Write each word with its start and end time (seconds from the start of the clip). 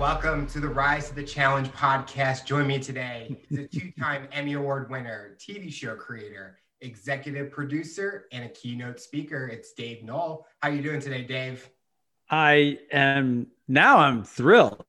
Welcome 0.00 0.46
to 0.46 0.60
the 0.60 0.68
Rise 0.68 1.10
to 1.10 1.14
the 1.14 1.22
Challenge 1.22 1.68
podcast. 1.72 2.46
Join 2.46 2.66
me 2.66 2.78
today 2.78 3.36
is 3.50 3.58
a 3.58 3.66
two-time 3.66 4.28
Emmy 4.32 4.54
Award 4.54 4.88
winner, 4.90 5.36
TV 5.38 5.70
show 5.70 5.94
creator, 5.94 6.58
executive 6.80 7.50
producer, 7.50 8.24
and 8.32 8.46
a 8.46 8.48
keynote 8.48 8.98
speaker. 8.98 9.48
It's 9.48 9.74
Dave 9.74 10.02
Noll. 10.02 10.46
How 10.62 10.70
are 10.70 10.72
you 10.72 10.80
doing 10.80 11.00
today, 11.00 11.24
Dave? 11.24 11.68
I 12.30 12.78
am 12.90 13.48
now 13.68 13.98
I'm 13.98 14.24
thrilled 14.24 14.82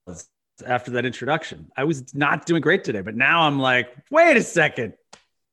after 0.66 0.92
that 0.92 1.06
introduction. 1.06 1.70
I 1.76 1.84
was 1.84 2.16
not 2.16 2.46
doing 2.46 2.62
great 2.62 2.86
today, 2.86 3.02
but 3.02 3.14
now 3.14 3.42
I'm 3.42 3.60
like, 3.60 3.94
wait 4.12 4.38
a 4.38 4.42
second. 4.42 4.94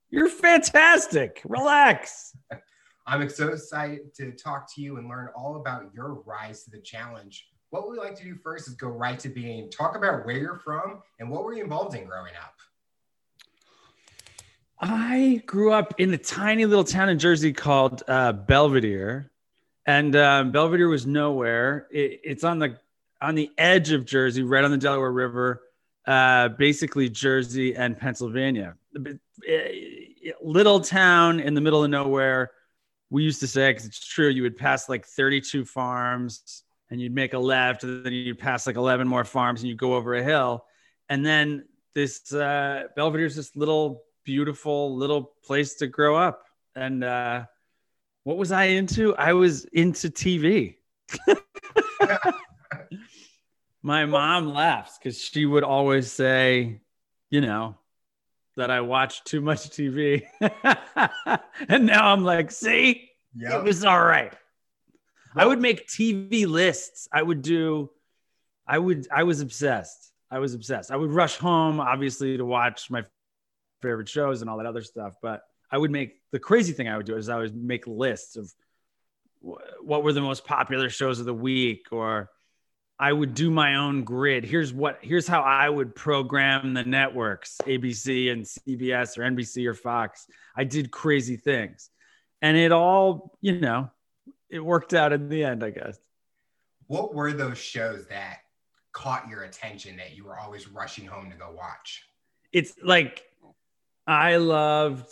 You're 0.09 0.29
fantastic. 0.29 1.43
Relax. 1.45 2.33
I'm 3.09 3.29
so 3.29 3.49
excited 3.49 4.15
to 4.19 4.31
talk 4.31 4.73
to 4.77 4.81
you 4.81 4.99
and 4.99 5.09
learn 5.09 5.31
all 5.35 5.57
about 5.57 5.93
your 5.93 6.23
rise 6.25 6.63
to 6.63 6.71
the 6.71 6.79
challenge 6.79 7.49
what 7.71 7.91
we 7.91 7.99
like 7.99 8.17
to 8.17 8.25
do 8.25 8.35
first 8.35 8.69
is 8.69 8.75
go 8.75 8.89
right 8.89 9.19
to 9.21 9.29
being 9.29 9.71
talk 9.71 9.97
about 9.97 10.25
where 10.25 10.39
you're 10.39 10.59
from 10.59 11.03
and 11.19 11.29
what 11.29 11.45
were 11.45 11.53
you 11.53 11.63
involved 11.63 11.95
in 11.95 12.07
growing 12.07 12.33
up? 12.43 12.55
I 14.81 15.43
grew 15.47 15.73
up 15.73 15.95
in 15.99 16.15
a 16.15 16.19
tiny 16.19 16.65
little 16.65 16.85
town 16.85 17.09
in 17.09 17.19
jersey 17.19 17.53
called 17.53 18.03
uh, 18.07 18.33
belvidere. 18.33 19.29
And 19.87 20.15
um, 20.17 20.53
belvidere 20.53 20.89
was 20.89 21.07
nowhere. 21.07 21.89
It, 21.91 22.21
it's 22.23 22.45
on 22.45 22.59
the 22.59 22.79
on 23.21 23.35
the 23.35 23.51
edge 23.59 23.91
of 23.91 24.05
jersey 24.05 24.45
right 24.45 24.65
on 24.65 24.71
the 24.71 24.77
delaware 24.77 25.11
river 25.11 25.63
uh, 26.07 26.49
basically 26.49 27.09
jersey 27.09 27.75
and 27.75 27.99
pennsylvania. 27.99 28.75
Little 30.41 30.81
town 30.81 31.41
in 31.41 31.55
the 31.55 31.61
middle 31.61 31.85
of 31.85 31.91
nowhere. 31.91 32.53
We 33.11 33.25
used 33.25 33.41
to 33.41 33.47
say 33.47 33.71
because 33.71 33.87
it's 33.87 34.07
true 34.07 34.29
you 34.29 34.43
would 34.43 34.57
pass 34.57 34.89
like 34.89 35.05
32 35.07 35.65
farms 35.65 36.65
and 36.91 37.01
you'd 37.01 37.15
make 37.15 37.35
a 37.35 37.39
left 37.39 37.85
and 37.85 38.05
then 38.05 38.13
you'd 38.13 38.39
pass 38.39 38.67
like 38.67 38.77
11 38.77 39.07
more 39.07 39.25
farms 39.25 39.61
and 39.61 39.69
you'd 39.69 39.79
go 39.79 39.95
over 39.95 40.15
a 40.15 40.23
hill. 40.23 40.65
And 41.09 41.25
then 41.25 41.67
this 41.95 42.33
uh, 42.33 42.85
belvidere's 42.97 43.37
this 43.37 43.55
little 43.57 44.05
beautiful 44.25 44.97
little 44.97 45.33
place 45.45 45.75
to 45.77 45.87
grow 45.87 46.17
up. 46.17 46.45
And 46.75 47.03
uh, 47.03 47.45
what 48.25 48.37
was 48.37 48.53
i 48.53 48.65
into? 48.65 49.17
I 49.17 49.33
was 49.33 49.65
into 49.67 50.09
tv 50.09 50.77
my 53.83 54.05
mom 54.05 54.53
laughs 54.53 54.99
because 54.99 55.19
she 55.19 55.47
would 55.47 55.65
always 55.65 56.13
say 56.13 56.81
you 57.31 57.41
know 57.41 57.77
that 58.57 58.71
i 58.71 58.81
watched 58.81 59.25
too 59.27 59.41
much 59.41 59.71
tv 59.71 60.23
and 61.69 61.87
now 61.87 62.13
i'm 62.13 62.25
like 62.25 62.51
see? 62.51 63.11
Yep. 63.37 63.53
it 63.53 63.65
was 63.65 63.85
all 63.85 64.03
right 64.03 64.35
I 65.39 65.47
would 65.47 65.61
make 65.61 65.87
TV 65.87 66.47
lists. 66.47 67.09
I 67.13 67.23
would 67.23 67.43
do, 67.43 67.91
I 68.67 68.79
would, 68.79 69.07
I 69.11 69.23
was 69.23 69.41
obsessed. 69.41 70.13
I 70.31 70.41
was 70.41 70.55
obsessed. 70.55 70.91
I 70.91 70.97
would 70.97 71.11
rush 71.11 71.37
home, 71.37 71.81
obviously, 71.81 72.37
to 72.37 72.45
watch 72.45 72.91
my 72.91 73.05
favorite 73.81 74.09
shows 74.09 74.41
and 74.41 74.51
all 74.51 74.59
that 74.59 74.67
other 74.67 74.83
stuff. 74.83 75.15
But 75.23 75.43
I 75.71 75.79
would 75.79 75.91
make 75.91 76.21
the 76.33 76.39
crazy 76.39 76.73
thing 76.73 76.89
I 76.89 76.97
would 76.97 77.07
do 77.07 77.17
is 77.17 77.29
I 77.29 77.39
would 77.39 77.57
make 77.57 77.87
lists 77.87 78.37
of 78.37 78.53
what 79.81 80.03
were 80.03 80.13
the 80.13 80.21
most 80.21 80.45
popular 80.45 80.91
shows 80.91 81.21
of 81.21 81.27
the 81.27 81.35
week, 81.35 81.87
or 81.93 82.31
I 82.99 83.13
would 83.13 83.35
do 83.35 83.51
my 83.51 83.77
own 83.77 84.03
grid. 84.03 84.45
Here's 84.45 84.73
what, 84.73 84.99
here's 85.01 85.29
how 85.29 85.43
I 85.43 85.69
would 85.69 85.95
program 85.95 86.75
the 86.75 86.83
networks, 86.83 87.59
ABC 87.65 88.33
and 88.33 88.45
CBS 88.45 89.17
or 89.17 89.23
NBC 89.23 89.67
or 89.67 89.75
Fox. 89.75 90.27
I 90.57 90.65
did 90.65 90.91
crazy 90.91 91.37
things. 91.37 91.91
And 92.43 92.57
it 92.57 92.73
all, 92.73 93.37
you 93.41 93.61
know, 93.61 93.91
it 94.51 94.61
worked 94.61 94.95
out 94.95 95.13
in 95.13 95.29
the 95.29 95.45
end, 95.45 95.65
I 95.65 95.71
guess. 95.71 95.99
What 96.87 97.15
were 97.15 97.33
those 97.33 97.59
shows 97.59 98.07
that 98.07 98.39
caught 98.93 99.29
your 99.29 99.43
attention 99.43 99.97
that 99.99 100.17
you 100.17 100.25
were 100.25 100.39
always 100.39 100.69
rushing 100.69 101.07
home 101.07 101.31
to 101.31 101.37
go 101.37 101.53
watch? 101.57 102.09
It's 102.53 102.75
like 102.83 103.25
I 104.07 104.37
loved 104.37 105.07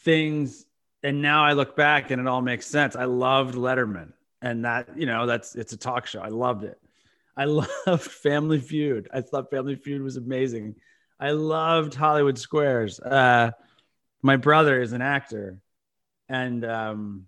things, 0.00 0.64
and 1.02 1.20
now 1.20 1.44
I 1.44 1.52
look 1.52 1.76
back 1.76 2.10
and 2.10 2.20
it 2.20 2.26
all 2.26 2.40
makes 2.40 2.66
sense. 2.66 2.96
I 2.96 3.04
loved 3.04 3.54
Letterman, 3.54 4.12
and 4.40 4.64
that 4.64 4.96
you 4.96 5.06
know 5.06 5.26
that's 5.26 5.54
it's 5.54 5.72
a 5.72 5.76
talk 5.76 6.06
show. 6.06 6.20
I 6.20 6.28
loved 6.28 6.64
it. 6.64 6.80
I 7.36 7.44
loved 7.86 8.02
Family 8.02 8.58
Feud. 8.58 9.08
I 9.12 9.20
thought 9.20 9.50
Family 9.50 9.76
Feud 9.76 10.02
was 10.02 10.16
amazing. 10.16 10.76
I 11.20 11.32
loved 11.32 11.94
Hollywood 11.94 12.38
Squares. 12.38 13.00
Uh, 13.00 13.50
my 14.22 14.36
brother 14.36 14.80
is 14.80 14.92
an 14.92 15.02
actor, 15.02 15.58
and 16.28 16.64
um, 16.64 17.26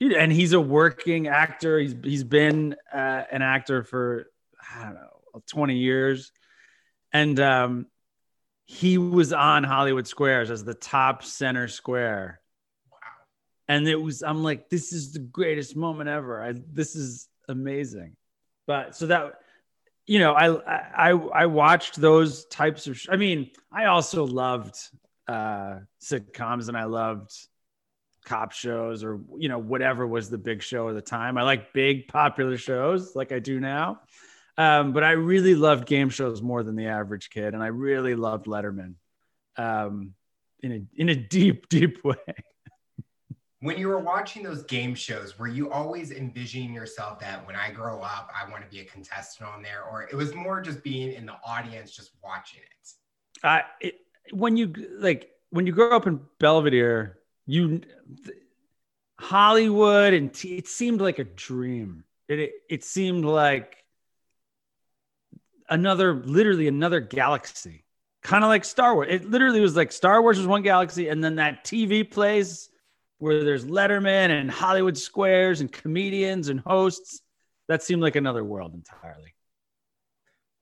and 0.00 0.32
he's 0.32 0.52
a 0.52 0.60
working 0.60 1.28
actor. 1.28 1.78
He's 1.78 1.94
he's 2.02 2.24
been 2.24 2.76
uh, 2.92 3.22
an 3.30 3.42
actor 3.42 3.82
for 3.82 4.30
I 4.74 4.84
don't 4.84 4.94
know 4.94 5.42
20 5.46 5.76
years, 5.76 6.32
and 7.12 7.38
um, 7.40 7.86
he 8.66 8.98
was 8.98 9.32
on 9.32 9.64
Hollywood 9.64 10.06
Squares 10.06 10.50
as 10.50 10.64
the 10.64 10.74
top 10.74 11.22
center 11.22 11.68
square. 11.68 12.40
Wow! 12.90 12.98
And 13.68 13.88
it 13.88 14.00
was 14.00 14.22
I'm 14.22 14.42
like, 14.42 14.68
this 14.68 14.92
is 14.92 15.12
the 15.12 15.20
greatest 15.20 15.76
moment 15.76 16.08
ever. 16.08 16.42
I 16.42 16.54
this 16.72 16.96
is 16.96 17.28
amazing. 17.48 18.16
But 18.66 18.96
so 18.96 19.06
that 19.06 19.34
you 20.06 20.20
know, 20.20 20.34
I 20.34 21.08
I 21.08 21.10
I 21.10 21.46
watched 21.46 21.96
those 22.00 22.44
types 22.46 22.86
of. 22.86 22.98
Sh- 22.98 23.08
I 23.10 23.16
mean, 23.16 23.50
I 23.72 23.86
also 23.86 24.24
loved 24.24 24.76
uh, 25.26 25.80
sitcoms, 26.00 26.68
and 26.68 26.76
I 26.76 26.84
loved 26.84 27.32
cop 28.26 28.52
shows 28.52 29.02
or 29.02 29.20
you 29.38 29.48
know 29.48 29.58
whatever 29.58 30.06
was 30.06 30.28
the 30.28 30.36
big 30.36 30.62
show 30.62 30.88
at 30.90 30.94
the 30.94 31.00
time. 31.00 31.38
I 31.38 31.42
like 31.42 31.72
big 31.72 32.08
popular 32.08 32.58
shows 32.58 33.16
like 33.16 33.32
I 33.32 33.38
do 33.38 33.60
now. 33.60 34.00
Um, 34.58 34.92
but 34.92 35.04
I 35.04 35.12
really 35.12 35.54
loved 35.54 35.86
game 35.86 36.08
shows 36.08 36.40
more 36.40 36.62
than 36.62 36.76
the 36.76 36.86
average 36.86 37.30
kid, 37.30 37.54
and 37.54 37.62
I 37.62 37.68
really 37.68 38.14
loved 38.14 38.46
Letterman 38.46 38.94
um, 39.56 40.14
in 40.62 40.72
a 40.72 41.00
in 41.00 41.08
a 41.08 41.14
deep, 41.14 41.68
deep 41.70 42.02
way. 42.04 42.16
when 43.60 43.78
you 43.78 43.88
were 43.88 43.98
watching 43.98 44.42
those 44.42 44.62
game 44.64 44.94
shows, 44.94 45.38
were 45.38 45.48
you 45.48 45.70
always 45.70 46.10
envisioning 46.10 46.72
yourself 46.72 47.20
that 47.20 47.46
when 47.46 47.56
I 47.56 47.70
grow 47.70 48.00
up, 48.00 48.30
I 48.34 48.50
want 48.50 48.64
to 48.64 48.70
be 48.70 48.80
a 48.80 48.84
contestant 48.84 49.48
on 49.50 49.62
there, 49.62 49.84
or 49.84 50.04
it 50.04 50.14
was 50.14 50.34
more 50.34 50.60
just 50.60 50.82
being 50.82 51.12
in 51.12 51.26
the 51.26 51.36
audience, 51.46 51.90
just 51.90 52.12
watching 52.24 52.60
it? 52.60 53.46
Uh, 53.46 53.60
it 53.80 53.94
when 54.32 54.56
you 54.56 54.72
like 54.98 55.30
when 55.50 55.66
you 55.66 55.72
grow 55.72 55.94
up 55.94 56.06
in 56.06 56.20
Belvidere, 56.40 57.12
you 57.46 57.82
Hollywood 59.18 60.12
and 60.12 60.32
t- 60.32 60.56
it 60.56 60.68
seemed 60.68 61.00
like 61.00 61.18
a 61.18 61.24
dream. 61.24 62.04
It, 62.28 62.38
it 62.38 62.52
it 62.68 62.84
seemed 62.84 63.24
like 63.24 63.84
another 65.68 66.14
literally 66.14 66.68
another 66.68 67.00
galaxy. 67.00 67.84
Kind 68.22 68.42
of 68.42 68.48
like 68.48 68.64
Star 68.64 68.94
Wars. 68.94 69.08
It 69.08 69.30
literally 69.30 69.60
was 69.60 69.76
like 69.76 69.92
Star 69.92 70.20
Wars 70.20 70.38
was 70.38 70.46
one 70.46 70.62
galaxy 70.62 71.08
and 71.08 71.22
then 71.22 71.36
that 71.36 71.64
TV 71.64 72.08
place 72.08 72.68
where 73.18 73.44
there's 73.44 73.64
Letterman 73.64 74.30
and 74.30 74.50
Hollywood 74.50 74.98
squares 74.98 75.60
and 75.60 75.70
comedians 75.70 76.48
and 76.48 76.60
hosts. 76.60 77.20
That 77.68 77.82
seemed 77.82 78.02
like 78.02 78.16
another 78.16 78.44
world 78.44 78.74
entirely 78.74 79.35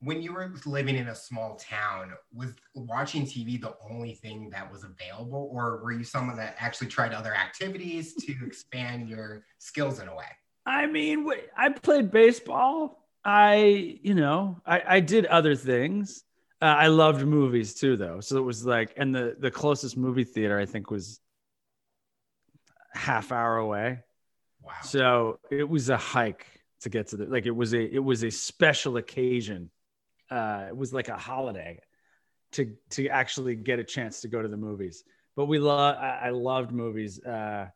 when 0.04 0.22
you 0.22 0.32
were 0.32 0.52
living 0.66 0.96
in 0.96 1.08
a 1.08 1.14
small 1.14 1.56
town, 1.56 2.12
was 2.32 2.54
watching 2.74 3.22
TV 3.22 3.60
the 3.60 3.74
only 3.90 4.14
thing 4.14 4.50
that 4.50 4.70
was 4.70 4.84
available, 4.84 5.50
or 5.52 5.80
were 5.82 5.92
you 5.92 6.04
someone 6.04 6.36
that 6.36 6.56
actually 6.58 6.88
tried 6.88 7.12
other 7.12 7.34
activities 7.34 8.14
to 8.14 8.34
expand 8.46 9.08
your 9.08 9.44
skills 9.58 10.00
in 10.00 10.08
a 10.08 10.14
way? 10.14 10.24
I 10.66 10.86
mean, 10.86 11.28
I 11.56 11.70
played 11.70 12.10
baseball. 12.10 13.06
I, 13.24 13.98
you 14.02 14.14
know, 14.14 14.60
I, 14.66 14.82
I 14.86 15.00
did 15.00 15.26
other 15.26 15.54
things. 15.54 16.24
Uh, 16.60 16.66
I 16.66 16.86
loved 16.88 17.24
movies 17.26 17.74
too, 17.74 17.96
though. 17.96 18.20
So 18.20 18.36
it 18.36 18.42
was 18.42 18.64
like, 18.64 18.94
and 18.96 19.14
the 19.14 19.36
the 19.38 19.50
closest 19.50 19.96
movie 19.96 20.24
theater 20.24 20.58
I 20.58 20.66
think 20.66 20.90
was 20.90 21.20
half 22.92 23.32
hour 23.32 23.56
away. 23.56 24.00
Wow. 24.62 24.72
So 24.82 25.40
it 25.50 25.68
was 25.68 25.88
a 25.88 25.96
hike 25.96 26.46
to 26.80 26.88
get 26.88 27.08
to 27.08 27.16
the 27.16 27.26
like 27.26 27.46
it 27.46 27.50
was 27.50 27.74
a 27.74 27.94
it 27.94 28.02
was 28.02 28.24
a 28.24 28.30
special 28.30 28.96
occasion 28.96 29.70
uh, 30.34 30.66
it 30.68 30.76
was 30.76 30.92
like 30.92 31.08
a 31.08 31.16
holiday 31.16 31.78
to 32.52 32.74
to 32.90 33.08
actually 33.08 33.54
get 33.54 33.78
a 33.78 33.84
chance 33.84 34.22
to 34.22 34.28
go 34.28 34.42
to 34.42 34.48
the 34.48 34.56
movies. 34.56 35.04
But 35.36 35.46
we 35.46 35.58
love 35.58 35.96
I, 35.96 36.22
I 36.24 36.30
loved 36.30 36.72
movies. 36.72 37.22
Uh, 37.22 37.68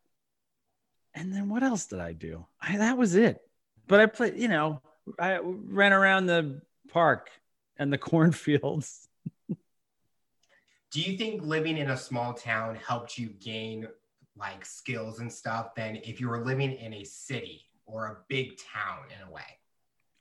and 1.13 1.33
then 1.33 1.49
what 1.49 1.63
else 1.63 1.85
did 1.85 1.99
I 1.99 2.13
do? 2.13 2.45
I, 2.61 2.77
that 2.77 2.97
was 2.97 3.15
it. 3.15 3.39
But 3.87 3.99
I 4.01 4.05
played, 4.05 4.37
you 4.37 4.47
know, 4.47 4.81
I 5.19 5.39
ran 5.41 5.93
around 5.93 6.27
the 6.27 6.61
park 6.89 7.29
and 7.77 7.91
the 7.91 7.97
cornfields. 8.09 9.07
do 10.91 11.01
you 11.01 11.17
think 11.17 11.41
living 11.41 11.77
in 11.77 11.89
a 11.91 11.97
small 11.97 12.33
town 12.33 12.75
helped 12.75 13.17
you 13.17 13.29
gain 13.29 13.87
like 14.35 14.65
skills 14.65 15.19
and 15.19 15.31
stuff 15.31 15.75
than 15.75 15.97
if 15.97 16.19
you 16.19 16.29
were 16.29 16.43
living 16.45 16.73
in 16.73 16.93
a 16.93 17.03
city 17.03 17.65
or 17.85 18.05
a 18.07 18.17
big 18.27 18.57
town 18.57 19.05
in 19.15 19.27
a 19.27 19.31
way? 19.31 19.41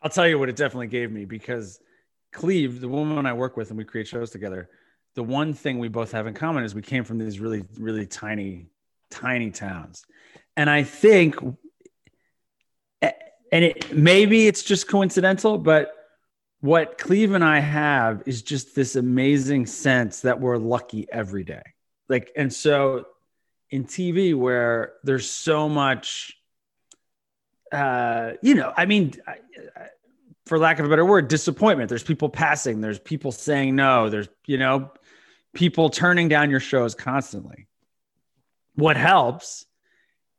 I'll 0.02 0.10
tell 0.10 0.28
you 0.28 0.38
what 0.38 0.48
it 0.48 0.56
definitely 0.56 0.86
gave 0.86 1.10
me 1.10 1.24
because 1.24 1.80
Cleve, 2.32 2.80
the 2.80 2.88
woman 2.88 3.26
I 3.26 3.32
work 3.32 3.56
with 3.56 3.70
and 3.70 3.78
we 3.78 3.84
create 3.84 4.08
shows 4.08 4.30
together, 4.30 4.68
the 5.14 5.22
one 5.22 5.54
thing 5.54 5.78
we 5.78 5.88
both 5.88 6.12
have 6.12 6.26
in 6.26 6.34
common 6.34 6.64
is 6.64 6.74
we 6.74 6.82
came 6.82 7.04
from 7.04 7.18
these 7.18 7.40
really, 7.40 7.64
really 7.78 8.06
tiny, 8.06 8.66
tiny 9.10 9.50
towns. 9.50 10.04
And 10.56 10.68
I 10.68 10.82
think, 10.82 11.36
and 13.00 13.64
it 13.64 13.96
maybe 13.96 14.46
it's 14.46 14.62
just 14.62 14.88
coincidental, 14.88 15.58
but 15.58 15.92
what 16.60 16.98
Cleve 16.98 17.34
and 17.34 17.44
I 17.44 17.60
have 17.60 18.22
is 18.26 18.42
just 18.42 18.74
this 18.74 18.96
amazing 18.96 19.66
sense 19.66 20.20
that 20.20 20.40
we're 20.40 20.56
lucky 20.58 21.06
every 21.10 21.44
day. 21.44 21.62
Like, 22.08 22.32
and 22.36 22.52
so 22.52 23.06
in 23.70 23.84
TV, 23.84 24.34
where 24.34 24.94
there's 25.04 25.30
so 25.30 25.68
much, 25.68 26.34
uh, 27.70 28.32
you 28.42 28.54
know, 28.54 28.72
I 28.76 28.86
mean, 28.86 29.14
I, 29.26 29.36
I, 29.76 29.86
for 30.48 30.58
lack 30.58 30.78
of 30.78 30.86
a 30.86 30.88
better 30.88 31.04
word, 31.04 31.28
disappointment. 31.28 31.88
There's 31.88 32.02
people 32.02 32.28
passing, 32.28 32.80
there's 32.80 32.98
people 32.98 33.32
saying 33.32 33.76
no, 33.76 34.08
there's, 34.08 34.28
you 34.46 34.58
know, 34.58 34.90
people 35.54 35.90
turning 35.90 36.28
down 36.28 36.50
your 36.50 36.60
shows 36.60 36.94
constantly. 36.94 37.66
What 38.74 38.96
helps 38.96 39.66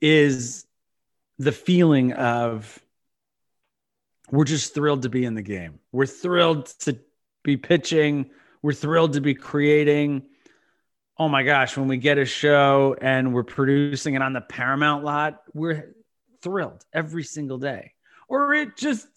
is 0.02 0.66
the 1.38 1.52
feeling 1.52 2.14
of 2.14 2.80
we're 4.32 4.46
just 4.46 4.74
thrilled 4.74 5.04
to 5.04 5.10
be 5.10 5.26
in 5.26 5.36
the 5.36 5.42
game. 5.42 5.80
We're 5.92 6.06
thrilled 6.06 6.68
to 6.80 7.00
be 7.44 7.58
pitching. 7.58 8.32
We're 8.62 8.74
thrilled 8.74 9.14
to 9.14 9.22
be 9.22 9.34
creating. 9.34 10.24
Oh 11.18 11.28
my 11.28 11.44
gosh, 11.44 11.76
when 11.76 11.88
we 11.88 11.98
get 11.98 12.18
a 12.18 12.26
show 12.26 12.96
and 13.02 13.34
we're 13.34 13.44
producing 13.44 14.14
it 14.16 14.22
on 14.22 14.34
the 14.34 14.42
Paramount 14.42 15.04
lot, 15.04 15.42
we're 15.54 15.96
thrilled 16.42 16.86
every 16.94 17.24
single 17.24 17.58
day. 17.58 17.94
Or 18.28 18.54
it 18.54 18.78
just, 18.78 19.08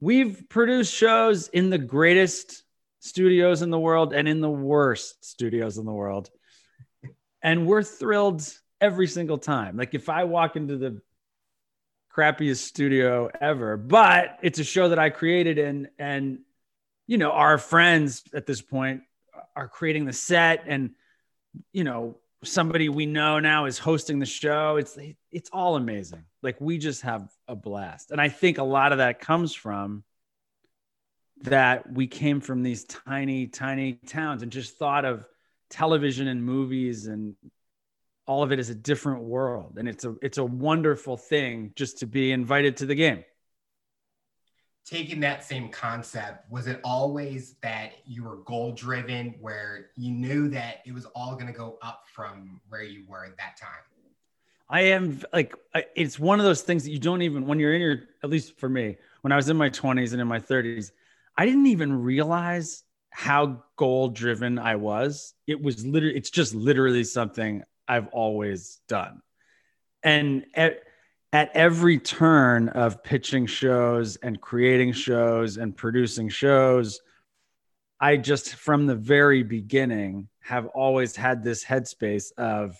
we've 0.00 0.48
produced 0.48 0.92
shows 0.92 1.48
in 1.48 1.70
the 1.70 1.78
greatest 1.78 2.62
studios 3.00 3.62
in 3.62 3.70
the 3.70 3.78
world 3.78 4.12
and 4.12 4.28
in 4.28 4.40
the 4.40 4.50
worst 4.50 5.24
studios 5.24 5.78
in 5.78 5.84
the 5.84 5.92
world. 5.92 6.30
And 7.42 7.66
we're 7.66 7.82
thrilled 7.82 8.42
every 8.80 9.06
single 9.06 9.38
time. 9.38 9.76
Like 9.76 9.94
if 9.94 10.08
I 10.08 10.24
walk 10.24 10.56
into 10.56 10.76
the 10.76 11.00
crappiest 12.14 12.64
studio 12.64 13.30
ever, 13.40 13.76
but 13.76 14.38
it's 14.42 14.58
a 14.58 14.64
show 14.64 14.88
that 14.88 14.98
I 14.98 15.10
created 15.10 15.58
and 15.58 15.88
and 15.98 16.40
you 17.06 17.18
know, 17.18 17.30
our 17.30 17.56
friends 17.56 18.24
at 18.34 18.46
this 18.46 18.60
point 18.60 19.02
are 19.54 19.68
creating 19.68 20.06
the 20.06 20.12
set 20.12 20.64
and 20.66 20.90
you 21.72 21.84
know, 21.84 22.18
somebody 22.42 22.88
we 22.88 23.06
know 23.06 23.38
now 23.38 23.66
is 23.66 23.78
hosting 23.78 24.18
the 24.18 24.26
show. 24.26 24.76
It's 24.76 24.98
it's 25.30 25.50
all 25.52 25.76
amazing. 25.76 26.24
Like 26.46 26.60
we 26.60 26.78
just 26.78 27.02
have 27.02 27.28
a 27.48 27.56
blast. 27.56 28.12
And 28.12 28.20
I 28.20 28.28
think 28.28 28.58
a 28.58 28.62
lot 28.62 28.92
of 28.92 28.98
that 28.98 29.18
comes 29.18 29.52
from 29.52 30.04
that 31.42 31.92
we 31.92 32.06
came 32.06 32.40
from 32.40 32.62
these 32.62 32.84
tiny 32.84 33.48
tiny 33.48 33.94
towns 33.94 34.44
and 34.44 34.52
just 34.52 34.78
thought 34.78 35.04
of 35.04 35.26
television 35.70 36.28
and 36.28 36.42
movies 36.44 37.08
and 37.08 37.34
all 38.28 38.44
of 38.44 38.52
it 38.52 38.60
is 38.60 38.70
a 38.70 38.76
different 38.76 39.22
world. 39.22 39.74
And 39.76 39.88
it's 39.88 40.04
a 40.04 40.14
it's 40.22 40.38
a 40.38 40.44
wonderful 40.44 41.16
thing 41.16 41.72
just 41.74 41.98
to 41.98 42.06
be 42.06 42.30
invited 42.30 42.76
to 42.76 42.86
the 42.86 42.94
game. 42.94 43.24
Taking 44.84 45.18
that 45.20 45.42
same 45.42 45.68
concept 45.70 46.48
was 46.48 46.68
it 46.68 46.78
always 46.84 47.56
that 47.60 47.94
you 48.06 48.22
were 48.22 48.36
goal 48.44 48.70
driven 48.70 49.34
where 49.40 49.88
you 49.96 50.12
knew 50.12 50.48
that 50.50 50.76
it 50.86 50.94
was 50.94 51.06
all 51.06 51.34
going 51.34 51.48
to 51.48 51.52
go 51.52 51.76
up 51.82 52.04
from 52.14 52.60
where 52.68 52.84
you 52.84 53.04
were 53.08 53.24
at 53.24 53.36
that 53.36 53.56
time 53.60 53.82
i 54.68 54.80
am 54.82 55.20
like 55.32 55.54
it's 55.94 56.18
one 56.18 56.38
of 56.38 56.44
those 56.44 56.62
things 56.62 56.84
that 56.84 56.90
you 56.90 56.98
don't 56.98 57.22
even 57.22 57.46
when 57.46 57.58
you're 57.58 57.74
in 57.74 57.80
your 57.80 57.98
at 58.22 58.30
least 58.30 58.58
for 58.58 58.68
me 58.68 58.96
when 59.22 59.32
i 59.32 59.36
was 59.36 59.48
in 59.48 59.56
my 59.56 59.70
20s 59.70 60.12
and 60.12 60.20
in 60.20 60.28
my 60.28 60.40
30s 60.40 60.90
i 61.36 61.44
didn't 61.44 61.66
even 61.66 62.02
realize 62.02 62.82
how 63.10 63.62
goal 63.76 64.08
driven 64.08 64.58
i 64.58 64.76
was 64.76 65.34
it 65.46 65.60
was 65.60 65.86
literally 65.86 66.16
it's 66.16 66.30
just 66.30 66.54
literally 66.54 67.04
something 67.04 67.62
I've 67.88 68.08
always 68.08 68.80
done. 68.88 69.20
And 70.02 70.46
at, 70.54 70.80
at 71.32 71.50
every 71.54 71.98
turn 71.98 72.68
of 72.68 73.02
pitching 73.02 73.46
shows 73.46 74.16
and 74.16 74.40
creating 74.40 74.92
shows 74.92 75.56
and 75.56 75.76
producing 75.76 76.28
shows, 76.28 77.00
I 78.00 78.16
just 78.16 78.54
from 78.54 78.86
the 78.86 78.94
very 78.94 79.42
beginning 79.42 80.28
have 80.40 80.66
always 80.66 81.16
had 81.16 81.42
this 81.42 81.64
headspace 81.64 82.32
of 82.36 82.76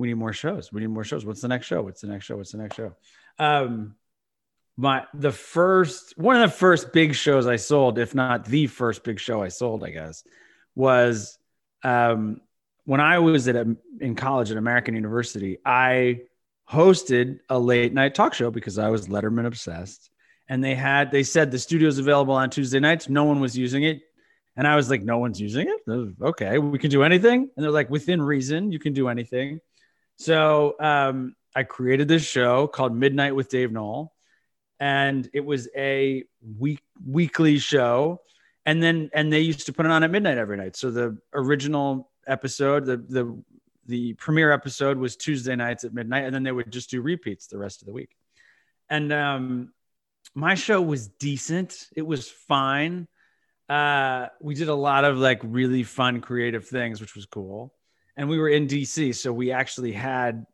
we 0.00 0.08
need 0.08 0.14
more 0.14 0.32
shows. 0.32 0.72
We 0.72 0.80
need 0.80 0.86
more 0.86 1.04
shows. 1.04 1.26
What's 1.26 1.42
the 1.42 1.48
next 1.48 1.66
show? 1.66 1.82
What's 1.82 2.00
the 2.00 2.06
next 2.06 2.24
show? 2.24 2.38
What's 2.38 2.52
the 2.52 2.58
next 2.58 2.74
show? 2.74 2.96
Um, 3.38 3.96
my 4.78 5.04
the 5.12 5.30
first 5.30 6.16
one 6.16 6.40
of 6.40 6.50
the 6.50 6.56
first 6.56 6.94
big 6.94 7.14
shows 7.14 7.46
I 7.46 7.56
sold, 7.56 7.98
if 7.98 8.14
not 8.14 8.46
the 8.46 8.66
first 8.66 9.04
big 9.04 9.20
show 9.20 9.42
I 9.42 9.48
sold, 9.48 9.84
I 9.84 9.90
guess, 9.90 10.24
was 10.74 11.38
um, 11.84 12.40
when 12.86 13.02
I 13.02 13.18
was 13.18 13.46
at 13.46 13.56
a, 13.56 13.76
in 14.00 14.14
college 14.14 14.50
at 14.50 14.56
American 14.56 14.94
University, 14.94 15.58
I 15.66 16.22
hosted 16.66 17.40
a 17.50 17.58
late 17.58 17.92
night 17.92 18.14
talk 18.14 18.32
show 18.32 18.50
because 18.50 18.78
I 18.78 18.88
was 18.88 19.06
Letterman 19.06 19.46
obsessed. 19.46 20.08
And 20.48 20.64
they 20.64 20.74
had 20.74 21.10
they 21.10 21.24
said 21.24 21.50
the 21.50 21.58
studio's 21.58 21.98
available 21.98 22.34
on 22.34 22.48
Tuesday 22.48 22.80
nights. 22.80 23.10
No 23.10 23.24
one 23.24 23.38
was 23.38 23.56
using 23.56 23.82
it. 23.82 24.00
And 24.56 24.66
I 24.66 24.76
was 24.76 24.88
like, 24.88 25.02
no 25.02 25.18
one's 25.18 25.40
using 25.40 25.68
it. 25.68 26.14
Okay, 26.22 26.58
we 26.58 26.78
can 26.78 26.90
do 26.90 27.02
anything. 27.02 27.50
And 27.54 27.64
they're 27.64 27.70
like, 27.70 27.90
within 27.90 28.20
reason, 28.20 28.72
you 28.72 28.78
can 28.78 28.94
do 28.94 29.08
anything. 29.08 29.60
So 30.20 30.76
um, 30.78 31.34
I 31.56 31.62
created 31.62 32.06
this 32.06 32.22
show 32.22 32.66
called 32.66 32.94
Midnight 32.94 33.34
with 33.34 33.48
Dave 33.48 33.72
Noll, 33.72 34.12
and 34.78 35.26
it 35.32 35.40
was 35.40 35.66
a 35.74 36.24
week 36.58 36.82
weekly 37.02 37.58
show. 37.58 38.20
And 38.66 38.82
then 38.82 39.08
and 39.14 39.32
they 39.32 39.40
used 39.40 39.64
to 39.64 39.72
put 39.72 39.86
it 39.86 39.92
on 39.92 40.02
at 40.02 40.10
midnight 40.10 40.36
every 40.36 40.58
night. 40.58 40.76
So 40.76 40.90
the 40.90 41.16
original 41.32 42.10
episode. 42.26 42.84
The 42.84 42.98
the 42.98 43.42
the 43.86 44.12
premiere 44.12 44.52
episode 44.52 44.98
was 44.98 45.16
Tuesday 45.16 45.56
nights 45.56 45.84
at 45.84 45.94
midnight, 45.94 46.24
and 46.24 46.34
then 46.34 46.42
they 46.42 46.52
would 46.52 46.70
just 46.70 46.90
do 46.90 47.00
repeats 47.00 47.46
the 47.46 47.56
rest 47.56 47.80
of 47.80 47.86
the 47.86 47.94
week. 47.94 48.10
And 48.90 49.10
um, 49.14 49.72
my 50.34 50.54
show 50.54 50.82
was 50.82 51.08
decent. 51.08 51.88
It 51.96 52.06
was 52.06 52.28
fine. 52.28 53.08
Uh, 53.70 54.26
we 54.38 54.54
did 54.54 54.68
a 54.68 54.74
lot 54.74 55.04
of 55.04 55.16
like 55.16 55.40
really 55.42 55.82
fun, 55.82 56.20
creative 56.20 56.68
things, 56.68 57.00
which 57.00 57.14
was 57.14 57.24
cool. 57.24 57.72
And 58.20 58.28
we 58.28 58.38
were 58.38 58.50
in 58.50 58.66
DC, 58.66 59.14
so 59.14 59.32
we 59.32 59.50
actually 59.50 59.92
had 59.92 60.44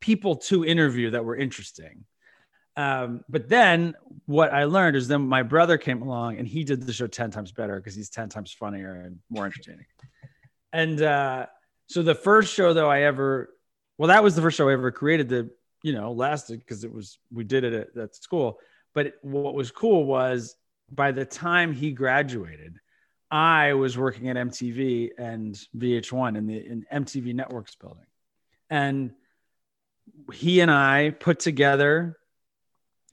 people 0.00 0.36
to 0.36 0.66
interview 0.66 1.12
that 1.12 1.24
were 1.24 1.34
interesting. 1.34 2.04
Um, 2.76 3.24
but 3.26 3.48
then 3.48 3.94
what 4.26 4.52
I 4.52 4.64
learned 4.64 4.98
is 4.98 5.08
then 5.08 5.22
my 5.22 5.42
brother 5.42 5.78
came 5.78 6.02
along 6.02 6.36
and 6.36 6.46
he 6.46 6.62
did 6.62 6.82
the 6.82 6.92
show 6.92 7.06
10 7.06 7.30
times 7.30 7.52
better 7.52 7.76
because 7.76 7.94
he's 7.94 8.10
10 8.10 8.28
times 8.28 8.52
funnier 8.52 9.00
and 9.00 9.18
more 9.30 9.46
entertaining. 9.46 9.86
And 10.74 11.00
uh, 11.00 11.46
so 11.86 12.02
the 12.02 12.14
first 12.14 12.52
show 12.52 12.74
though 12.74 12.90
I 12.90 13.04
ever, 13.04 13.48
well, 13.96 14.08
that 14.08 14.22
was 14.22 14.36
the 14.36 14.42
first 14.42 14.58
show 14.58 14.68
I 14.68 14.74
ever 14.74 14.90
created 14.90 15.30
that 15.30 15.48
you 15.82 15.94
know 15.94 16.12
lasted 16.12 16.58
because 16.58 16.84
it 16.84 16.92
was 16.92 17.18
we 17.32 17.44
did 17.44 17.64
it 17.64 17.72
at, 17.72 17.96
at 17.96 18.14
school. 18.14 18.58
But 18.92 19.14
what 19.22 19.54
was 19.54 19.70
cool 19.70 20.04
was 20.04 20.54
by 20.92 21.12
the 21.12 21.24
time 21.24 21.72
he 21.72 21.92
graduated, 21.92 22.78
I 23.30 23.74
was 23.74 23.98
working 23.98 24.28
at 24.28 24.36
MTV 24.36 25.10
and 25.18 25.54
VH1 25.76 26.36
in 26.36 26.46
the 26.46 26.56
in 26.56 26.86
MTV 26.92 27.34
Networks 27.34 27.74
building, 27.74 28.06
and 28.70 29.12
he 30.32 30.60
and 30.60 30.70
I 30.70 31.10
put 31.10 31.40
together 31.40 32.16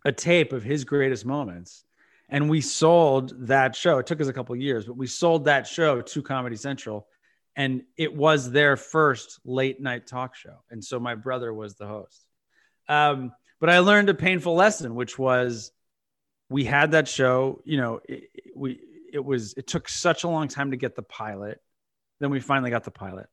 a 0.05 0.11
tape 0.11 0.53
of 0.53 0.63
his 0.63 0.83
greatest 0.83 1.25
moments 1.25 1.85
and 2.29 2.49
we 2.49 2.61
sold 2.61 3.47
that 3.47 3.75
show. 3.75 3.99
It 3.99 4.07
took 4.07 4.21
us 4.21 4.27
a 4.27 4.33
couple 4.33 4.55
years 4.55 4.85
but 4.85 4.97
we 4.97 5.07
sold 5.07 5.45
that 5.45 5.67
show 5.67 6.01
to 6.01 6.21
comedy 6.21 6.55
central 6.55 7.07
and 7.55 7.83
it 7.97 8.13
was 8.15 8.51
their 8.51 8.75
first 8.75 9.39
late 9.45 9.79
night 9.79 10.07
talk 10.07 10.35
show. 10.35 10.57
And 10.71 10.83
so 10.83 10.99
my 10.99 11.15
brother 11.15 11.53
was 11.53 11.75
the 11.75 11.87
host. 11.87 12.25
Um, 12.89 13.31
but 13.59 13.69
i 13.69 13.79
learned 13.79 14.09
a 14.09 14.13
painful 14.13 14.55
lesson 14.55 14.93
which 14.93 15.17
was 15.17 15.71
we 16.49 16.65
had 16.65 16.91
that 16.91 17.07
show 17.07 17.61
you 17.63 17.77
know 17.77 18.01
it, 18.09 18.25
we 18.53 18.81
it 19.13 19.23
was 19.23 19.53
it 19.53 19.67
took 19.67 19.87
such 19.87 20.23
a 20.23 20.27
long 20.27 20.47
time 20.47 20.71
to 20.71 20.77
get 20.77 20.95
the 20.95 21.01
pilot 21.01 21.61
then 22.19 22.29
we 22.29 22.39
finally 22.39 22.69
got 22.69 22.83
the 22.83 22.91
pilot 22.91 23.27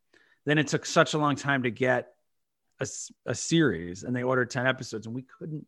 then 0.46 0.58
it 0.58 0.68
took 0.68 0.86
such 0.86 1.14
a 1.14 1.18
long 1.18 1.36
time 1.36 1.64
to 1.64 1.70
get 1.70 2.12
a, 2.80 2.86
a 3.26 3.34
series 3.34 4.04
and 4.04 4.14
they 4.14 4.22
ordered 4.22 4.50
10 4.50 4.66
episodes 4.66 5.06
and 5.06 5.14
we 5.14 5.22
couldn't 5.22 5.66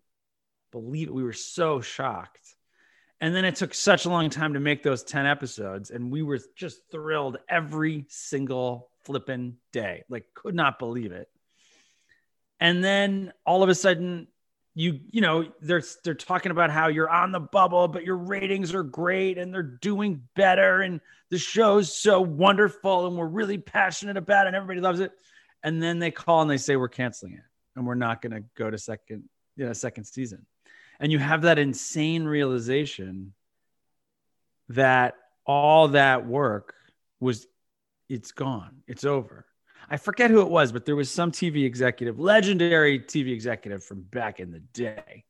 believe 0.70 1.08
it 1.08 1.14
we 1.14 1.24
were 1.24 1.32
so 1.32 1.80
shocked 1.80 2.54
and 3.22 3.36
then 3.36 3.44
it 3.44 3.54
took 3.54 3.72
such 3.72 4.04
a 4.04 4.10
long 4.10 4.30
time 4.30 4.54
to 4.54 4.60
make 4.60 4.82
those 4.82 5.04
10 5.04 5.26
episodes. 5.26 5.90
And 5.90 6.10
we 6.10 6.22
were 6.22 6.40
just 6.56 6.80
thrilled 6.90 7.38
every 7.48 8.04
single 8.08 8.90
flipping 9.04 9.58
day. 9.72 10.02
Like, 10.08 10.26
could 10.34 10.56
not 10.56 10.80
believe 10.80 11.12
it. 11.12 11.28
And 12.58 12.82
then 12.82 13.32
all 13.46 13.62
of 13.62 13.68
a 13.68 13.76
sudden, 13.76 14.26
you 14.74 15.00
you 15.10 15.20
know 15.20 15.46
they're 15.60 15.82
they're 16.02 16.14
talking 16.14 16.50
about 16.50 16.70
how 16.70 16.88
you're 16.88 17.10
on 17.10 17.30
the 17.30 17.40
bubble 17.40 17.88
but 17.88 18.04
your 18.04 18.16
ratings 18.16 18.74
are 18.74 18.82
great 18.82 19.36
and 19.36 19.52
they're 19.52 19.62
doing 19.62 20.22
better 20.34 20.80
and 20.80 21.00
the 21.32 21.38
show's 21.38 21.96
so 21.96 22.20
wonderful 22.20 23.06
and 23.06 23.16
we're 23.16 23.26
really 23.26 23.56
passionate 23.56 24.18
about 24.18 24.44
it 24.44 24.48
and 24.48 24.56
everybody 24.56 24.82
loves 24.82 25.00
it. 25.00 25.12
And 25.64 25.82
then 25.82 25.98
they 25.98 26.10
call 26.10 26.42
and 26.42 26.50
they 26.50 26.58
say 26.58 26.76
we're 26.76 26.88
canceling 26.88 27.32
it 27.32 27.44
and 27.74 27.86
we're 27.86 27.94
not 27.94 28.20
going 28.20 28.32
to 28.32 28.44
go 28.54 28.68
to 28.68 28.76
second 28.76 29.24
you 29.56 29.64
know 29.64 29.72
second 29.72 30.04
season. 30.04 30.44
And 31.00 31.10
you 31.10 31.18
have 31.18 31.42
that 31.42 31.58
insane 31.58 32.24
realization 32.24 33.32
that 34.68 35.14
all 35.46 35.88
that 35.88 36.26
work 36.26 36.74
was 37.18 37.46
it's 38.10 38.32
gone. 38.32 38.82
It's 38.86 39.04
over 39.06 39.46
i 39.90 39.96
forget 39.96 40.30
who 40.30 40.40
it 40.40 40.48
was 40.48 40.72
but 40.72 40.84
there 40.84 40.96
was 40.96 41.10
some 41.10 41.30
tv 41.32 41.64
executive 41.64 42.18
legendary 42.18 42.98
tv 42.98 43.32
executive 43.32 43.82
from 43.82 44.02
back 44.02 44.40
in 44.40 44.50
the 44.50 44.60
day 44.72 45.24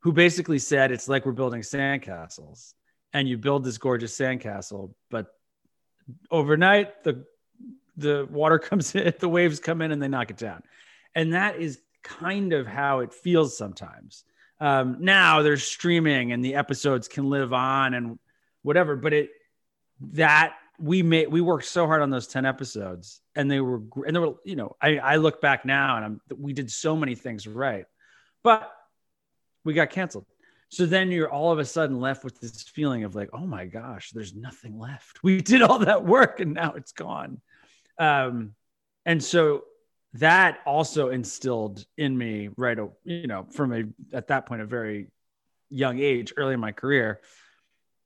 who 0.00 0.12
basically 0.12 0.58
said 0.58 0.90
it's 0.90 1.08
like 1.08 1.26
we're 1.26 1.32
building 1.32 1.60
sandcastles 1.60 2.74
and 3.12 3.28
you 3.28 3.38
build 3.38 3.64
this 3.64 3.78
gorgeous 3.78 4.16
sandcastle, 4.16 4.92
but 5.10 5.34
overnight 6.30 7.02
the 7.04 7.24
the 7.96 8.28
water 8.30 8.58
comes 8.70 8.94
in, 8.94 9.12
the 9.18 9.28
waves 9.28 9.60
come 9.60 9.82
in 9.82 9.92
and 9.92 10.02
they 10.02 10.08
knock 10.08 10.30
it 10.30 10.36
down. 10.36 10.62
And 11.14 11.34
that 11.34 11.56
is 11.56 11.80
kind 12.02 12.52
of 12.52 12.66
how 12.66 13.00
it 13.00 13.12
feels 13.12 13.56
sometimes. 13.56 14.24
Um, 14.60 14.98
now 15.00 15.42
there's 15.42 15.64
streaming 15.64 16.32
and 16.32 16.44
the 16.44 16.54
episodes 16.54 17.08
can 17.08 17.28
live 17.28 17.52
on 17.52 17.94
and 17.94 18.18
whatever, 18.62 18.96
but 18.96 19.12
it 19.12 19.30
that 20.12 20.54
we 20.78 21.02
made 21.02 21.28
we 21.28 21.40
worked 21.40 21.64
so 21.64 21.86
hard 21.86 22.02
on 22.02 22.10
those 22.10 22.28
10 22.28 22.46
episodes 22.46 23.20
and 23.34 23.50
they 23.50 23.60
were 23.60 23.82
and 24.06 24.14
they 24.14 24.20
were 24.20 24.34
you 24.44 24.56
know 24.56 24.76
I, 24.80 24.98
I 24.98 25.16
look 25.16 25.40
back 25.40 25.64
now 25.64 25.96
and 25.96 26.04
I'm 26.04 26.20
we 26.36 26.52
did 26.52 26.70
so 26.70 26.96
many 26.96 27.14
things 27.14 27.46
right 27.46 27.84
but 28.44 28.72
we 29.64 29.74
got 29.74 29.90
canceled. 29.90 30.24
So 30.70 30.86
then 30.86 31.10
you're 31.10 31.30
all 31.30 31.50
of 31.50 31.58
a 31.58 31.64
sudden 31.64 31.98
left 31.98 32.24
with 32.24 32.40
this 32.40 32.62
feeling 32.62 33.04
of 33.04 33.14
like 33.14 33.30
oh 33.32 33.46
my 33.46 33.66
gosh 33.66 34.10
there's 34.10 34.34
nothing 34.34 34.78
left. 34.78 35.22
We 35.22 35.40
did 35.42 35.62
all 35.62 35.80
that 35.80 36.04
work 36.04 36.40
and 36.40 36.54
now 36.54 36.74
it's 36.74 36.92
gone. 36.92 37.40
Um 37.98 38.54
and 39.04 39.22
so 39.22 39.64
that 40.14 40.60
also 40.64 41.10
instilled 41.10 41.84
in 41.96 42.16
me 42.16 42.50
right 42.56 42.78
you 43.04 43.26
know 43.26 43.46
from 43.50 43.72
a 43.72 44.16
at 44.16 44.28
that 44.28 44.46
point 44.46 44.62
a 44.62 44.66
very 44.66 45.08
young 45.70 45.98
age 45.98 46.32
early 46.36 46.54
in 46.54 46.60
my 46.60 46.72
career 46.72 47.20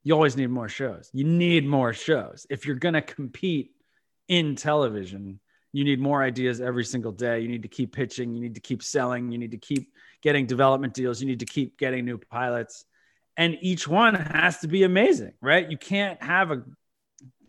you 0.03 0.13
always 0.13 0.35
need 0.35 0.49
more 0.49 0.67
shows. 0.67 1.09
You 1.13 1.23
need 1.23 1.65
more 1.65 1.93
shows. 1.93 2.45
If 2.49 2.65
you're 2.65 2.75
going 2.75 2.93
to 2.93 3.01
compete 3.01 3.71
in 4.27 4.55
television, 4.55 5.39
you 5.71 5.83
need 5.83 5.99
more 5.99 6.21
ideas 6.21 6.61
every 6.61 6.85
single 6.85 7.11
day. 7.11 7.39
You 7.39 7.47
need 7.47 7.63
to 7.63 7.67
keep 7.67 7.93
pitching. 7.93 8.33
You 8.33 8.41
need 8.41 8.55
to 8.55 8.61
keep 8.61 8.83
selling. 8.83 9.31
You 9.31 9.37
need 9.37 9.51
to 9.51 9.57
keep 9.57 9.93
getting 10.21 10.45
development 10.45 10.93
deals. 10.93 11.21
You 11.21 11.27
need 11.27 11.39
to 11.39 11.45
keep 11.45 11.77
getting 11.77 12.05
new 12.05 12.17
pilots. 12.17 12.85
And 13.37 13.57
each 13.61 13.87
one 13.87 14.13
has 14.13 14.59
to 14.59 14.67
be 14.67 14.83
amazing, 14.83 15.33
right? 15.41 15.69
You 15.69 15.77
can't 15.77 16.21
have 16.21 16.51
a 16.51 16.63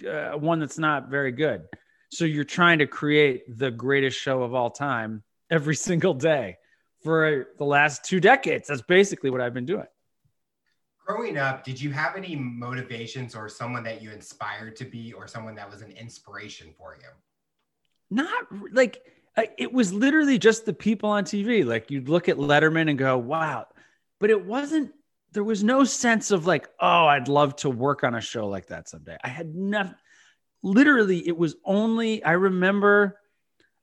uh, 0.09 0.39
one 0.39 0.59
that's 0.61 0.79
not 0.79 1.09
very 1.09 1.33
good. 1.33 1.65
So 2.11 2.25
you're 2.25 2.45
trying 2.45 2.79
to 2.79 2.87
create 2.87 3.43
the 3.59 3.71
greatest 3.71 4.19
show 4.19 4.43
of 4.43 4.55
all 4.55 4.71
time 4.71 5.23
every 5.51 5.75
single 5.89 6.15
day 6.15 6.57
for 7.03 7.49
the 7.59 7.65
last 7.65 8.05
two 8.05 8.21
decades. 8.21 8.69
That's 8.69 8.83
basically 8.83 9.31
what 9.31 9.41
I've 9.41 9.55
been 9.55 9.67
doing. 9.67 9.87
Growing 11.07 11.37
up, 11.37 11.65
did 11.65 11.81
you 11.81 11.91
have 11.91 12.17
any 12.17 12.35
motivations 12.35 13.35
or 13.35 13.49
someone 13.49 13.83
that 13.85 14.01
you 14.01 14.11
inspired 14.11 14.75
to 14.77 14.85
be 14.85 15.13
or 15.13 15.27
someone 15.27 15.55
that 15.55 15.71
was 15.71 15.83
an 15.83 15.91
inspiration 15.93 16.73
for 16.79 16.97
you? 16.99 17.09
Not 18.11 18.47
like 18.73 19.03
it 19.59 19.73
was 19.73 19.93
literally 19.93 20.39
just 20.39 20.65
the 20.65 20.73
people 20.73 21.11
on 21.11 21.25
TV. 21.25 21.65
Like 21.65 21.91
you'd 21.91 22.09
look 22.09 22.29
at 22.29 22.37
Letterman 22.37 22.89
and 22.89 22.99
go, 22.99 23.19
wow. 23.19 23.67
But 24.19 24.31
it 24.31 24.47
wasn't, 24.47 24.93
there 25.33 25.45
was 25.45 25.63
no 25.63 25.85
sense 25.85 26.31
of 26.31 26.47
like, 26.47 26.69
oh, 26.81 27.07
I'd 27.07 27.29
love 27.29 27.57
to 27.57 27.71
work 27.71 28.05
on 28.05 28.15
a 28.15 28.21
show 28.21 28.47
like 28.47 28.69
that 28.69 28.89
someday. 28.89 29.19
I 29.23 29.29
had 29.29 29.55
nothing. 29.55 29.97
Literally, 30.63 31.27
it 31.27 31.37
was 31.37 31.57
only, 31.65 32.25
I 32.25 32.33
remember, 32.33 33.21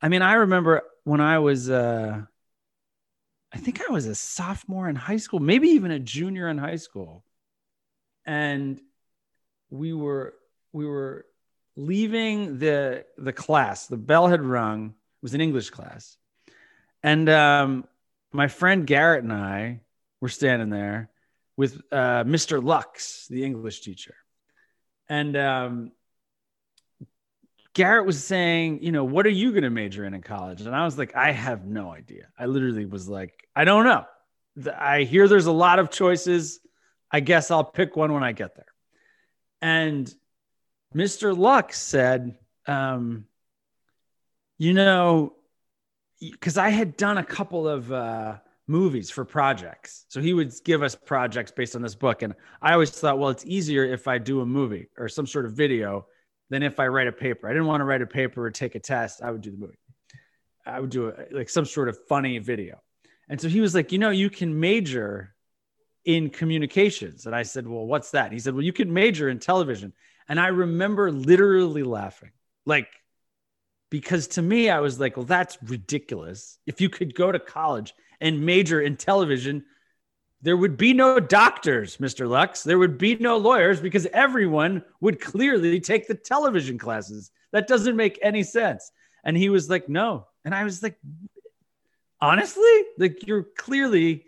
I 0.02 0.08
mean, 0.08 0.24
I 0.24 0.34
remember 0.34 0.82
when 1.04 1.22
I 1.22 1.38
was, 1.40 1.70
uh, 1.70 2.22
I 3.54 3.58
think 3.58 3.82
I 3.82 3.92
was 3.92 4.06
a 4.06 4.16
sophomore 4.16 4.88
in 4.88 4.96
high 4.96 5.18
school, 5.18 5.40
maybe 5.40 5.70
even 5.70 5.92
a 5.92 6.00
junior 6.00 6.48
in 6.48 6.58
high 6.58 6.78
school. 6.78 7.24
And 8.26 8.80
we 9.70 9.94
were 9.94 10.36
we 10.72 10.86
were 10.86 11.26
leaving 11.76 12.60
the 12.60 13.06
the 13.18 13.34
class. 13.34 13.88
The 13.88 13.98
bell 13.98 14.28
had 14.28 14.42
rung. 14.42 14.88
It 14.88 15.24
was 15.24 15.34
an 15.34 15.42
English 15.42 15.70
class. 15.70 16.18
And 17.04 17.28
um, 17.30 17.86
my 18.32 18.48
friend 18.48 18.86
Garrett 18.86 19.24
and 19.24 19.34
I 19.34 19.82
were 20.22 20.30
standing 20.30 20.70
there 20.70 21.10
with 21.58 21.82
uh, 21.92 22.24
Mr. 22.24 22.64
Lux, 22.64 23.28
the 23.28 23.44
English 23.44 23.82
teacher. 23.82 24.16
And 25.10 25.36
um, 25.36 25.92
Garrett 27.74 28.06
was 28.06 28.24
saying, 28.24 28.84
you 28.84 28.92
know, 28.92 29.04
what 29.04 29.26
are 29.26 29.30
you 29.30 29.52
going 29.52 29.64
to 29.64 29.70
major 29.70 30.06
in 30.06 30.14
in 30.14 30.22
college? 30.22 30.62
And 30.62 30.76
I 30.76 30.84
was 30.84 30.98
like, 30.98 31.16
I 31.16 31.32
have 31.32 31.66
no 31.66 31.92
idea. 31.92 32.28
I 32.38 32.46
literally 32.46 32.86
was 32.86 33.08
like, 33.08 33.48
I 33.56 33.64
don't 33.64 33.86
know. 33.86 34.06
I 34.78 35.04
hear 35.04 35.28
there's 35.28 35.46
a 35.46 35.52
lot 35.52 35.80
of 35.80 35.90
choices. 35.90 36.60
I 37.10 37.22
guess 37.22 37.50
I'll 37.50 37.64
pick 37.64 37.96
one 37.96 38.12
when 38.14 38.24
I 38.24 38.34
get 38.34 38.56
there. 38.56 38.66
And 39.62 40.14
Mr. 40.94 41.38
Luck 41.38 41.72
said, 41.72 42.38
um, 42.68 43.26
you 44.58 44.74
know, 44.74 45.34
because 46.20 46.58
I 46.58 46.70
had 46.70 46.98
done 46.98 47.18
a 47.18 47.24
couple 47.24 47.68
of 47.68 47.92
uh, 47.92 48.38
movies 48.68 49.10
for 49.10 49.24
projects. 49.24 50.06
So 50.10 50.20
he 50.20 50.34
would 50.34 50.54
give 50.66 50.84
us 50.84 50.96
projects 50.96 51.52
based 51.52 51.76
on 51.76 51.82
this 51.82 51.96
book. 51.96 52.22
And 52.22 52.34
I 52.62 52.74
always 52.74 52.92
thought, 52.92 53.18
well, 53.18 53.30
it's 53.30 53.46
easier 53.46 53.86
if 53.86 54.08
I 54.08 54.18
do 54.18 54.42
a 54.42 54.46
movie 54.46 54.88
or 54.98 55.08
some 55.08 55.26
sort 55.26 55.46
of 55.46 55.54
video 55.54 56.06
than 56.52 56.64
if 56.64 56.80
I 56.82 56.88
write 56.88 57.08
a 57.08 57.14
paper. 57.14 57.48
I 57.48 57.54
didn't 57.54 57.66
want 57.66 57.80
to 57.80 57.86
write 57.86 58.02
a 58.02 58.06
paper 58.06 58.46
or 58.46 58.52
take 58.52 58.76
a 58.76 58.80
test. 58.80 59.24
I 59.24 59.32
would 59.32 59.42
do 59.42 59.52
the 59.52 59.58
movie. 59.58 59.80
I 60.66 60.80
would 60.82 60.90
do 60.90 61.08
a, 61.08 61.14
like 61.32 61.50
some 61.50 61.66
sort 61.66 61.88
of 61.88 61.98
funny 62.08 62.38
video. 62.40 62.80
And 63.30 63.40
so 63.40 63.48
he 63.48 63.62
was 63.62 63.74
like, 63.74 63.94
you 63.94 63.98
know, 63.98 64.10
you 64.10 64.30
can 64.30 64.60
major 64.60 65.34
in 66.04 66.30
communications. 66.30 67.26
And 67.26 67.34
I 67.34 67.44
said, 67.44 67.66
well, 67.66 67.86
what's 67.86 68.12
that? 68.12 68.34
he 68.34 68.40
said, 68.40 68.54
well, 68.54 68.64
you 68.64 68.74
can 68.74 68.94
major 68.94 69.30
in 69.30 69.40
television. 69.40 69.94
And 70.28 70.40
I 70.40 70.48
remember 70.48 71.10
literally 71.10 71.84
laughing, 71.84 72.32
like, 72.66 72.90
because 73.90 74.28
to 74.28 74.42
me, 74.42 74.70
I 74.70 74.82
was 74.82 75.00
like, 75.00 75.16
well, 75.16 75.26
that's 75.26 75.58
ridiculous. 75.64 76.60
If 76.68 76.82
you 76.82 76.90
could 76.90 77.16
go 77.16 77.32
to 77.32 77.40
college 77.40 77.94
and 78.20 78.46
major 78.46 78.82
in 78.82 78.98
television, 78.98 79.64
there 80.42 80.58
would 80.58 80.78
be 80.78 80.94
no 80.94 81.20
doctors, 81.20 81.98
Mr. 81.98 82.28
Lux. 82.28 82.64
There 82.64 82.80
would 82.80 82.98
be 82.98 83.16
no 83.16 83.38
lawyers 83.38 83.80
because 83.80 84.08
everyone 84.08 84.84
would 85.00 85.22
clearly 85.22 85.80
take 85.80 86.08
the 86.08 86.16
television 86.16 86.78
classes. 86.78 87.32
That 87.52 87.68
doesn't 87.68 87.96
make 87.96 88.18
any 88.22 88.44
sense. 88.44 88.92
And 89.24 89.38
he 89.38 89.50
was 89.50 89.70
like, 89.70 89.88
no. 89.88 90.28
And 90.44 90.56
I 90.56 90.64
was 90.64 90.82
like, 90.82 90.98
honestly, 92.20 92.84
like 92.98 93.28
you're 93.28 93.46
clearly 93.56 94.26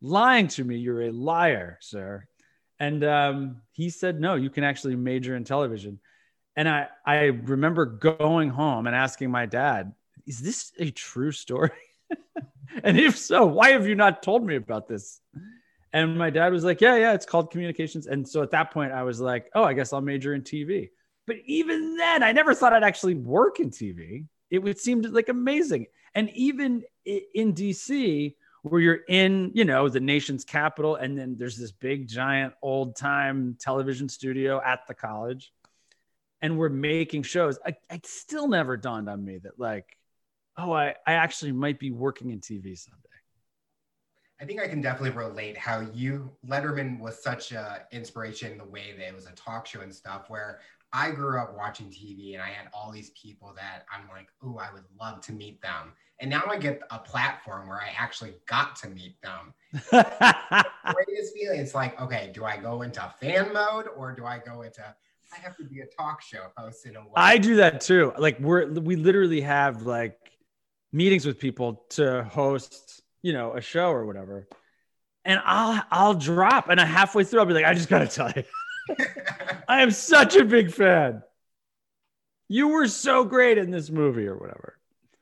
lying 0.00 0.48
to 0.48 0.64
me. 0.64 0.76
You're 0.76 1.02
a 1.02 1.12
liar, 1.12 1.78
sir. 1.80 2.26
And 2.80 3.04
um, 3.04 3.62
he 3.70 3.90
said, 3.90 4.20
no, 4.20 4.34
you 4.34 4.50
can 4.50 4.64
actually 4.64 4.96
major 4.96 5.36
in 5.36 5.44
television. 5.44 6.00
And 6.56 6.68
I, 6.68 6.88
I 7.06 7.24
remember 7.26 7.86
going 7.86 8.50
home 8.50 8.88
and 8.88 8.96
asking 8.96 9.30
my 9.30 9.46
dad, 9.46 9.94
is 10.26 10.40
this 10.40 10.72
a 10.78 10.90
true 10.90 11.30
story? 11.32 11.70
and 12.84 12.98
if 12.98 13.16
so, 13.16 13.46
why 13.46 13.70
have 13.70 13.86
you 13.86 13.94
not 13.94 14.22
told 14.22 14.44
me 14.44 14.56
about 14.56 14.88
this? 14.88 15.20
And 15.92 16.16
my 16.16 16.30
dad 16.30 16.52
was 16.52 16.64
like, 16.64 16.80
Yeah, 16.80 16.96
yeah, 16.96 17.12
it's 17.12 17.26
called 17.26 17.50
communications. 17.50 18.06
And 18.06 18.26
so 18.26 18.42
at 18.42 18.50
that 18.52 18.70
point, 18.70 18.92
I 18.92 19.02
was 19.02 19.20
like, 19.20 19.50
Oh, 19.54 19.64
I 19.64 19.74
guess 19.74 19.92
I'll 19.92 20.00
major 20.00 20.34
in 20.34 20.42
TV. 20.42 20.90
But 21.26 21.36
even 21.46 21.96
then, 21.96 22.22
I 22.22 22.32
never 22.32 22.54
thought 22.54 22.72
I'd 22.72 22.82
actually 22.82 23.14
work 23.14 23.60
in 23.60 23.70
TV. 23.70 24.26
It 24.50 24.58
would 24.58 24.78
seem 24.78 25.02
like 25.02 25.28
amazing. 25.28 25.86
And 26.14 26.30
even 26.30 26.82
in 27.04 27.54
DC, 27.54 28.34
where 28.62 28.80
you're 28.80 29.00
in, 29.08 29.50
you 29.54 29.64
know, 29.64 29.88
the 29.88 30.00
nation's 30.00 30.44
capital, 30.44 30.96
and 30.96 31.18
then 31.18 31.36
there's 31.38 31.56
this 31.56 31.72
big, 31.72 32.08
giant, 32.08 32.54
old 32.62 32.96
time 32.96 33.56
television 33.60 34.08
studio 34.08 34.60
at 34.64 34.86
the 34.86 34.94
college, 34.94 35.52
and 36.40 36.58
we're 36.58 36.68
making 36.68 37.24
shows. 37.24 37.58
I, 37.64 37.74
it 37.90 38.06
still 38.06 38.48
never 38.48 38.76
dawned 38.76 39.08
on 39.08 39.24
me 39.24 39.38
that, 39.38 39.58
like, 39.58 39.96
oh, 40.56 40.72
I, 40.72 40.94
I 41.06 41.14
actually 41.14 41.52
might 41.52 41.78
be 41.78 41.90
working 41.90 42.30
in 42.30 42.40
TV 42.40 42.76
someday. 42.78 43.08
I 44.40 44.44
think 44.44 44.60
I 44.60 44.66
can 44.66 44.80
definitely 44.80 45.16
relate 45.16 45.56
how 45.56 45.86
you 45.94 46.30
Letterman 46.46 46.98
was 46.98 47.22
such 47.22 47.52
a 47.52 47.86
inspiration 47.92 48.52
in 48.52 48.58
the 48.58 48.64
way 48.64 48.92
that 48.98 49.06
it 49.06 49.14
was 49.14 49.26
a 49.26 49.32
talk 49.32 49.66
show 49.66 49.82
and 49.82 49.94
stuff 49.94 50.28
where 50.28 50.58
I 50.92 51.12
grew 51.12 51.40
up 51.40 51.56
watching 51.56 51.86
TV 51.86 52.34
and 52.34 52.42
I 52.42 52.48
had 52.48 52.68
all 52.74 52.90
these 52.90 53.10
people 53.10 53.54
that 53.56 53.84
I'm 53.94 54.08
like, 54.08 54.28
oh, 54.42 54.58
I 54.58 54.72
would 54.72 54.84
love 55.00 55.20
to 55.22 55.32
meet 55.32 55.62
them. 55.62 55.92
And 56.18 56.28
now 56.28 56.42
I 56.48 56.58
get 56.58 56.80
a 56.90 56.98
platform 56.98 57.68
where 57.68 57.78
I 57.78 57.92
actually 57.96 58.34
got 58.46 58.76
to 58.76 58.88
meet 58.90 59.16
them. 59.22 59.54
greatest 59.90 61.34
feeling. 61.34 61.60
It's 61.60 61.74
like, 61.74 61.98
okay, 62.00 62.30
do 62.34 62.44
I 62.44 62.56
go 62.56 62.82
into 62.82 63.00
fan 63.20 63.52
mode 63.52 63.86
or 63.96 64.12
do 64.12 64.26
I 64.26 64.38
go 64.38 64.62
into 64.62 64.82
I 65.34 65.40
have 65.40 65.56
to 65.56 65.64
be 65.64 65.80
a 65.80 65.86
talk 65.86 66.20
show 66.20 66.48
host 66.56 66.84
in 66.84 66.96
a 66.96 67.00
way? 67.00 67.12
I 67.16 67.38
do 67.38 67.56
that 67.56 67.80
too. 67.80 68.12
Like 68.18 68.38
we're 68.38 68.66
we 68.66 68.96
literally 68.96 69.40
have 69.40 69.82
like 69.86 70.21
meetings 70.92 71.26
with 71.26 71.38
people 71.38 71.84
to 71.90 72.24
host, 72.24 73.02
you 73.22 73.32
know, 73.32 73.54
a 73.54 73.60
show 73.60 73.90
or 73.90 74.04
whatever. 74.04 74.46
And 75.24 75.40
I'll 75.44 75.82
I'll 75.90 76.14
drop 76.14 76.68
and 76.68 76.80
halfway 76.80 77.24
through 77.24 77.40
I'll 77.40 77.46
be 77.46 77.54
like, 77.54 77.64
I 77.64 77.74
just 77.74 77.88
gotta 77.88 78.08
tell 78.08 78.30
you, 78.34 78.44
I 79.68 79.82
am 79.82 79.90
such 79.90 80.36
a 80.36 80.44
big 80.44 80.72
fan. 80.72 81.22
You 82.48 82.68
were 82.68 82.88
so 82.88 83.24
great 83.24 83.56
in 83.56 83.70
this 83.70 83.88
movie 83.88 84.26
or 84.26 84.36
whatever. 84.36 84.78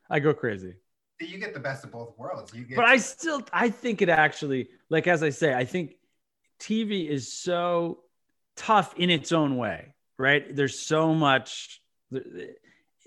I 0.09 0.19
go 0.19 0.35
crazy. 0.35 0.75
You 1.21 1.39
get 1.39 1.53
the 1.53 1.61
best 1.61 1.85
of 1.85 1.93
both 1.93 2.19
worlds. 2.19 2.53
You 2.55 2.65
get 2.65 2.77
but 2.77 2.87
I 2.87 2.97
still 2.97 3.43
I 3.53 3.69
think 3.69 4.03
it 4.03 4.09
actually, 4.09 4.71
like 4.89 5.07
as 5.07 5.23
I 5.23 5.31
say, 5.31 5.55
I 5.55 5.65
think 5.65 5.97
TV 6.59 7.09
is 7.09 7.33
so 7.33 8.01
tough 8.57 8.95
in 8.97 9.11
its 9.11 9.33
own 9.33 9.57
way, 9.57 9.95
right? 10.19 10.55
There's 10.55 10.79
so 10.79 11.15
much 11.15 11.81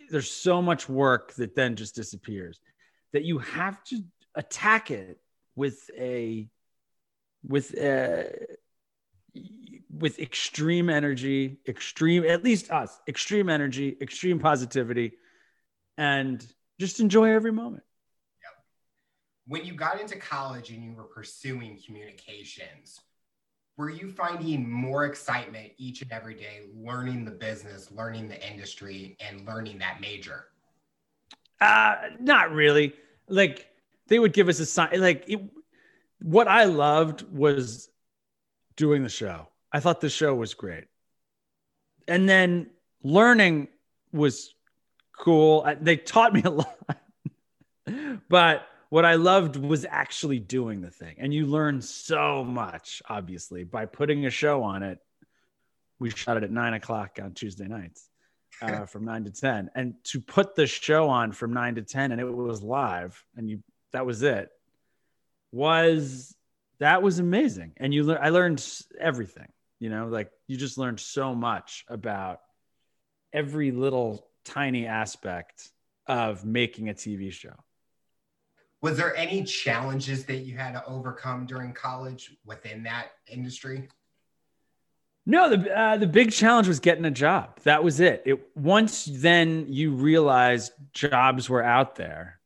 there's 0.09 0.31
so 0.31 0.61
much 0.61 0.87
work 0.89 1.33
that 1.35 1.55
then 1.55 1.75
just 1.75 1.95
disappears 1.95 2.59
that 3.13 3.23
you 3.23 3.39
have 3.39 3.83
to 3.85 4.03
attack 4.35 4.91
it 4.91 5.19
with 5.55 5.89
a 5.97 6.47
with 7.47 7.73
a 7.77 8.57
with 9.95 10.19
extreme 10.19 10.89
energy, 10.89 11.57
extreme, 11.67 12.25
at 12.25 12.43
least 12.43 12.71
us, 12.71 12.99
extreme 13.07 13.49
energy, 13.49 13.95
extreme 14.01 14.39
positivity, 14.39 15.13
and 15.97 16.45
just 16.79 16.99
enjoy 16.99 17.29
every 17.31 17.51
moment. 17.51 17.83
Yep. 18.41 18.63
When 19.47 19.65
you 19.65 19.75
got 19.75 20.01
into 20.01 20.17
college 20.17 20.71
and 20.71 20.83
you 20.83 20.93
were 20.93 21.03
pursuing 21.03 21.79
communications, 21.85 22.99
were 23.77 23.89
you 23.89 24.09
finding 24.09 24.69
more 24.69 25.05
excitement 25.05 25.71
each 25.77 26.01
and 26.01 26.11
every 26.11 26.35
day 26.35 26.61
learning 26.75 27.25
the 27.25 27.31
business, 27.31 27.91
learning 27.91 28.27
the 28.27 28.51
industry, 28.51 29.17
and 29.19 29.45
learning 29.47 29.79
that 29.79 29.99
major? 29.99 30.45
Uh, 31.59 31.95
not 32.19 32.51
really. 32.51 32.93
Like 33.27 33.67
they 34.07 34.19
would 34.19 34.33
give 34.33 34.47
us 34.49 34.59
a 34.59 34.65
sign. 34.65 34.99
Like 34.99 35.25
it, 35.27 35.41
what 36.21 36.47
I 36.47 36.65
loved 36.65 37.23
was 37.31 37.89
doing 38.75 39.03
the 39.03 39.09
show. 39.09 39.47
I 39.71 39.79
thought 39.79 40.01
the 40.01 40.09
show 40.09 40.35
was 40.35 40.53
great, 40.53 40.85
and 42.07 42.29
then 42.29 42.69
learning 43.01 43.69
was 44.11 44.53
cool. 45.17 45.67
They 45.81 45.97
taught 45.97 46.33
me 46.33 46.43
a 46.43 46.49
lot, 46.51 46.77
but 48.29 48.67
what 48.93 49.05
I 49.05 49.15
loved 49.15 49.55
was 49.55 49.87
actually 49.89 50.37
doing 50.37 50.81
the 50.81 50.91
thing. 50.91 51.15
And 51.17 51.33
you 51.33 51.47
learn 51.47 51.81
so 51.81 52.43
much, 52.43 53.01
obviously, 53.09 53.63
by 53.63 53.87
putting 53.87 54.27
a 54.27 54.29
show 54.29 54.61
on 54.61 54.83
it. 54.83 54.99
We 55.97 56.11
shot 56.11 56.37
it 56.37 56.43
at 56.43 56.51
nine 56.51 56.75
o'clock 56.75 57.17
on 57.19 57.33
Tuesday 57.33 57.67
nights 57.67 58.07
uh, 58.61 58.85
from 58.91 59.03
nine 59.03 59.23
to 59.23 59.31
10. 59.31 59.71
And 59.73 59.95
to 60.11 60.21
put 60.21 60.53
the 60.53 60.67
show 60.67 61.09
on 61.09 61.31
from 61.31 61.53
nine 61.53 61.73
to 61.73 61.81
10 61.81 62.11
and 62.11 62.21
it 62.21 62.31
was 62.31 62.61
live 62.61 63.19
and 63.35 63.49
you, 63.49 63.63
that 63.93 64.05
was 64.05 64.21
it, 64.21 64.49
was 65.51 66.35
that 66.77 67.01
was 67.01 67.17
amazing. 67.17 67.71
And 67.77 67.95
you 67.95 68.03
learn, 68.03 68.19
I 68.21 68.29
learned 68.29 68.63
everything, 68.99 69.47
you 69.79 69.89
know, 69.89 70.05
like 70.05 70.29
you 70.45 70.55
just 70.55 70.77
learned 70.77 70.99
so 70.99 71.33
much 71.33 71.83
about 71.87 72.41
every 73.33 73.71
little 73.71 74.27
tiny 74.45 74.85
aspect 74.85 75.67
of 76.05 76.45
making 76.45 76.89
a 76.89 76.93
TV 76.93 77.31
show 77.31 77.55
was 78.83 78.97
there 78.97 79.15
any 79.15 79.45
challenges 79.45 80.25
that 80.25 80.39
you 80.39 80.57
had 80.57 80.73
to 80.73 80.85
overcome 80.85 81.45
during 81.45 81.71
college 81.71 82.35
within 82.45 82.83
that 82.83 83.13
industry? 83.27 83.87
No, 85.25 85.49
the 85.49 85.79
uh, 85.79 85.95
the 85.95 86.05
big 86.05 86.33
challenge 86.33 86.67
was 86.67 86.81
getting 86.81 87.05
a 87.05 87.11
job. 87.11 87.61
That 87.61 87.81
was 87.81 88.01
it. 88.01 88.23
It 88.25 88.45
once 88.55 89.05
then 89.09 89.67
you 89.69 89.93
realized 89.93 90.73
jobs 90.91 91.49
were 91.49 91.63
out 91.63 91.95
there. 91.95 92.41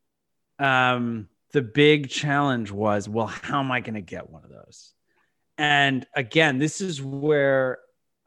Um, 0.60 1.28
the 1.54 1.64
big 1.64 2.08
challenge 2.08 2.70
was, 2.70 3.10
well, 3.10 3.26
how 3.26 3.60
am 3.60 3.72
I 3.72 3.80
going 3.80 3.96
to 3.96 4.02
get 4.02 4.30
one 4.30 4.44
of 4.44 4.52
those? 4.52 4.94
And 5.58 6.06
again, 6.16 6.60
this 6.60 6.82
is 6.82 7.02
where 7.02 7.80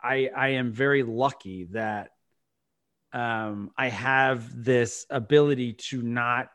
I 0.02 0.30
I 0.36 0.48
am 0.48 0.72
very 0.72 1.04
lucky 1.04 1.68
that 1.70 2.10
um, 3.12 3.70
I 3.78 3.88
have 3.88 4.64
this 4.64 5.06
ability 5.10 5.74
to 5.74 6.02
not 6.02 6.48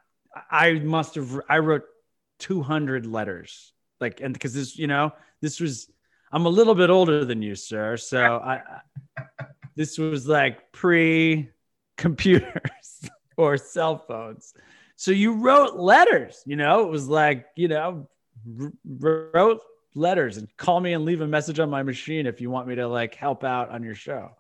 I 0.50 0.74
must 0.74 1.16
have 1.16 1.42
I 1.50 1.60
wrote 1.60 1.84
200 2.40 3.06
letters 3.06 3.74
like 4.00 4.22
and 4.22 4.34
because 4.34 4.54
this 4.54 4.78
you 4.78 4.88
know 4.88 5.12
this 5.42 5.60
was 5.60 5.90
I'm 6.32 6.46
a 6.46 6.50
little 6.50 6.76
bit 6.76 6.90
older 6.90 7.24
than 7.24 7.42
you 7.42 7.56
sir 7.56 7.98
so 7.98 8.38
I 8.38 8.62
this 9.76 9.98
was 9.98 10.28
like 10.28 10.72
pre 10.72 11.50
computers 11.98 13.10
or 13.38 13.58
cell 13.58 13.98
phones. 13.98 14.54
So 14.96 15.12
you 15.12 15.34
wrote 15.34 15.76
letters 15.76 16.44
you 16.46 16.56
know 16.56 16.86
it 16.86 16.90
was 16.90 17.08
like 17.08 17.46
you 17.56 17.68
know 17.68 18.10
wrote 18.86 19.62
letters 19.96 20.38
and 20.38 20.48
call 20.58 20.80
me 20.82 20.94
and 20.94 21.06
leave 21.06 21.22
a 21.22 21.28
message 21.28 21.60
on 21.60 21.70
my 21.70 21.82
machine 21.82 22.26
if 22.28 22.42
you 22.42 22.50
want 22.50 22.68
me 22.68 22.76
to 22.76 22.88
like 22.88 23.16
help 23.16 23.44
out 23.44 23.70
on 23.70 23.84
your 23.84 23.96
show. 23.96 24.32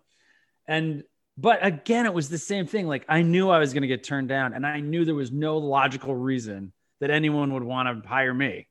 And 0.67 1.03
but 1.37 1.65
again, 1.65 2.05
it 2.05 2.13
was 2.13 2.29
the 2.29 2.37
same 2.37 2.65
thing. 2.65 2.87
Like 2.87 3.05
I 3.09 3.21
knew 3.21 3.49
I 3.49 3.59
was 3.59 3.73
going 3.73 3.81
to 3.81 3.87
get 3.87 4.03
turned 4.03 4.29
down, 4.29 4.53
and 4.53 4.65
I 4.65 4.79
knew 4.79 5.05
there 5.05 5.15
was 5.15 5.31
no 5.31 5.57
logical 5.57 6.15
reason 6.15 6.71
that 7.01 7.09
anyone 7.09 7.53
would 7.53 7.63
want 7.63 8.03
to 8.03 8.07
hire 8.07 8.33
me. 8.33 8.67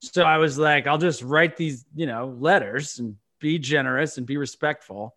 So 0.00 0.24
I 0.24 0.38
was 0.38 0.58
like, 0.58 0.88
I'll 0.88 0.98
just 0.98 1.22
write 1.22 1.56
these, 1.56 1.84
you 1.94 2.06
know, 2.06 2.36
letters 2.38 2.98
and 2.98 3.16
be 3.40 3.60
generous 3.60 4.18
and 4.18 4.26
be 4.26 4.36
respectful. 4.36 5.14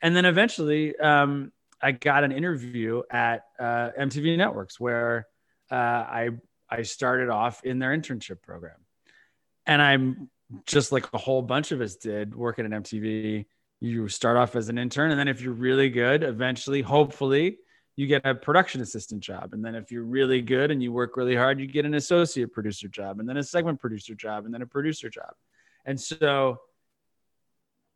And 0.00 0.14
then 0.14 0.24
eventually, 0.24 0.96
um, 0.96 1.50
I 1.82 1.90
got 1.90 2.22
an 2.22 2.30
interview 2.30 3.02
at 3.10 3.42
uh, 3.58 3.90
MTV 3.98 4.36
Networks 4.36 4.78
where 4.78 5.26
uh, 5.70 5.74
I 5.74 6.30
I 6.70 6.82
started 6.82 7.30
off 7.30 7.64
in 7.64 7.80
their 7.80 7.96
internship 7.96 8.42
program, 8.42 8.76
and 9.66 9.82
I'm 9.82 10.30
just 10.66 10.92
like 10.92 11.06
a 11.12 11.18
whole 11.18 11.42
bunch 11.42 11.72
of 11.72 11.80
us 11.80 11.96
did 11.96 12.34
working 12.34 12.64
at 12.64 12.70
MTV 12.70 13.46
you 13.80 14.08
start 14.08 14.36
off 14.36 14.56
as 14.56 14.68
an 14.68 14.78
intern 14.78 15.10
and 15.10 15.20
then 15.20 15.28
if 15.28 15.40
you're 15.40 15.52
really 15.52 15.88
good 15.88 16.22
eventually 16.22 16.82
hopefully 16.82 17.58
you 17.98 18.06
get 18.06 18.24
a 18.24 18.32
production 18.32 18.80
assistant 18.80 19.20
job. 19.20 19.54
And 19.54 19.64
then 19.64 19.74
if 19.74 19.90
you're 19.90 20.04
really 20.04 20.40
good 20.40 20.70
and 20.70 20.80
you 20.80 20.92
work 20.92 21.16
really 21.16 21.34
hard 21.34 21.58
you 21.58 21.66
get 21.66 21.84
an 21.84 21.94
associate 21.94 22.52
producer 22.52 22.86
job 22.86 23.18
and 23.18 23.28
then 23.28 23.36
a 23.36 23.42
segment 23.42 23.80
producer 23.80 24.14
job 24.14 24.44
and 24.44 24.54
then 24.54 24.62
a 24.62 24.66
producer 24.66 25.10
job. 25.10 25.32
And 25.84 26.00
so 26.00 26.60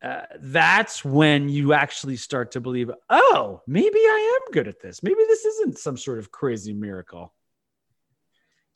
uh, 0.03 0.23
that's 0.41 1.05
when 1.05 1.49
you 1.49 1.73
actually 1.73 2.17
start 2.17 2.51
to 2.51 2.61
believe 2.61 2.91
oh 3.11 3.63
maybe 3.69 3.99
i 3.99 4.41
am 4.41 4.53
good 4.53 4.67
at 4.67 4.81
this. 4.81 5.05
Maybe 5.05 5.23
this 5.29 5.45
isn't 5.45 5.79
some 5.79 5.97
sort 5.97 6.19
of 6.19 6.33
crazy 6.33 6.73
miracle. 6.73 7.33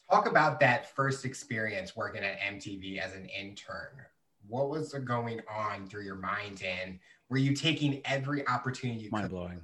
Talk 0.08 0.28
about 0.28 0.60
that 0.60 0.94
first 0.94 1.24
experience 1.24 1.96
working 1.96 2.22
at 2.22 2.38
mtv 2.38 3.00
as 3.00 3.16
an 3.16 3.26
intern 3.26 4.06
what 4.48 4.68
was 4.68 4.92
going 4.92 5.40
on 5.52 5.86
through 5.86 6.02
your 6.02 6.16
mind 6.16 6.62
and 6.62 6.98
were 7.28 7.36
you 7.36 7.54
taking 7.54 8.00
every 8.04 8.46
opportunity 8.46 9.00
you 9.00 9.10
mind 9.10 9.30
blowing 9.30 9.60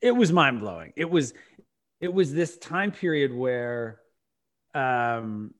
it 0.00 0.12
was 0.12 0.32
mind 0.32 0.60
blowing 0.60 0.92
it 0.96 1.10
was 1.10 1.34
it 2.00 2.12
was 2.12 2.32
this 2.32 2.56
time 2.58 2.92
period 2.92 3.34
where 3.34 4.00
um 4.74 5.52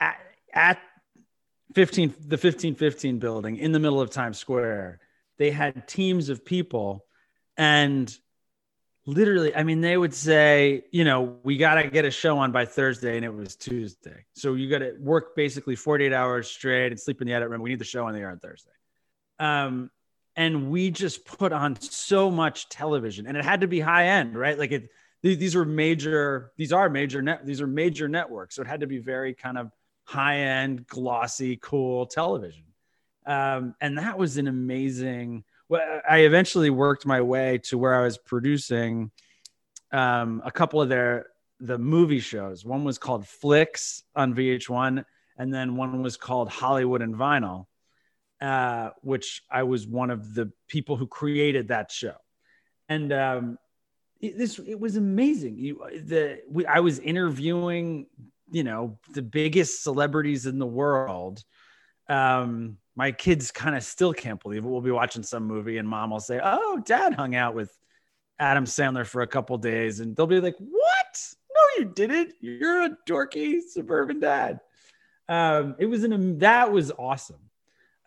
at, 0.00 0.18
at 0.52 0.78
15 1.74 2.10
the 2.20 2.36
1515 2.36 3.18
building 3.18 3.56
in 3.56 3.72
the 3.72 3.78
middle 3.78 4.00
of 4.00 4.10
times 4.10 4.38
square 4.38 5.00
they 5.38 5.50
had 5.50 5.86
teams 5.88 6.28
of 6.28 6.44
people 6.44 7.04
and 7.56 8.16
literally 9.08 9.56
i 9.56 9.62
mean 9.62 9.80
they 9.80 9.96
would 9.96 10.12
say 10.12 10.84
you 10.92 11.02
know 11.02 11.38
we 11.42 11.56
got 11.56 11.76
to 11.76 11.88
get 11.88 12.04
a 12.04 12.10
show 12.10 12.36
on 12.36 12.52
by 12.52 12.66
thursday 12.66 13.16
and 13.16 13.24
it 13.24 13.32
was 13.32 13.56
tuesday. 13.56 14.26
So 14.34 14.52
you 14.52 14.68
got 14.68 14.80
to 14.80 14.96
work 15.00 15.34
basically 15.34 15.76
48 15.76 16.12
hours 16.12 16.46
straight 16.46 16.88
and 16.92 17.00
sleep 17.00 17.22
in 17.22 17.26
the 17.26 17.32
edit 17.32 17.48
room. 17.48 17.62
We 17.62 17.70
need 17.70 17.78
the 17.78 17.86
show 17.86 18.06
on 18.06 18.12
the 18.12 18.20
air 18.20 18.30
on 18.30 18.38
thursday. 18.38 18.70
Um, 19.38 19.90
and 20.36 20.70
we 20.70 20.90
just 20.90 21.24
put 21.24 21.52
on 21.52 21.80
so 21.80 22.30
much 22.30 22.68
television 22.68 23.26
and 23.26 23.34
it 23.34 23.44
had 23.46 23.62
to 23.62 23.66
be 23.66 23.80
high 23.80 24.08
end 24.08 24.36
right? 24.36 24.58
Like 24.58 24.72
it 24.72 24.90
these 25.22 25.54
were 25.54 25.64
major 25.64 26.52
these 26.58 26.72
are 26.72 26.90
major 26.90 27.22
net 27.22 27.46
these 27.46 27.62
are 27.62 27.66
major 27.66 28.08
networks 28.08 28.56
so 28.56 28.62
it 28.62 28.68
had 28.68 28.80
to 28.80 28.86
be 28.86 28.98
very 28.98 29.32
kind 29.32 29.56
of 29.56 29.72
high 30.04 30.40
end 30.40 30.86
glossy 30.86 31.56
cool 31.56 32.04
television. 32.04 32.64
Um, 33.24 33.74
and 33.80 33.96
that 33.96 34.18
was 34.18 34.36
an 34.36 34.48
amazing 34.48 35.44
well, 35.68 36.00
I 36.08 36.18
eventually 36.18 36.70
worked 36.70 37.04
my 37.06 37.20
way 37.20 37.58
to 37.64 37.78
where 37.78 37.94
I 37.94 38.02
was 38.02 38.18
producing 38.18 39.10
um, 39.92 40.42
a 40.44 40.50
couple 40.50 40.80
of 40.80 40.88
their 40.88 41.26
the 41.60 41.78
movie 41.78 42.20
shows. 42.20 42.64
One 42.64 42.84
was 42.84 42.98
called 42.98 43.26
Flicks 43.26 44.02
on 44.14 44.34
VH1, 44.34 45.04
and 45.36 45.52
then 45.54 45.76
one 45.76 46.02
was 46.02 46.16
called 46.16 46.48
Hollywood 46.48 47.02
and 47.02 47.14
Vinyl, 47.14 47.66
uh, 48.40 48.90
which 49.02 49.42
I 49.50 49.64
was 49.64 49.86
one 49.86 50.10
of 50.10 50.34
the 50.34 50.52
people 50.68 50.96
who 50.96 51.06
created 51.06 51.68
that 51.68 51.90
show. 51.90 52.14
And 52.88 53.12
um, 53.12 53.58
it, 54.20 54.38
this 54.38 54.58
it 54.58 54.78
was 54.78 54.96
amazing. 54.96 55.58
You 55.58 55.82
the 56.04 56.40
we, 56.48 56.64
I 56.64 56.80
was 56.80 56.98
interviewing, 56.98 58.06
you 58.50 58.64
know, 58.64 58.98
the 59.12 59.22
biggest 59.22 59.82
celebrities 59.82 60.46
in 60.46 60.58
the 60.58 60.66
world. 60.66 61.42
Um, 62.08 62.78
my 62.98 63.12
kids 63.12 63.52
kind 63.52 63.76
of 63.76 63.84
still 63.84 64.12
can't 64.12 64.42
believe 64.42 64.64
it. 64.64 64.68
We'll 64.68 64.80
be 64.80 64.90
watching 64.90 65.22
some 65.22 65.44
movie 65.44 65.78
and 65.78 65.88
mom 65.88 66.10
will 66.10 66.18
say, 66.18 66.40
Oh, 66.42 66.82
dad 66.84 67.14
hung 67.14 67.36
out 67.36 67.54
with 67.54 67.70
Adam 68.40 68.64
Sandler 68.64 69.06
for 69.06 69.22
a 69.22 69.26
couple 69.26 69.56
days. 69.56 70.00
And 70.00 70.16
they'll 70.16 70.26
be 70.26 70.40
like, 70.40 70.56
What? 70.58 71.34
No, 71.54 71.60
you 71.78 71.92
didn't. 71.94 72.34
You're 72.40 72.86
a 72.86 72.96
dorky 73.08 73.60
suburban 73.62 74.18
dad. 74.18 74.58
Um, 75.28 75.76
it 75.78 75.86
was 75.86 76.02
an, 76.02 76.38
that 76.40 76.72
was 76.72 76.90
awesome. 76.98 77.38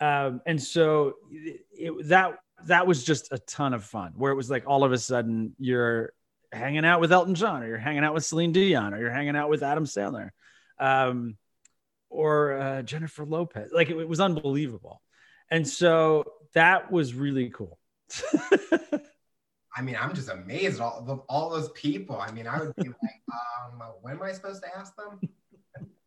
Um, 0.01 0.41
and 0.45 0.61
so 0.61 1.13
it, 1.31 2.09
that, 2.09 2.39
that 2.65 2.85
was 2.85 3.05
just 3.05 3.31
a 3.31 3.37
ton 3.37 3.73
of 3.73 3.85
fun 3.85 4.11
where 4.17 4.33
it 4.33 4.35
was 4.35 4.49
like 4.49 4.65
all 4.67 4.83
of 4.83 4.91
a 4.91 4.97
sudden 4.97 5.55
you're 5.57 6.11
hanging 6.51 6.83
out 6.83 6.99
with 6.99 7.13
Elton 7.13 7.35
John 7.35 7.63
or 7.63 7.67
you're 7.67 7.77
hanging 7.77 8.03
out 8.03 8.13
with 8.13 8.25
Celine 8.25 8.51
Dion 8.51 8.93
or 8.93 8.99
you're 8.99 9.09
hanging 9.09 9.37
out 9.37 9.49
with 9.49 9.63
Adam 9.63 9.85
Sandler. 9.85 10.31
Um, 10.77 11.37
or 12.11 12.53
uh, 12.53 12.81
Jennifer 12.83 13.25
Lopez. 13.25 13.71
Like 13.73 13.89
it, 13.89 13.97
it 13.97 14.07
was 14.07 14.19
unbelievable. 14.19 15.01
And 15.49 15.67
so 15.67 16.25
that 16.53 16.91
was 16.91 17.13
really 17.13 17.49
cool. 17.49 17.79
I 19.75 19.81
mean, 19.81 19.97
I'm 19.99 20.13
just 20.13 20.29
amazed 20.29 20.75
at 20.75 20.81
all, 20.81 21.25
all 21.29 21.49
those 21.49 21.69
people. 21.71 22.19
I 22.19 22.31
mean, 22.31 22.45
I 22.45 22.59
would 22.59 22.75
be 22.75 22.89
like, 22.89 23.21
um, 23.81 23.81
when 24.01 24.15
am 24.15 24.21
I 24.21 24.33
supposed 24.33 24.61
to 24.63 24.77
ask 24.77 24.93
them? 24.95 25.19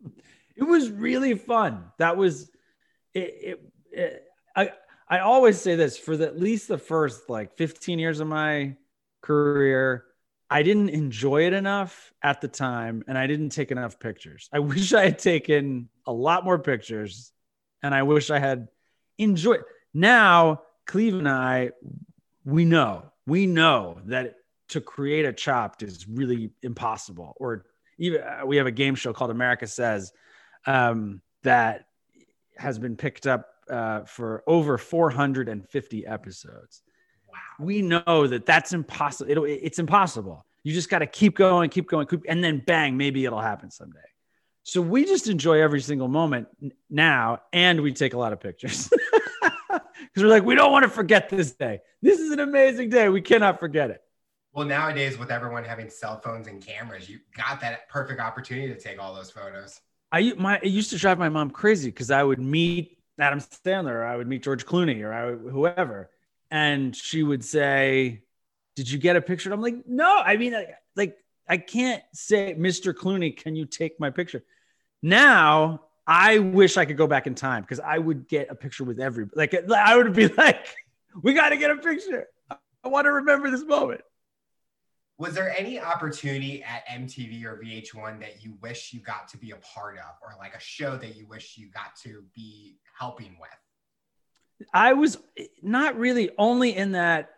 it 0.56 0.62
was 0.62 0.90
really 0.90 1.34
fun. 1.34 1.86
That 1.98 2.16
was 2.16 2.50
it, 3.14 3.20
it, 3.20 3.72
it, 3.90 4.24
I 4.54 4.72
I 5.08 5.20
always 5.20 5.60
say 5.60 5.76
this 5.76 5.96
for 5.96 6.16
the, 6.16 6.26
at 6.26 6.38
least 6.38 6.68
the 6.68 6.78
first 6.78 7.28
like 7.30 7.56
15 7.56 7.98
years 7.98 8.20
of 8.20 8.28
my 8.28 8.76
career, 9.22 10.04
I 10.50 10.62
didn't 10.62 10.90
enjoy 10.90 11.46
it 11.46 11.52
enough 11.52 12.12
at 12.22 12.40
the 12.40 12.48
time 12.48 13.02
and 13.08 13.16
I 13.16 13.26
didn't 13.26 13.50
take 13.50 13.70
enough 13.70 13.98
pictures. 13.98 14.48
I 14.52 14.58
wish 14.60 14.92
I 14.92 15.04
had 15.04 15.18
taken 15.18 15.88
a 16.06 16.12
lot 16.12 16.44
more 16.44 16.58
pictures 16.58 17.32
and 17.82 17.94
I 17.94 18.02
wish 18.02 18.30
I 18.30 18.38
had 18.38 18.68
enjoyed. 19.18 19.62
Now, 19.92 20.62
Cleve 20.86 21.14
and 21.14 21.28
I, 21.28 21.70
we 22.44 22.64
know, 22.64 23.12
we 23.26 23.46
know 23.46 24.00
that 24.06 24.36
to 24.68 24.80
create 24.80 25.24
a 25.24 25.32
chopped 25.32 25.82
is 25.82 26.08
really 26.08 26.50
impossible. 26.62 27.34
Or 27.36 27.66
even 27.98 28.22
uh, 28.22 28.46
we 28.46 28.56
have 28.56 28.66
a 28.66 28.72
game 28.72 28.94
show 28.94 29.12
called 29.12 29.30
America 29.30 29.66
Says 29.66 30.12
um, 30.66 31.20
that 31.42 31.86
has 32.56 32.78
been 32.78 32.96
picked 32.96 33.26
up 33.26 33.48
uh, 33.68 34.04
for 34.04 34.42
over 34.46 34.78
450 34.78 36.06
episodes. 36.06 36.82
Wow. 37.34 37.64
We 37.64 37.82
know 37.82 38.26
that 38.28 38.46
that's 38.46 38.72
impossible. 38.72 39.30
It'll, 39.30 39.44
it's 39.44 39.80
impossible. 39.80 40.46
You 40.62 40.72
just 40.72 40.88
got 40.88 41.00
to 41.00 41.06
keep 41.06 41.36
going, 41.36 41.68
keep 41.68 41.88
going, 41.88 42.06
keep, 42.06 42.22
and 42.28 42.42
then 42.42 42.62
bang, 42.64 42.96
maybe 42.96 43.24
it'll 43.24 43.40
happen 43.40 43.70
someday. 43.70 43.98
So 44.62 44.80
we 44.80 45.04
just 45.04 45.28
enjoy 45.28 45.60
every 45.60 45.80
single 45.80 46.08
moment 46.08 46.46
now, 46.88 47.40
and 47.52 47.80
we 47.80 47.92
take 47.92 48.14
a 48.14 48.18
lot 48.18 48.32
of 48.32 48.40
pictures 48.40 48.88
because 49.70 50.22
we're 50.22 50.28
like, 50.28 50.44
we 50.44 50.54
don't 50.54 50.72
want 50.72 50.84
to 50.84 50.88
forget 50.88 51.28
this 51.28 51.52
day. 51.52 51.80
This 52.00 52.20
is 52.20 52.30
an 52.30 52.38
amazing 52.38 52.88
day. 52.88 53.08
We 53.08 53.20
cannot 53.20 53.58
forget 53.58 53.90
it. 53.90 54.00
Well, 54.52 54.66
nowadays 54.66 55.18
with 55.18 55.30
everyone 55.30 55.64
having 55.64 55.90
cell 55.90 56.20
phones 56.20 56.46
and 56.46 56.64
cameras, 56.64 57.10
you 57.10 57.18
got 57.36 57.60
that 57.60 57.88
perfect 57.88 58.20
opportunity 58.20 58.68
to 58.68 58.78
take 58.78 59.02
all 59.02 59.12
those 59.12 59.30
photos. 59.30 59.80
I 60.12 60.32
my 60.38 60.60
it 60.62 60.68
used 60.68 60.90
to 60.90 60.96
drive 60.96 61.18
my 61.18 61.28
mom 61.28 61.50
crazy 61.50 61.90
because 61.90 62.12
I 62.12 62.22
would 62.22 62.38
meet 62.38 62.98
Adam 63.18 63.40
Sandler, 63.40 63.90
or 63.90 64.04
I 64.04 64.16
would 64.16 64.28
meet 64.28 64.44
George 64.44 64.64
Clooney, 64.64 65.02
or 65.02 65.12
I 65.12 65.30
would, 65.32 65.52
whoever, 65.52 66.08
and 66.50 66.94
she 66.94 67.22
would 67.22 67.44
say, 67.44 68.22
"Did 68.76 68.90
you 68.90 68.98
get 68.98 69.16
a 69.16 69.20
picture?" 69.20 69.52
I'm 69.52 69.60
like, 69.60 69.86
"No, 69.86 70.18
I 70.18 70.36
mean, 70.36 70.54
like 70.96 71.16
I 71.48 71.56
can't 71.58 72.02
say, 72.12 72.54
Mr. 72.54 72.92
Clooney, 72.92 73.36
can 73.36 73.54
you 73.56 73.66
take 73.66 73.98
my 74.00 74.10
picture?" 74.10 74.44
Now 75.02 75.82
I 76.06 76.38
wish 76.38 76.76
I 76.76 76.84
could 76.84 76.96
go 76.96 77.06
back 77.06 77.26
in 77.26 77.34
time 77.34 77.62
because 77.62 77.80
I 77.80 77.98
would 77.98 78.28
get 78.28 78.50
a 78.50 78.54
picture 78.54 78.84
with 78.84 79.00
every 79.00 79.26
like 79.34 79.54
I 79.70 79.96
would 79.96 80.14
be 80.14 80.28
like, 80.36 80.66
"We 81.22 81.34
got 81.34 81.50
to 81.50 81.56
get 81.56 81.70
a 81.70 81.76
picture. 81.76 82.26
I 82.50 82.88
want 82.88 83.06
to 83.06 83.12
remember 83.12 83.50
this 83.50 83.64
moment." 83.64 84.02
was 85.16 85.34
there 85.34 85.54
any 85.56 85.78
opportunity 85.78 86.62
at 86.64 86.86
MTV 86.88 87.44
or 87.44 87.60
VH1 87.62 88.20
that 88.20 88.42
you 88.42 88.54
wish 88.60 88.92
you 88.92 89.00
got 89.00 89.28
to 89.28 89.38
be 89.38 89.52
a 89.52 89.56
part 89.56 89.96
of, 89.96 90.16
or 90.22 90.34
like 90.38 90.54
a 90.54 90.60
show 90.60 90.96
that 90.96 91.16
you 91.16 91.26
wish 91.26 91.56
you 91.56 91.70
got 91.70 91.94
to 92.02 92.24
be 92.34 92.78
helping 92.98 93.36
with? 93.40 93.50
I 94.72 94.92
was 94.94 95.18
not 95.62 95.98
really 95.98 96.30
only 96.38 96.76
in 96.76 96.92
that. 96.92 97.30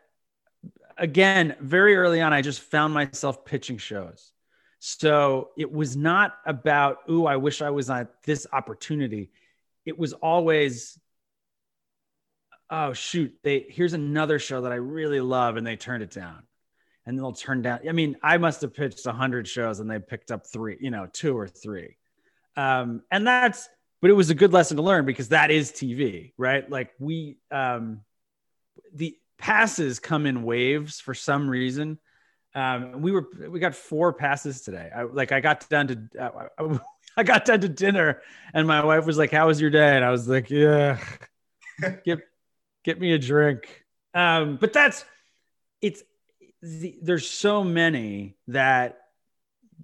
Again, 0.98 1.56
very 1.60 1.94
early 1.94 2.22
on, 2.22 2.32
I 2.32 2.40
just 2.40 2.60
found 2.60 2.94
myself 2.94 3.44
pitching 3.44 3.76
shows. 3.76 4.32
So 4.78 5.50
it 5.58 5.70
was 5.70 5.96
not 5.96 6.34
about, 6.46 6.98
ooh, 7.10 7.26
I 7.26 7.36
wish 7.36 7.60
I 7.60 7.70
was 7.70 7.90
on 7.90 8.08
this 8.24 8.46
opportunity. 8.52 9.30
It 9.84 9.98
was 9.98 10.14
always, 10.14 10.98
oh, 12.70 12.92
shoot, 12.94 13.34
they 13.42 13.66
here's 13.68 13.92
another 13.92 14.38
show 14.38 14.62
that 14.62 14.72
I 14.72 14.76
really 14.76 15.20
love, 15.20 15.56
and 15.56 15.66
they 15.66 15.76
turned 15.76 16.02
it 16.02 16.10
down 16.10 16.44
and 17.04 17.18
they'll 17.18 17.32
turn 17.32 17.62
down. 17.62 17.80
I 17.88 17.92
mean, 17.92 18.16
I 18.22 18.38
must 18.38 18.62
have 18.62 18.74
pitched 18.74 19.06
hundred 19.06 19.46
shows 19.46 19.80
and 19.80 19.90
they 19.90 19.98
picked 19.98 20.30
up 20.30 20.46
three, 20.46 20.76
you 20.80 20.90
know, 20.90 21.08
two 21.12 21.36
or 21.36 21.46
three. 21.46 21.96
Um, 22.56 23.02
and 23.10 23.26
that's, 23.26 23.68
but 24.06 24.12
it 24.12 24.14
was 24.14 24.30
a 24.30 24.36
good 24.36 24.52
lesson 24.52 24.76
to 24.76 24.84
learn 24.84 25.04
because 25.04 25.30
that 25.30 25.50
is 25.50 25.72
TV, 25.72 26.32
right? 26.38 26.70
Like 26.70 26.90
we, 27.00 27.38
um, 27.50 28.02
the 28.94 29.18
passes 29.36 29.98
come 29.98 30.26
in 30.26 30.44
waves 30.44 31.00
for 31.00 31.12
some 31.12 31.50
reason. 31.50 31.98
Um, 32.54 33.02
we 33.02 33.10
were, 33.10 33.26
we 33.50 33.58
got 33.58 33.74
four 33.74 34.12
passes 34.12 34.60
today. 34.60 34.92
I, 34.94 35.02
like 35.02 35.32
I 35.32 35.40
got 35.40 35.68
down 35.68 35.88
to, 35.88 36.08
uh, 36.20 36.46
I, 36.56 36.78
I 37.16 37.22
got 37.24 37.46
down 37.46 37.62
to 37.62 37.68
dinner 37.68 38.22
and 38.54 38.68
my 38.68 38.84
wife 38.84 39.06
was 39.06 39.18
like, 39.18 39.32
how 39.32 39.48
was 39.48 39.60
your 39.60 39.70
day? 39.70 39.96
And 39.96 40.04
I 40.04 40.12
was 40.12 40.28
like, 40.28 40.50
yeah, 40.50 41.00
get, 42.04 42.20
get 42.84 43.00
me 43.00 43.12
a 43.12 43.18
drink. 43.18 43.84
Um, 44.14 44.56
but 44.56 44.72
that's, 44.72 45.04
it's, 45.82 46.04
the, 46.62 46.96
there's 47.02 47.28
so 47.28 47.64
many 47.64 48.36
that 48.46 49.00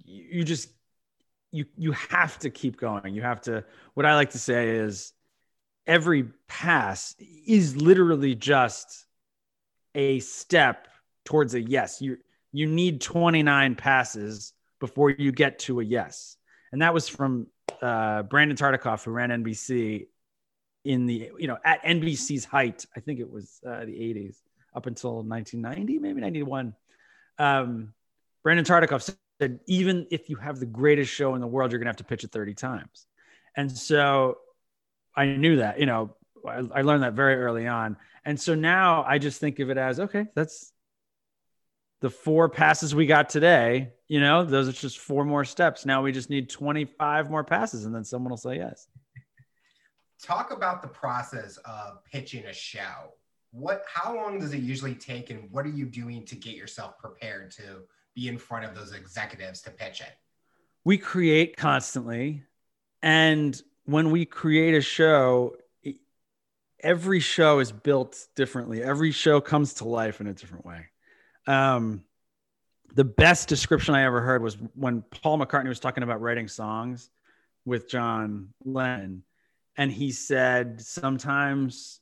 you 0.05 0.45
just 0.45 0.69
you 1.53 1.65
you 1.77 1.91
have 1.91 2.39
to 2.39 2.49
keep 2.49 2.77
going. 2.77 3.13
You 3.13 3.21
have 3.21 3.41
to. 3.41 3.63
What 3.93 4.05
I 4.05 4.15
like 4.15 4.31
to 4.31 4.39
say 4.39 4.69
is 4.69 5.13
every 5.85 6.25
pass 6.47 7.15
is 7.47 7.77
literally 7.77 8.33
just 8.35 9.05
a 9.93 10.19
step 10.19 10.87
towards 11.25 11.53
a 11.53 11.61
yes. 11.61 12.01
You 12.01 12.17
you 12.51 12.65
need 12.67 13.01
29 13.01 13.75
passes 13.75 14.53
before 14.79 15.11
you 15.11 15.31
get 15.31 15.59
to 15.59 15.79
a 15.79 15.83
yes. 15.83 16.37
And 16.71 16.81
that 16.81 16.93
was 16.93 17.07
from 17.07 17.47
uh, 17.81 18.23
Brandon 18.23 18.57
Tartikoff, 18.57 19.05
who 19.05 19.11
ran 19.11 19.29
NBC 19.29 20.07
in 20.85 21.05
the 21.05 21.31
you 21.37 21.47
know 21.47 21.57
at 21.63 21.83
NBC's 21.83 22.45
height. 22.45 22.83
I 22.97 22.99
think 22.99 23.19
it 23.19 23.29
was 23.29 23.59
uh, 23.65 23.85
the 23.85 23.93
80s 23.93 24.37
up 24.75 24.87
until 24.87 25.21
1990, 25.21 25.99
maybe 25.99 26.19
91. 26.19 26.73
Um, 27.37 27.93
Brandon 28.41 28.65
Tartikoff 28.65 29.15
even 29.67 30.07
if 30.11 30.29
you 30.29 30.35
have 30.37 30.59
the 30.59 30.65
greatest 30.65 31.11
show 31.11 31.35
in 31.35 31.41
the 31.41 31.47
world, 31.47 31.71
you're 31.71 31.79
going 31.79 31.85
to 31.85 31.89
have 31.89 31.97
to 31.97 32.03
pitch 32.03 32.23
it 32.23 32.31
30 32.31 32.53
times. 32.53 33.07
And 33.55 33.71
so 33.71 34.37
I 35.15 35.25
knew 35.25 35.57
that, 35.57 35.79
you 35.79 35.85
know, 35.85 36.15
I, 36.47 36.61
I 36.73 36.81
learned 36.81 37.03
that 37.03 37.13
very 37.13 37.35
early 37.35 37.67
on. 37.67 37.97
And 38.25 38.39
so 38.39 38.55
now 38.55 39.03
I 39.03 39.17
just 39.17 39.39
think 39.39 39.59
of 39.59 39.69
it 39.69 39.77
as 39.77 39.99
okay, 39.99 40.25
that's 40.35 40.71
the 42.01 42.09
four 42.09 42.49
passes 42.49 42.93
we 42.93 43.05
got 43.05 43.29
today. 43.29 43.93
You 44.07 44.19
know, 44.19 44.43
those 44.43 44.67
are 44.67 44.73
just 44.73 44.99
four 44.99 45.23
more 45.23 45.45
steps. 45.45 45.85
Now 45.85 46.01
we 46.01 46.11
just 46.11 46.29
need 46.29 46.49
25 46.49 47.29
more 47.29 47.43
passes 47.43 47.85
and 47.85 47.93
then 47.93 48.03
someone 48.03 48.31
will 48.31 48.37
say 48.37 48.57
yes. 48.57 48.87
Talk 50.21 50.51
about 50.51 50.81
the 50.81 50.87
process 50.87 51.57
of 51.65 52.03
pitching 52.05 52.45
a 52.45 52.53
show 52.53 53.13
what 53.53 53.85
how 53.87 54.15
long 54.15 54.39
does 54.39 54.51
it 54.53 54.61
usually 54.61 54.95
take 54.95 55.29
and 55.29 55.49
what 55.51 55.63
are 55.65 55.69
you 55.69 55.85
doing 55.85 56.25
to 56.25 56.35
get 56.35 56.55
yourself 56.55 56.97
prepared 56.97 57.51
to 57.51 57.83
be 58.15 58.27
in 58.27 58.37
front 58.37 58.65
of 58.65 58.75
those 58.75 58.93
executives 58.93 59.61
to 59.61 59.71
pitch 59.71 60.01
it. 60.01 60.11
We 60.83 60.97
create 60.97 61.57
constantly. 61.57 62.43
And 63.01 63.59
when 63.85 64.11
we 64.11 64.25
create 64.25 64.75
a 64.75 64.81
show 64.81 65.55
every 66.83 67.21
show 67.21 67.59
is 67.59 67.71
built 67.71 68.27
differently. 68.35 68.83
Every 68.83 69.11
show 69.11 69.39
comes 69.39 69.75
to 69.75 69.85
life 69.85 70.19
in 70.19 70.27
a 70.27 70.33
different 70.33 70.65
way. 70.65 70.87
Um, 71.47 72.03
the 72.93 73.03
best 73.03 73.49
description 73.49 73.95
i 73.95 74.03
ever 74.03 74.21
heard 74.21 74.43
was 74.43 74.55
when 74.75 75.01
paul 75.01 75.39
mccartney 75.39 75.67
was 75.67 75.79
talking 75.79 76.03
about 76.03 76.21
writing 76.21 76.47
songs 76.47 77.09
with 77.65 77.89
john 77.89 78.49
lennon. 78.63 79.23
And 79.75 79.91
he 79.91 80.11
said 80.11 80.79
sometimes 80.79 81.99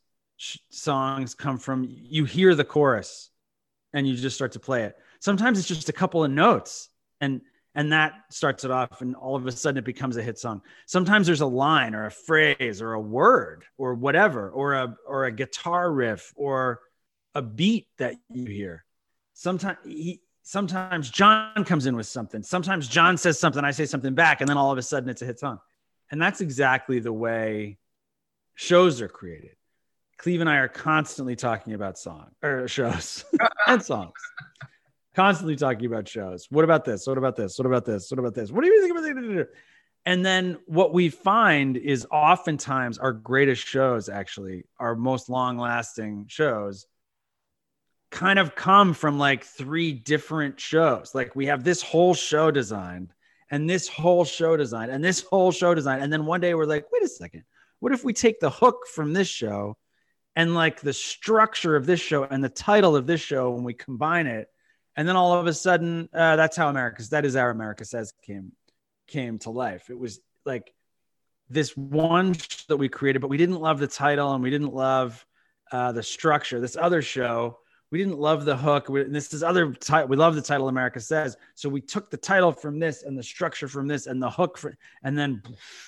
songs 0.69 1.33
come 1.33 1.57
from 1.57 1.87
you 1.89 2.25
hear 2.25 2.55
the 2.55 2.65
chorus 2.65 3.29
and 3.93 4.05
you 4.07 4.15
just 4.15 4.35
start 4.35 4.53
to 4.53 4.59
play 4.59 4.83
it. 4.83 4.97
Sometimes 5.21 5.59
it's 5.59 5.67
just 5.67 5.87
a 5.87 5.93
couple 5.93 6.23
of 6.23 6.31
notes 6.31 6.89
and 7.21 7.41
and 7.73 7.93
that 7.93 8.13
starts 8.31 8.65
it 8.65 8.71
off 8.71 9.01
and 9.01 9.15
all 9.15 9.37
of 9.37 9.47
a 9.47 9.51
sudden 9.51 9.77
it 9.77 9.85
becomes 9.85 10.17
a 10.17 10.23
hit 10.23 10.37
song. 10.37 10.61
Sometimes 10.87 11.27
there's 11.27 11.41
a 11.41 11.45
line 11.45 11.95
or 11.95 12.07
a 12.07 12.11
phrase 12.11 12.81
or 12.81 12.93
a 12.93 12.99
word 12.99 13.63
or 13.77 13.93
whatever 13.93 14.49
or 14.49 14.73
a 14.73 14.95
or 15.07 15.25
a 15.25 15.31
guitar 15.31 15.89
riff 15.91 16.33
or 16.35 16.81
a 17.33 17.41
beat 17.41 17.87
that 17.97 18.15
you 18.29 18.45
hear. 18.45 18.83
Sometimes 19.33 19.77
he 19.85 20.21
sometimes 20.41 21.09
John 21.09 21.63
comes 21.63 21.85
in 21.85 21.95
with 21.95 22.07
something. 22.07 22.41
Sometimes 22.41 22.87
John 22.87 23.15
says 23.15 23.39
something, 23.39 23.63
I 23.63 23.71
say 23.71 23.85
something 23.85 24.15
back 24.15 24.41
and 24.41 24.49
then 24.49 24.57
all 24.57 24.71
of 24.71 24.79
a 24.79 24.81
sudden 24.81 25.07
it's 25.07 25.21
a 25.21 25.25
hit 25.25 25.39
song. 25.39 25.59
And 26.09 26.19
that's 26.19 26.41
exactly 26.41 26.99
the 26.99 27.13
way 27.13 27.77
shows 28.55 29.01
are 29.01 29.07
created. 29.07 29.55
Cleve 30.17 30.41
and 30.41 30.49
I 30.49 30.57
are 30.57 30.67
constantly 30.67 31.35
talking 31.35 31.73
about 31.73 31.97
song 31.99 32.31
or 32.43 32.67
shows 32.67 33.23
and 33.67 33.81
songs. 33.81 34.13
Constantly 35.15 35.55
talking 35.55 35.85
about 35.85 36.07
shows. 36.07 36.47
What 36.49 36.63
about 36.63 36.85
this? 36.85 37.05
What 37.07 37.17
about 37.17 37.35
this? 37.35 37.57
What 37.57 37.67
about 37.67 37.85
this? 37.85 38.11
What 38.11 38.19
about 38.19 38.33
this? 38.33 38.51
What 38.51 38.63
do 38.63 38.67
you 38.67 38.81
think 38.81 38.97
about 38.97 39.35
this? 39.35 39.47
And 40.05 40.25
then 40.25 40.57
what 40.65 40.93
we 40.93 41.09
find 41.09 41.77
is 41.77 42.07
oftentimes 42.11 42.97
our 42.97 43.13
greatest 43.13 43.65
shows, 43.65 44.09
actually, 44.09 44.63
our 44.79 44.95
most 44.95 45.29
long 45.29 45.57
lasting 45.57 46.25
shows, 46.27 46.87
kind 48.09 48.39
of 48.39 48.55
come 48.55 48.93
from 48.93 49.19
like 49.19 49.43
three 49.43 49.93
different 49.93 50.59
shows. 50.59 51.13
Like 51.13 51.35
we 51.35 51.45
have 51.47 51.63
this 51.63 51.81
whole 51.81 52.13
show 52.13 52.51
designed 52.51 53.13
and 53.51 53.69
this 53.69 53.87
whole 53.87 54.25
show 54.25 54.57
design 54.57 54.89
and 54.89 55.03
this 55.03 55.21
whole 55.21 55.51
show 55.51 55.75
design. 55.75 56.01
And 56.01 56.11
then 56.11 56.25
one 56.25 56.41
day 56.41 56.53
we're 56.53 56.65
like, 56.65 56.91
wait 56.91 57.03
a 57.03 57.07
second, 57.07 57.43
what 57.79 57.93
if 57.93 58.03
we 58.03 58.13
take 58.13 58.39
the 58.39 58.49
hook 58.49 58.87
from 58.93 59.13
this 59.13 59.27
show 59.27 59.77
and 60.35 60.55
like 60.55 60.81
the 60.81 60.93
structure 60.93 61.75
of 61.75 61.85
this 61.85 61.99
show 61.99 62.23
and 62.23 62.43
the 62.43 62.49
title 62.49 62.95
of 62.95 63.05
this 63.05 63.21
show 63.21 63.51
when 63.51 63.63
we 63.63 63.73
combine 63.73 64.27
it 64.27 64.47
and 65.01 65.09
then 65.09 65.15
all 65.15 65.33
of 65.33 65.47
a 65.47 65.53
sudden 65.53 66.07
uh, 66.13 66.35
that's 66.35 66.55
how 66.55 66.69
america's 66.69 67.09
that 67.09 67.25
is 67.25 67.35
our 67.35 67.49
america 67.49 67.83
says 67.83 68.13
came 68.23 68.51
came 69.07 69.39
to 69.39 69.49
life 69.49 69.89
it 69.89 69.97
was 69.97 70.19
like 70.45 70.71
this 71.51 71.75
one 71.75 72.35
that 72.69 72.77
we 72.77 72.87
created, 72.87 73.19
but 73.19 73.29
we 73.29 73.37
didn't 73.37 73.59
love 73.59 73.79
the 73.79 73.87
title 73.87 74.33
and 74.33 74.41
we 74.41 74.49
didn't 74.49 74.73
love 74.73 75.25
uh, 75.71 75.91
the 75.91 76.01
structure. 76.01 76.61
This 76.61 76.77
other 76.77 77.01
show, 77.01 77.57
we 77.91 77.97
didn't 77.97 78.19
love 78.19 78.45
the 78.45 78.55
hook. 78.55 78.87
We, 78.87 79.03
this 79.03 79.33
is 79.33 79.43
other 79.43 79.73
title. 79.73 80.07
We 80.07 80.15
love 80.15 80.35
the 80.35 80.41
title 80.41 80.69
America 80.69 81.01
Says. 81.01 81.35
So 81.55 81.67
we 81.67 81.81
took 81.81 82.09
the 82.09 82.17
title 82.17 82.53
from 82.53 82.79
this 82.79 83.03
and 83.03 83.17
the 83.17 83.23
structure 83.23 83.67
from 83.67 83.87
this 83.87 84.07
and 84.07 84.21
the 84.21 84.29
hook 84.29 84.57
for, 84.57 84.77
and 85.03 85.17
then, 85.17 85.43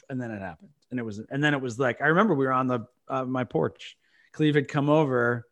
and 0.10 0.22
then 0.22 0.32
it 0.32 0.42
happened. 0.42 0.70
And 0.92 1.00
it 1.00 1.04
was, 1.04 1.22
and 1.30 1.42
then 1.42 1.54
it 1.54 1.62
was 1.62 1.80
like, 1.80 2.02
I 2.02 2.08
remember 2.08 2.36
we 2.36 2.46
were 2.46 2.52
on 2.52 2.68
the, 2.68 2.86
uh, 3.08 3.24
my 3.24 3.46
porch. 3.46 3.98
Cleve 4.34 4.56
had 4.56 4.68
come 4.68 4.90
over 4.90 5.46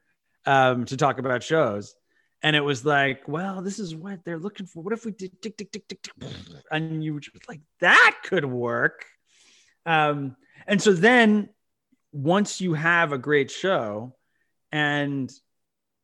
um, 0.46 0.86
to 0.86 0.98
talk 0.98 1.20
about 1.20 1.42
shows. 1.42 1.96
And 2.44 2.56
it 2.56 2.62
was 2.62 2.84
like, 2.84 3.28
well, 3.28 3.62
this 3.62 3.78
is 3.78 3.96
what 3.96 4.26
they're 4.26 4.40
looking 4.40 4.66
for. 4.66 4.82
What 4.82 4.94
if 4.94 5.06
we 5.06 5.12
did 5.12 5.42
tick, 5.42 5.58
tick, 5.58 5.72
tick, 5.72 5.88
tick, 5.88 6.02
tick, 6.02 6.14
and 6.72 7.04
you 7.04 7.14
were 7.14 7.22
like, 7.48 7.62
that 7.80 8.18
could 8.24 8.46
work. 8.46 9.06
Um, 9.86 10.36
and 10.68 10.82
so 10.82 10.94
then 10.94 11.50
once 12.12 12.60
you 12.60 12.74
have 12.74 13.12
a 13.12 13.18
great 13.18 13.52
show, 13.52 14.16
and 14.72 15.32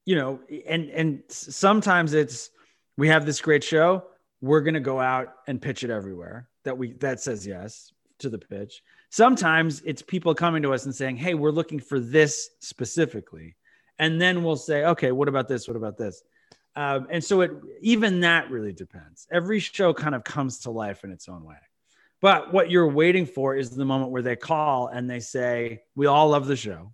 you 0.05 0.15
know, 0.15 0.39
and 0.67 0.89
and 0.89 1.23
sometimes 1.27 2.13
it's 2.13 2.49
we 2.97 3.09
have 3.09 3.25
this 3.25 3.41
great 3.41 3.63
show, 3.63 4.05
we're 4.41 4.61
gonna 4.61 4.79
go 4.79 4.99
out 4.99 5.33
and 5.47 5.61
pitch 5.61 5.83
it 5.83 5.89
everywhere 5.89 6.47
that 6.63 6.77
we 6.77 6.93
that 6.93 7.19
says 7.19 7.45
yes 7.45 7.91
to 8.19 8.29
the 8.29 8.37
pitch. 8.37 8.81
Sometimes 9.09 9.81
it's 9.85 10.01
people 10.01 10.33
coming 10.33 10.63
to 10.63 10.73
us 10.73 10.85
and 10.85 10.95
saying, 10.95 11.17
Hey, 11.17 11.33
we're 11.33 11.51
looking 11.51 11.79
for 11.79 11.99
this 11.99 12.49
specifically. 12.59 13.55
And 13.99 14.21
then 14.21 14.43
we'll 14.43 14.55
say, 14.55 14.85
okay, 14.85 15.11
what 15.11 15.27
about 15.27 15.47
this? 15.47 15.67
What 15.67 15.77
about 15.77 15.97
this? 15.97 16.23
Um, 16.75 17.07
and 17.09 17.23
so 17.23 17.41
it 17.41 17.51
even 17.81 18.19
that 18.21 18.51
really 18.51 18.71
depends. 18.71 19.27
Every 19.31 19.59
show 19.59 19.93
kind 19.93 20.13
of 20.13 20.23
comes 20.23 20.59
to 20.59 20.71
life 20.71 21.03
in 21.03 21.11
its 21.11 21.27
own 21.27 21.43
way. 21.43 21.55
But 22.21 22.53
what 22.53 22.69
you're 22.69 22.89
waiting 22.89 23.25
for 23.25 23.55
is 23.55 23.71
the 23.71 23.85
moment 23.85 24.11
where 24.11 24.21
they 24.21 24.35
call 24.35 24.87
and 24.87 25.09
they 25.09 25.19
say, 25.19 25.83
We 25.95 26.05
all 26.05 26.29
love 26.29 26.47
the 26.47 26.55
show 26.55 26.93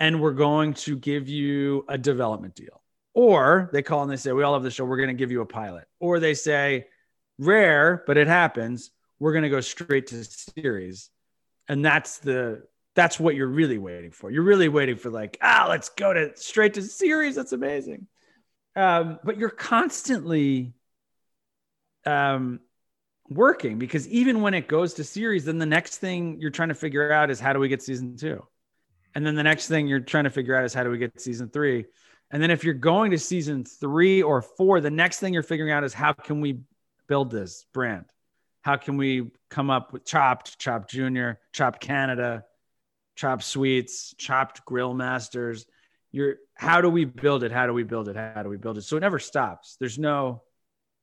and 0.00 0.20
we're 0.20 0.32
going 0.32 0.74
to 0.74 0.96
give 0.96 1.28
you 1.28 1.84
a 1.88 1.98
development 1.98 2.54
deal. 2.54 2.82
Or 3.12 3.70
they 3.72 3.82
call 3.82 4.02
and 4.02 4.10
they 4.10 4.16
say, 4.16 4.32
We 4.32 4.42
all 4.42 4.52
love 4.52 4.62
the 4.62 4.70
show. 4.70 4.84
We're 4.84 4.96
going 4.96 5.08
to 5.08 5.14
give 5.14 5.30
you 5.30 5.40
a 5.40 5.46
pilot. 5.46 5.86
Or 6.00 6.18
they 6.18 6.34
say, 6.34 6.86
Rare, 7.38 8.02
but 8.06 8.16
it 8.16 8.26
happens. 8.26 8.90
We're 9.18 9.32
going 9.32 9.44
to 9.44 9.50
go 9.50 9.60
straight 9.60 10.08
to 10.08 10.24
series. 10.24 11.10
And 11.68 11.84
that's 11.84 12.18
the 12.18 12.64
that's 13.00 13.18
what 13.18 13.34
you're 13.34 13.46
really 13.46 13.78
waiting 13.78 14.10
for. 14.10 14.30
You're 14.30 14.42
really 14.42 14.68
waiting 14.68 14.96
for 14.96 15.08
like, 15.08 15.38
ah, 15.40 15.64
let's 15.70 15.88
go 15.88 16.12
to 16.12 16.36
straight 16.36 16.74
to 16.74 16.82
series. 16.82 17.34
That's 17.34 17.52
amazing. 17.52 18.06
Um, 18.76 19.18
but 19.24 19.38
you're 19.38 19.48
constantly 19.48 20.74
um, 22.04 22.60
working 23.30 23.78
because 23.78 24.06
even 24.08 24.42
when 24.42 24.52
it 24.52 24.68
goes 24.68 24.92
to 24.94 25.04
series, 25.04 25.46
then 25.46 25.56
the 25.56 25.64
next 25.64 25.96
thing 25.96 26.40
you're 26.40 26.50
trying 26.50 26.68
to 26.68 26.74
figure 26.74 27.10
out 27.10 27.30
is 27.30 27.40
how 27.40 27.54
do 27.54 27.58
we 27.58 27.68
get 27.68 27.82
season 27.82 28.18
two? 28.18 28.46
And 29.14 29.24
then 29.24 29.34
the 29.34 29.42
next 29.42 29.66
thing 29.66 29.88
you're 29.88 30.00
trying 30.00 30.24
to 30.24 30.30
figure 30.30 30.54
out 30.54 30.66
is 30.66 30.74
how 30.74 30.84
do 30.84 30.90
we 30.90 30.98
get 30.98 31.18
season 31.18 31.48
three? 31.48 31.86
And 32.30 32.42
then 32.42 32.50
if 32.50 32.64
you're 32.64 32.74
going 32.74 33.12
to 33.12 33.18
season 33.18 33.64
three 33.64 34.20
or 34.20 34.42
four, 34.42 34.82
the 34.82 34.90
next 34.90 35.20
thing 35.20 35.32
you're 35.32 35.42
figuring 35.42 35.72
out 35.72 35.84
is 35.84 35.94
how 35.94 36.12
can 36.12 36.42
we 36.42 36.60
build 37.08 37.30
this 37.30 37.64
brand? 37.72 38.04
How 38.60 38.76
can 38.76 38.98
we 38.98 39.32
come 39.48 39.70
up 39.70 39.90
with 39.90 40.04
Chopped, 40.04 40.58
Chopped 40.58 40.90
Junior, 40.90 41.40
Chopped 41.54 41.80
Canada, 41.80 42.44
Chopped 43.20 43.44
Sweets, 43.44 44.14
Chopped 44.16 44.64
Grill 44.64 44.94
Masters? 44.94 45.66
You're 46.10 46.36
how 46.54 46.80
do 46.80 46.88
we 46.88 47.04
build 47.04 47.44
it? 47.44 47.52
How 47.52 47.66
do 47.66 47.74
we 47.74 47.82
build 47.82 48.08
it? 48.08 48.16
How 48.16 48.42
do 48.42 48.48
we 48.48 48.56
build 48.56 48.78
it? 48.78 48.82
So 48.82 48.96
it 48.96 49.00
never 49.00 49.18
stops. 49.18 49.76
There's 49.78 49.98
no, 49.98 50.42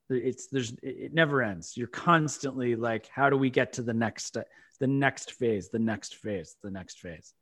it's 0.09 0.47
there's 0.47 0.73
it 0.81 1.13
never 1.13 1.43
ends. 1.43 1.77
You're 1.77 1.87
constantly 1.87 2.75
like, 2.75 3.07
how 3.07 3.29
do 3.29 3.37
we 3.37 3.51
get 3.51 3.73
to 3.73 3.83
the 3.83 3.93
next, 3.93 4.35
the 4.79 4.87
next 4.87 5.33
phase, 5.33 5.69
the 5.69 5.77
next 5.77 6.15
phase, 6.15 6.55
the 6.63 6.71
next 6.71 6.99
phase? 6.99 7.33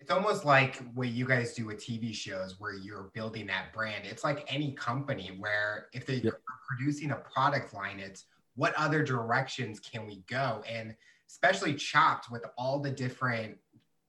it's 0.00 0.10
almost 0.10 0.44
like 0.44 0.76
what 0.92 1.08
you 1.08 1.26
guys 1.26 1.54
do 1.54 1.64
with 1.64 1.78
TV 1.78 2.12
shows 2.14 2.60
where 2.60 2.74
you're 2.74 3.10
building 3.14 3.46
that 3.46 3.72
brand. 3.72 4.04
It's 4.04 4.22
like 4.22 4.44
any 4.52 4.72
company 4.72 5.34
where 5.38 5.86
if 5.94 6.04
they're 6.04 6.16
yep. 6.16 6.34
producing 6.68 7.12
a 7.12 7.16
product 7.16 7.72
line, 7.72 8.00
it's 8.00 8.26
what 8.54 8.74
other 8.74 9.02
directions 9.02 9.80
can 9.80 10.06
we 10.06 10.22
go? 10.28 10.62
And 10.68 10.94
especially 11.30 11.74
chopped 11.74 12.30
with 12.30 12.44
all 12.58 12.80
the 12.80 12.90
different 12.90 13.56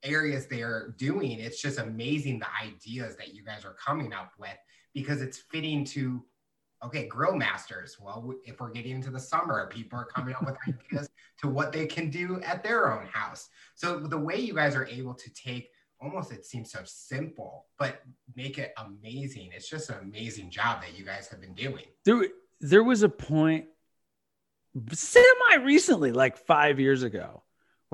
areas 0.05 0.47
they're 0.47 0.93
doing, 0.97 1.39
it's 1.39 1.61
just 1.61 1.79
amazing 1.79 2.39
the 2.39 2.47
ideas 2.61 3.15
that 3.17 3.33
you 3.33 3.43
guys 3.43 3.65
are 3.65 3.75
coming 3.83 4.13
up 4.13 4.31
with 4.37 4.57
because 4.93 5.21
it's 5.21 5.37
fitting 5.37 5.83
to 5.85 6.23
okay, 6.83 7.07
grill 7.07 7.35
masters. 7.35 7.97
Well, 7.99 8.35
if 8.45 8.59
we're 8.59 8.71
getting 8.71 8.91
into 8.91 9.09
the 9.09 9.19
summer, 9.19 9.67
people 9.67 9.97
are 9.97 10.05
coming 10.05 10.35
up 10.35 10.45
with 10.45 10.55
ideas 10.67 11.09
to 11.41 11.47
what 11.47 11.71
they 11.71 11.87
can 11.87 12.09
do 12.09 12.39
at 12.41 12.63
their 12.63 12.93
own 12.93 13.07
house. 13.07 13.49
So 13.75 13.99
the 13.99 14.17
way 14.17 14.39
you 14.39 14.53
guys 14.53 14.75
are 14.75 14.85
able 14.85 15.15
to 15.15 15.33
take 15.33 15.69
almost 16.01 16.31
it 16.31 16.45
seems 16.45 16.71
so 16.71 16.79
simple, 16.83 17.65
but 17.79 18.01
make 18.35 18.57
it 18.57 18.73
amazing. 18.77 19.49
It's 19.53 19.69
just 19.69 19.89
an 19.89 19.97
amazing 20.01 20.51
job 20.51 20.81
that 20.81 20.97
you 20.97 21.05
guys 21.05 21.27
have 21.29 21.41
been 21.41 21.55
doing. 21.55 21.85
There, 22.03 22.27
there 22.59 22.83
was 22.83 23.03
a 23.03 23.09
point 23.09 23.65
semi 24.91 25.55
recently, 25.63 26.11
like 26.11 26.37
five 26.37 26.79
years 26.79 27.03
ago, 27.03 27.43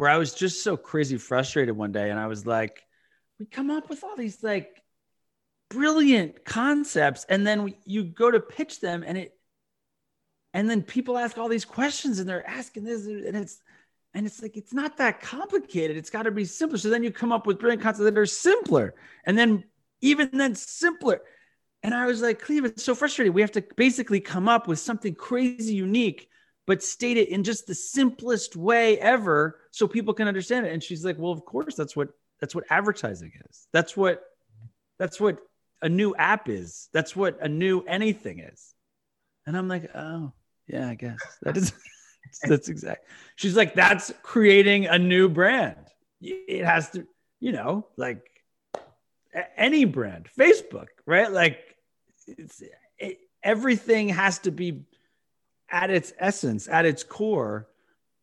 where 0.02 0.10
I 0.10 0.18
was 0.18 0.34
just 0.34 0.64
so 0.64 0.76
crazy 0.76 1.18
frustrated 1.18 1.78
one 1.78 1.92
day, 1.92 2.10
and 2.10 2.20
I 2.20 2.26
was 2.26 2.44
like, 2.48 2.82
"We 3.38 3.46
come 3.46 3.70
up 3.70 3.88
with 3.88 4.04
all 4.04 4.16
these 4.16 4.42
like 4.42 4.82
brilliant 5.70 6.44
concepts, 6.44 7.24
and 7.30 7.46
then 7.46 7.62
we, 7.62 7.78
you 7.86 8.06
go 8.06 8.32
to 8.32 8.40
pitch 8.40 8.80
them, 8.80 9.04
and 9.06 9.16
it." 9.16 9.38
And 10.56 10.68
then 10.68 10.82
people 10.82 11.20
ask 11.20 11.38
all 11.38 11.50
these 11.50 11.66
questions 11.66 12.18
and 12.18 12.28
they're 12.28 12.50
asking 12.50 12.84
this, 12.84 13.06
and 13.06 13.38
it's 13.38 13.62
and 14.16 14.26
it's 14.26 14.42
like, 14.42 14.58
it's 14.58 14.74
not 14.74 14.98
that 14.98 15.22
complicated. 15.22 15.98
It's 15.98 16.10
got 16.10 16.24
to 16.24 16.32
be 16.32 16.46
simpler. 16.46 16.80
So 16.80 16.90
then 16.90 17.04
you 17.04 17.12
come 17.12 17.32
up 17.32 17.46
with 17.46 17.60
brilliant 17.60 17.84
concepts 17.84 18.04
that 18.04 18.18
are 18.18 18.26
simpler. 18.26 18.96
And 19.26 19.38
then 19.38 19.66
even 20.02 20.36
then 20.36 20.56
simpler. 20.56 21.22
And 21.84 21.94
I 21.94 22.08
was 22.08 22.24
like, 22.24 22.42
Cleve, 22.42 22.66
it's 22.66 22.84
so 22.84 22.96
frustrating. 22.96 23.34
We 23.34 23.42
have 23.42 23.52
to 23.52 23.64
basically 23.78 24.20
come 24.20 24.50
up 24.50 24.68
with 24.68 24.80
something 24.80 25.14
crazy 25.14 25.76
unique, 25.76 26.28
but 26.72 26.82
state 26.82 27.18
it 27.18 27.28
in 27.28 27.44
just 27.44 27.68
the 27.68 27.76
simplest 27.76 28.56
way 28.56 28.98
ever 29.00 29.60
so 29.72 29.90
people 29.90 30.14
can 30.14 30.30
understand 30.30 30.66
it. 30.66 30.72
And 30.72 30.82
she's 30.82 31.04
like, 31.04 31.20
Well, 31.20 31.34
of 31.34 31.44
course, 31.44 31.76
that's 31.76 31.98
what 31.98 32.14
that's 32.40 32.56
what 32.56 32.64
advertising 32.70 33.34
is. 33.50 33.68
That's 33.74 33.98
what 33.98 34.24
that's 34.98 35.20
what 35.20 35.40
a 35.82 35.90
new 35.90 36.16
app 36.16 36.48
is. 36.48 36.88
That's 36.94 37.14
what 37.14 37.42
a 37.42 37.50
new 37.50 37.82
anything 37.82 38.40
is. 38.40 38.74
And 39.46 39.58
I'm 39.58 39.68
like, 39.68 39.94
oh, 39.94 40.32
yeah, 40.66 40.88
I 40.88 40.96
guess 40.96 41.20
that 41.42 41.58
is 41.58 41.74
that's 42.44 42.70
exact. 42.70 43.06
She's 43.36 43.58
like, 43.58 43.76
that's 43.76 44.14
creating 44.24 44.86
a 44.86 44.98
new 44.98 45.28
brand. 45.28 45.88
It 46.22 46.64
has 46.64 46.90
to, 46.92 47.06
you 47.42 47.52
know, 47.52 47.86
like 47.98 48.26
any 49.58 49.84
brand, 49.84 50.30
Facebook, 50.40 50.88
right? 51.06 51.30
Like, 51.30 51.76
it's 52.28 52.64
it, 52.98 53.20
everything 53.44 54.08
has 54.08 54.40
to 54.40 54.52
be 54.52 54.86
at 55.72 55.90
its 55.90 56.14
essence, 56.20 56.68
at 56.68 56.86
its 56.86 57.04
core, 57.04 57.68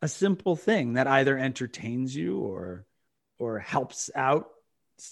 a 0.03 0.09
simple 0.09 0.55
thing 0.55 0.95
that 0.95 1.07
either 1.07 1.37
entertains 1.37 2.15
you 2.15 2.39
or 2.39 2.87
or 3.39 3.59
helps 3.59 4.11
out 4.15 4.49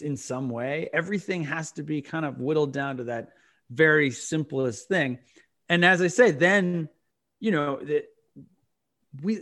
in 0.01 0.17
some 0.17 0.51
way. 0.51 0.89
Everything 0.93 1.45
has 1.45 1.73
to 1.73 1.83
be 1.83 2.03
kind 2.03 2.25
of 2.25 2.39
whittled 2.39 2.73
down 2.73 2.99
to 2.99 3.05
that 3.05 3.31
very 3.71 4.11
simplest 4.11 4.89
thing. 4.89 5.19
And 5.69 5.85
as 5.85 6.03
I 6.03 6.09
say, 6.09 6.31
then 6.33 6.89
you 7.41 7.51
know, 7.51 7.77
the, 7.77 8.05
we 9.23 9.41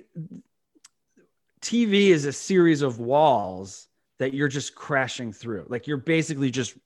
TV 1.61 2.09
is 2.09 2.25
a 2.25 2.33
series 2.33 2.83
of 2.83 2.99
walls 2.99 3.89
that 4.19 4.35
you're 4.35 4.49
just 4.49 4.75
crashing 4.75 5.33
through. 5.33 5.67
Like 5.69 5.87
you're 5.87 5.97
basically 5.97 6.51
just 6.51 6.77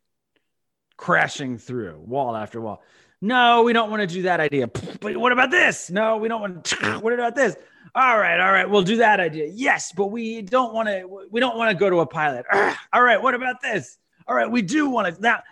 crashing 0.99 1.57
through 1.57 1.99
wall 2.05 2.37
after 2.37 2.61
wall. 2.61 2.83
No, 3.23 3.63
we 3.63 3.73
don't 3.73 3.91
want 3.91 4.03
to 4.03 4.07
do 4.07 4.23
that 4.23 4.41
idea. 4.41 4.69
But 5.01 5.17
what 5.17 5.33
about 5.33 5.51
this? 5.51 5.91
No, 5.91 6.19
we 6.19 6.29
don't 6.29 6.43
want 6.43 6.65
to. 6.65 6.77
What 7.01 7.15
about 7.15 7.35
this? 7.35 7.57
All 7.95 8.19
right, 8.19 8.39
all 8.39 8.53
right, 8.53 8.69
we'll 8.69 8.83
do 8.83 8.99
that 8.99 9.19
idea. 9.19 9.49
Yes, 9.51 9.93
but 9.93 10.07
we 10.07 10.43
don't 10.43 10.75
want 10.75 10.89
to. 10.89 11.27
We 11.31 11.41
don't 11.41 11.57
want 11.57 11.71
to 11.71 11.75
go 11.75 11.89
to 11.89 12.01
a 12.01 12.07
pilot. 12.07 12.45
All 12.93 13.03
right, 13.03 13.21
what 13.21 13.35
about 13.35 13.63
this? 13.63 13.97
All 14.27 14.35
right, 14.35 14.51
we 14.51 14.61
do 14.61 14.91
want 14.91 15.15
to. 15.15 15.23
Now, 15.23 15.43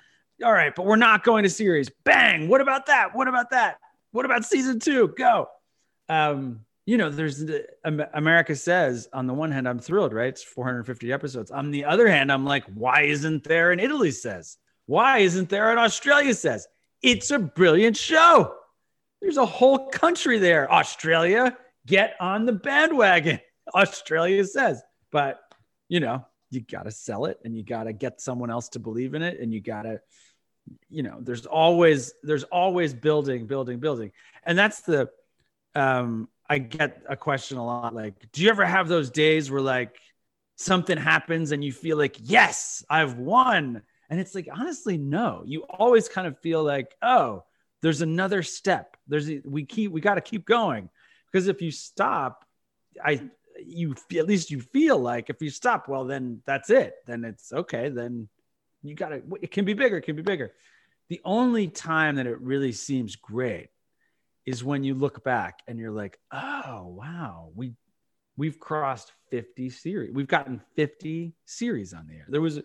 all 0.44 0.52
right, 0.52 0.74
but 0.74 0.84
we're 0.84 0.96
not 0.96 1.24
going 1.24 1.44
to 1.44 1.50
series. 1.50 1.88
Bang! 2.04 2.48
What 2.48 2.60
about 2.60 2.86
that? 2.86 3.14
What 3.14 3.26
about 3.26 3.50
that? 3.50 3.78
What 4.12 4.26
about 4.26 4.44
season 4.44 4.80
two? 4.80 5.14
Go. 5.16 5.48
Um, 6.10 6.60
you 6.84 6.98
know, 6.98 7.08
there's 7.08 7.38
the, 7.38 7.66
America 8.12 8.54
says 8.54 9.08
on 9.12 9.26
the 9.26 9.34
one 9.34 9.50
hand, 9.50 9.66
I'm 9.66 9.78
thrilled, 9.78 10.12
right? 10.12 10.28
It's 10.28 10.42
450 10.42 11.10
episodes. 11.12 11.50
On 11.50 11.70
the 11.70 11.86
other 11.86 12.06
hand, 12.06 12.30
I'm 12.30 12.44
like, 12.44 12.64
why 12.66 13.02
isn't 13.02 13.44
there 13.44 13.72
an 13.72 13.80
Italy 13.80 14.10
says? 14.10 14.58
Why 14.86 15.18
isn't 15.18 15.48
there 15.48 15.70
an 15.70 15.78
Australia 15.78 16.34
says? 16.34 16.66
It's 17.02 17.30
a 17.30 17.38
brilliant 17.38 17.96
show. 17.96 18.54
There's 19.20 19.36
a 19.36 19.46
whole 19.46 19.88
country 19.88 20.38
there. 20.38 20.70
Australia, 20.72 21.56
get 21.86 22.14
on 22.20 22.46
the 22.46 22.52
bandwagon. 22.52 23.40
Australia 23.74 24.44
says, 24.44 24.82
but 25.10 25.40
you 25.88 26.00
know, 26.00 26.24
you 26.50 26.60
got 26.60 26.84
to 26.84 26.90
sell 26.90 27.26
it 27.26 27.38
and 27.44 27.56
you 27.56 27.64
got 27.64 27.84
to 27.84 27.92
get 27.92 28.20
someone 28.20 28.50
else 28.50 28.68
to 28.70 28.78
believe 28.78 29.14
in 29.14 29.22
it 29.22 29.40
and 29.40 29.52
you 29.52 29.60
got 29.60 29.82
to 29.82 30.00
you 30.88 31.02
know, 31.02 31.18
there's 31.20 31.46
always 31.46 32.12
there's 32.22 32.44
always 32.44 32.94
building, 32.94 33.46
building, 33.46 33.78
building. 33.78 34.12
And 34.44 34.58
that's 34.58 34.80
the 34.80 35.10
um 35.74 36.28
I 36.48 36.58
get 36.58 37.02
a 37.08 37.16
question 37.16 37.58
a 37.58 37.64
lot 37.64 37.94
like, 37.94 38.14
do 38.32 38.42
you 38.42 38.50
ever 38.50 38.64
have 38.64 38.88
those 38.88 39.10
days 39.10 39.50
where 39.50 39.60
like 39.60 39.96
something 40.56 40.96
happens 40.96 41.52
and 41.52 41.64
you 41.64 41.72
feel 41.72 41.96
like, 41.96 42.16
yes, 42.20 42.84
I've 42.88 43.14
won? 43.14 43.82
And 44.08 44.20
it's 44.20 44.34
like, 44.34 44.48
honestly, 44.52 44.98
no. 44.98 45.42
You 45.46 45.64
always 45.64 46.08
kind 46.08 46.26
of 46.26 46.38
feel 46.40 46.62
like, 46.62 46.94
oh, 47.02 47.44
there's 47.82 48.02
another 48.02 48.42
step. 48.42 48.96
There's 49.06 49.30
we 49.44 49.64
keep 49.64 49.92
we 49.92 50.00
got 50.00 50.14
to 50.14 50.20
keep 50.20 50.46
going 50.46 50.88
because 51.30 51.48
if 51.48 51.62
you 51.62 51.70
stop, 51.70 52.44
I 53.04 53.28
you 53.64 53.94
at 54.16 54.26
least 54.26 54.50
you 54.50 54.60
feel 54.60 54.98
like 54.98 55.30
if 55.30 55.40
you 55.40 55.50
stop, 55.50 55.88
well, 55.88 56.04
then 56.04 56.42
that's 56.46 56.70
it. 56.70 56.94
Then 57.06 57.24
it's 57.24 57.52
okay. 57.52 57.88
Then 57.88 58.28
you 58.82 58.94
got 58.94 59.10
to. 59.10 59.22
It 59.40 59.50
can 59.50 59.64
be 59.64 59.74
bigger. 59.74 59.98
It 59.98 60.02
can 60.02 60.16
be 60.16 60.22
bigger. 60.22 60.52
The 61.08 61.20
only 61.24 61.68
time 61.68 62.16
that 62.16 62.26
it 62.26 62.40
really 62.40 62.72
seems 62.72 63.16
great 63.16 63.68
is 64.44 64.64
when 64.64 64.84
you 64.84 64.94
look 64.94 65.22
back 65.24 65.60
and 65.66 65.78
you're 65.78 65.92
like, 65.92 66.18
oh 66.32 66.86
wow, 66.86 67.50
we 67.54 67.74
we've 68.36 68.58
crossed 68.58 69.12
50 69.30 69.70
series. 69.70 70.14
We've 70.14 70.26
gotten 70.26 70.60
50 70.76 71.34
series 71.44 71.92
on 71.92 72.06
the 72.06 72.14
air. 72.14 72.26
There 72.28 72.40
was 72.40 72.60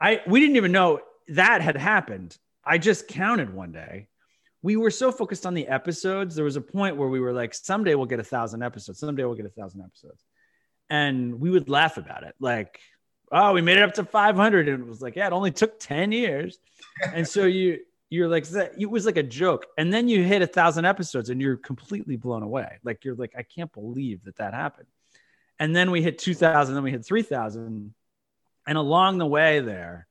I 0.00 0.20
we 0.26 0.40
didn't 0.40 0.56
even 0.56 0.72
know 0.72 1.00
that 1.28 1.60
had 1.60 1.76
happened. 1.76 2.36
I 2.64 2.78
just 2.78 3.08
counted 3.08 3.52
one 3.52 3.72
day. 3.72 4.08
We 4.62 4.76
were 4.76 4.90
so 4.90 5.12
focused 5.12 5.46
on 5.46 5.54
the 5.54 5.68
episodes. 5.68 6.34
There 6.34 6.44
was 6.44 6.56
a 6.56 6.60
point 6.60 6.96
where 6.96 7.08
we 7.08 7.20
were 7.20 7.32
like, 7.32 7.54
someday 7.54 7.94
we'll 7.94 8.06
get 8.06 8.18
a 8.18 8.24
thousand 8.24 8.62
episodes. 8.62 8.98
Someday 8.98 9.24
we'll 9.24 9.36
get 9.36 9.46
a 9.46 9.50
thousand 9.50 9.82
episodes. 9.82 10.24
And 10.90 11.40
we 11.40 11.50
would 11.50 11.68
laugh 11.68 11.96
about 11.98 12.24
it. 12.24 12.34
Like, 12.40 12.80
oh, 13.30 13.52
we 13.52 13.60
made 13.60 13.76
it 13.76 13.82
up 13.82 13.94
to 13.94 14.04
500. 14.04 14.68
And 14.68 14.82
it 14.82 14.86
was 14.86 15.00
like, 15.00 15.14
yeah, 15.14 15.28
it 15.28 15.32
only 15.32 15.52
took 15.52 15.78
10 15.78 16.10
years. 16.10 16.58
and 17.12 17.26
so 17.26 17.44
you, 17.44 17.78
you're 18.10 18.28
like 18.28 18.46
it 18.78 18.90
was 18.90 19.04
like 19.04 19.16
a 19.16 19.22
joke 19.22 19.66
and 19.78 19.92
then 19.92 20.08
you 20.08 20.22
hit 20.22 20.42
a 20.42 20.46
thousand 20.46 20.84
episodes 20.84 21.30
and 21.30 21.40
you're 21.40 21.56
completely 21.56 22.16
blown 22.16 22.42
away 22.42 22.78
like 22.84 23.04
you're 23.04 23.16
like 23.16 23.32
i 23.36 23.42
can't 23.42 23.72
believe 23.72 24.22
that 24.24 24.36
that 24.36 24.54
happened 24.54 24.86
and 25.58 25.74
then 25.74 25.90
we 25.90 26.02
hit 26.02 26.18
2000 26.18 26.74
then 26.74 26.84
we 26.84 26.90
hit 26.90 27.04
3000 27.04 27.92
and 28.66 28.78
along 28.78 29.18
the 29.18 29.26
way 29.26 29.60
there 29.60 30.06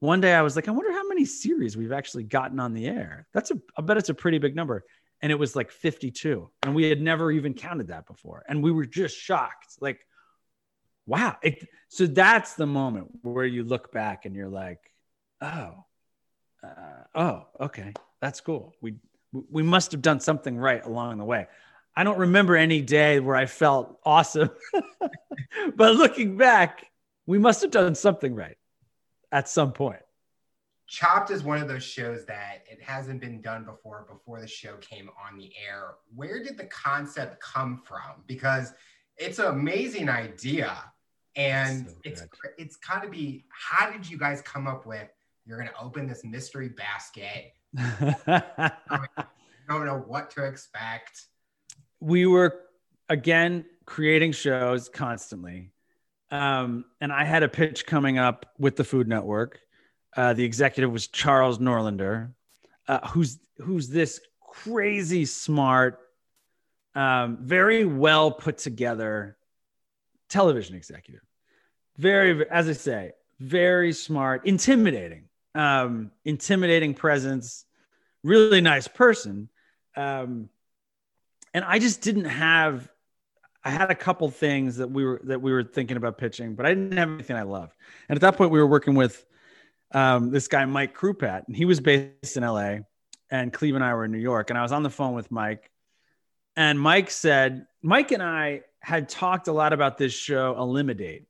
one 0.00 0.20
day 0.20 0.34
i 0.34 0.42
was 0.42 0.56
like 0.56 0.68
i 0.68 0.70
wonder 0.70 0.92
how 0.92 1.06
many 1.08 1.24
series 1.24 1.76
we've 1.76 1.92
actually 1.92 2.24
gotten 2.24 2.58
on 2.60 2.74
the 2.74 2.86
air. 2.86 3.26
That's 3.32 3.50
a 3.50 3.60
i 3.76 3.82
bet 3.82 3.98
it's 3.98 4.08
a 4.08 4.14
pretty 4.14 4.38
big 4.38 4.56
number. 4.56 4.84
And 5.20 5.30
it 5.30 5.38
was 5.38 5.54
like 5.54 5.70
52 5.70 6.50
and 6.64 6.74
we 6.74 6.88
had 6.88 7.00
never 7.00 7.30
even 7.30 7.54
counted 7.54 7.88
that 7.88 8.06
before. 8.06 8.42
And 8.48 8.60
we 8.60 8.72
were 8.72 8.86
just 8.86 9.16
shocked. 9.16 9.76
Like 9.80 10.04
wow. 11.06 11.36
It, 11.42 11.68
so 11.88 12.06
that's 12.06 12.54
the 12.54 12.66
moment 12.66 13.10
where 13.22 13.44
you 13.44 13.62
look 13.62 13.92
back 13.92 14.24
and 14.24 14.34
you're 14.34 14.48
like 14.48 14.80
oh 15.40 15.84
uh, 16.62 17.04
oh, 17.14 17.46
okay, 17.60 17.92
that's 18.20 18.40
cool. 18.40 18.74
We 18.80 18.94
we 19.32 19.62
must 19.62 19.92
have 19.92 20.02
done 20.02 20.20
something 20.20 20.56
right 20.56 20.84
along 20.84 21.18
the 21.18 21.24
way. 21.24 21.46
I 21.96 22.04
don't 22.04 22.18
remember 22.18 22.56
any 22.56 22.82
day 22.82 23.20
where 23.20 23.36
I 23.36 23.46
felt 23.46 23.98
awesome, 24.04 24.50
but 25.74 25.96
looking 25.96 26.36
back, 26.36 26.86
we 27.26 27.38
must 27.38 27.62
have 27.62 27.70
done 27.70 27.94
something 27.94 28.34
right 28.34 28.56
at 29.30 29.48
some 29.48 29.72
point. 29.72 30.02
Chopped 30.88 31.30
is 31.30 31.42
one 31.42 31.62
of 31.62 31.68
those 31.68 31.84
shows 31.84 32.26
that 32.26 32.64
it 32.70 32.82
hasn't 32.82 33.20
been 33.20 33.40
done 33.40 33.64
before 33.64 34.06
before 34.10 34.40
the 34.40 34.46
show 34.46 34.76
came 34.80 35.08
on 35.26 35.38
the 35.38 35.50
air. 35.66 35.94
Where 36.14 36.42
did 36.42 36.58
the 36.58 36.66
concept 36.66 37.40
come 37.40 37.80
from? 37.84 38.24
Because 38.26 38.72
it's 39.16 39.38
an 39.38 39.46
amazing 39.46 40.08
idea 40.08 40.76
and 41.34 41.88
so 41.88 41.94
it's 42.04 42.24
it's 42.58 42.76
got 42.76 43.02
to 43.02 43.08
be 43.08 43.46
how 43.48 43.90
did 43.90 44.08
you 44.08 44.18
guys 44.18 44.42
come 44.42 44.66
up 44.66 44.84
with 44.84 45.08
you're 45.44 45.58
going 45.58 45.68
to 45.68 45.80
open 45.80 46.06
this 46.06 46.24
mystery 46.24 46.68
basket. 46.68 47.52
I 47.76 48.72
don't 49.68 49.86
know 49.86 50.04
what 50.06 50.30
to 50.32 50.44
expect. 50.44 51.26
We 52.00 52.26
were 52.26 52.60
again 53.08 53.64
creating 53.84 54.32
shows 54.32 54.88
constantly. 54.88 55.71
Um, 56.32 56.86
and 57.00 57.12
I 57.12 57.24
had 57.24 57.44
a 57.44 57.48
pitch 57.48 57.86
coming 57.86 58.18
up 58.18 58.46
with 58.58 58.74
the 58.74 58.84
Food 58.84 59.06
Network. 59.06 59.60
Uh, 60.16 60.32
the 60.32 60.44
executive 60.44 60.90
was 60.90 61.06
Charles 61.06 61.58
Nordlander, 61.58 62.32
uh, 62.88 63.06
who's 63.08 63.38
who's 63.58 63.88
this 63.88 64.20
crazy 64.40 65.24
smart, 65.24 66.00
um, 66.94 67.38
very 67.42 67.84
well 67.84 68.32
put 68.32 68.58
together 68.58 69.36
television 70.28 70.74
executive. 70.74 71.22
Very, 71.98 72.48
as 72.50 72.68
I 72.68 72.72
say, 72.72 73.12
very 73.38 73.92
smart, 73.92 74.46
intimidating 74.46 75.28
um, 75.54 76.10
intimidating 76.24 76.94
presence, 76.94 77.64
really 78.22 78.60
nice 78.60 78.88
person. 78.88 79.48
Um, 79.96 80.48
and 81.54 81.64
I 81.64 81.78
just 81.78 82.00
didn't 82.00 82.24
have. 82.26 82.88
I 83.64 83.70
had 83.70 83.90
a 83.90 83.94
couple 83.94 84.28
things 84.30 84.76
that 84.76 84.90
we 84.90 85.04
were 85.04 85.20
that 85.24 85.40
we 85.40 85.52
were 85.52 85.62
thinking 85.62 85.96
about 85.96 86.18
pitching, 86.18 86.54
but 86.54 86.66
I 86.66 86.70
didn't 86.70 86.96
have 86.96 87.10
anything 87.10 87.36
I 87.36 87.42
loved. 87.42 87.76
And 88.08 88.16
at 88.16 88.20
that 88.22 88.36
point, 88.36 88.50
we 88.50 88.58
were 88.58 88.66
working 88.66 88.94
with 88.94 89.24
um, 89.92 90.30
this 90.30 90.48
guy 90.48 90.64
Mike 90.64 90.96
Krupat, 90.96 91.46
and 91.46 91.56
he 91.56 91.64
was 91.64 91.80
based 91.80 92.36
in 92.36 92.42
LA, 92.42 92.78
and 93.30 93.52
Cleve 93.52 93.74
and 93.74 93.84
I 93.84 93.94
were 93.94 94.04
in 94.04 94.12
New 94.12 94.18
York. 94.18 94.50
And 94.50 94.58
I 94.58 94.62
was 94.62 94.72
on 94.72 94.82
the 94.82 94.90
phone 94.90 95.14
with 95.14 95.30
Mike, 95.30 95.70
and 96.56 96.80
Mike 96.80 97.10
said, 97.10 97.66
Mike 97.82 98.10
and 98.10 98.22
I 98.22 98.62
had 98.80 99.08
talked 99.08 99.48
a 99.48 99.52
lot 99.52 99.72
about 99.72 99.96
this 99.96 100.12
show, 100.12 100.56
Elimidate. 100.58 101.26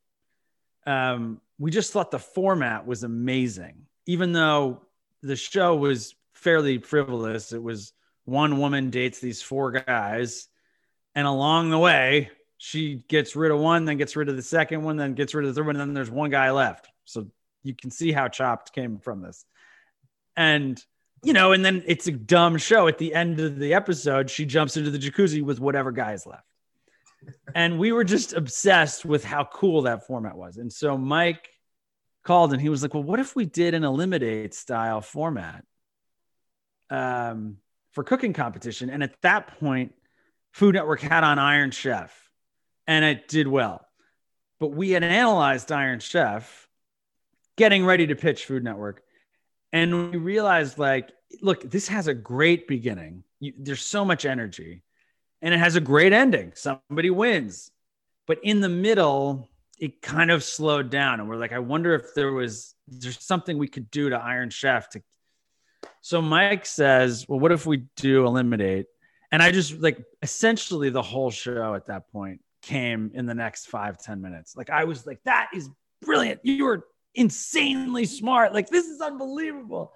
Um, 0.87 1.41
we 1.59 1.71
just 1.71 1.93
thought 1.93 2.11
the 2.11 2.19
format 2.19 2.87
was 2.87 3.05
amazing 3.05 3.87
even 4.07 4.33
though 4.33 4.83
the 5.23 5.37
show 5.37 5.77
was 5.77 6.15
fairly 6.33 6.79
frivolous, 6.79 7.53
it 7.53 7.63
was 7.63 7.93
one 8.25 8.59
woman 8.59 8.91
dates 8.91 9.21
these 9.21 9.43
four 9.43 9.73
guys, 9.73 10.49
and 11.15 11.27
along 11.27 11.71
the 11.71 11.79
way, 11.79 12.31
she 12.59 13.03
gets 13.09 13.35
rid 13.35 13.51
of 13.51 13.59
one, 13.59 13.85
then 13.85 13.97
gets 13.97 14.15
rid 14.17 14.29
of 14.29 14.37
the 14.37 14.43
second 14.43 14.83
one, 14.83 14.97
then 14.97 15.15
gets 15.15 15.35
rid 15.35 15.45
of 15.45 15.55
the 15.55 15.59
third 15.59 15.67
one, 15.67 15.77
and 15.77 15.81
then 15.81 15.95
there's 15.95 16.11
one 16.11 16.31
guy 16.31 16.51
left. 16.51 16.89
So 17.05 17.27
you 17.63 17.75
can 17.75 17.91
see 17.91 18.13
how 18.13 18.29
Chopped 18.29 18.73
came 18.73 18.99
from 18.99 19.21
this. 19.23 19.45
And 20.37 20.83
you 21.25 21.33
know, 21.33 21.53
and 21.53 21.65
then 21.65 21.85
it's 21.87 22.09
a 22.09 22.13
dumb 22.13 22.59
show. 22.59 22.89
At 22.89 22.99
the 22.99 23.15
end 23.15 23.39
of 23.39 23.59
the 23.59 23.75
episode, 23.75 24.29
she 24.29 24.45
jumps 24.45 24.77
into 24.77 24.91
the 24.91 24.99
jacuzzi 24.99 25.43
with 25.43 25.61
whatever 25.61 25.93
guy's 25.93 26.27
left. 26.27 26.47
and 27.55 27.79
we 27.79 27.93
were 27.93 28.05
just 28.05 28.33
obsessed 28.33 29.05
with 29.05 29.25
how 29.25 29.45
cool 29.45 29.83
that 29.83 30.07
format 30.07 30.37
was. 30.37 30.57
And 30.57 30.73
so 30.73 30.99
Mike 30.99 31.49
called 32.25 32.53
and 32.53 32.61
he 32.61 32.69
was 32.69 32.83
like, 32.83 32.95
Well, 32.95 33.03
what 33.03 33.21
if 33.21 33.37
we 33.37 33.45
did 33.45 33.75
an 33.75 33.85
Elimidate 33.85 34.55
style 34.55 35.01
format 35.01 35.65
um, 36.91 37.59
for 37.93 38.05
cooking 38.05 38.33
competition? 38.33 38.91
And 38.91 39.03
at 39.03 39.21
that 39.23 39.59
point, 39.61 39.95
Food 40.53 40.75
Network 40.75 41.01
had 41.01 41.25
on 41.25 41.39
Iron 41.39 41.71
Chef 41.71 42.31
and 42.87 43.05
it 43.05 43.29
did 43.29 43.49
well. 43.49 43.87
But 44.61 44.69
we 44.69 44.91
had 44.91 45.03
analyzed 45.03 45.73
Iron 45.73 45.99
Chef 45.99 46.69
getting 47.57 47.85
ready 47.85 48.07
to 48.07 48.15
pitch 48.15 48.45
Food 48.45 48.63
Network. 48.63 49.03
And 49.73 50.13
we 50.13 50.19
realized, 50.19 50.79
like, 50.79 51.11
look, 51.41 51.69
this 51.69 51.89
has 51.89 52.07
a 52.07 52.15
great 52.15 52.69
beginning. 52.69 53.25
You, 53.41 53.55
there's 53.59 53.83
so 53.83 54.05
much 54.05 54.25
energy 54.25 54.83
and 55.41 55.53
it 55.53 55.59
has 55.59 55.75
a 55.77 55.81
great 55.81 56.13
ending. 56.13 56.53
Somebody 56.55 57.11
wins. 57.11 57.71
But 58.27 58.39
in 58.45 58.61
the 58.61 58.69
middle, 58.69 59.49
it 59.83 60.01
kind 60.01 60.31
of 60.31 60.45
slowed 60.45 60.91
down 60.91 61.19
and 61.19 61.29
we're 61.29 61.37
like 61.37 61.53
i 61.53 61.59
wonder 61.59 61.93
if 61.95 62.15
there 62.15 62.33
was 62.33 62.75
there's 62.87 63.23
something 63.23 63.59
we 63.59 63.67
could 63.67 63.91
do 63.91 64.11
to 64.11 64.17
iron 64.17 64.49
chef 64.49 64.89
to 64.89 65.03
so 66.01 66.23
mike 66.23 66.65
says 66.65 67.27
well 67.29 67.41
what 67.41 67.51
if 67.51 67.67
we 67.67 67.85
do 67.97 68.25
Elimidate 68.25 68.87
and 69.33 69.43
i 69.43 69.51
just 69.51 69.81
like 69.81 69.99
essentially 70.23 70.91
the 70.91 71.03
whole 71.03 71.31
show 71.31 71.75
at 71.75 71.87
that 71.87 72.11
point 72.13 72.41
came 72.63 73.11
in 73.15 73.27
the 73.27 73.35
next 73.35 73.67
five 73.67 73.99
ten 73.99 74.23
minutes. 74.23 74.57
Like 74.57 74.71
i 74.71 74.85
was 74.85 75.07
like 75.07 75.21
that 75.25 75.51
is 75.53 75.69
brilliant. 76.01 76.41
You 76.45 76.65
were 76.65 76.87
insanely 77.15 78.07
smart. 78.07 78.55
Like 78.55 78.69
this 78.69 78.87
is 78.87 79.01
unbelievable. 79.01 79.93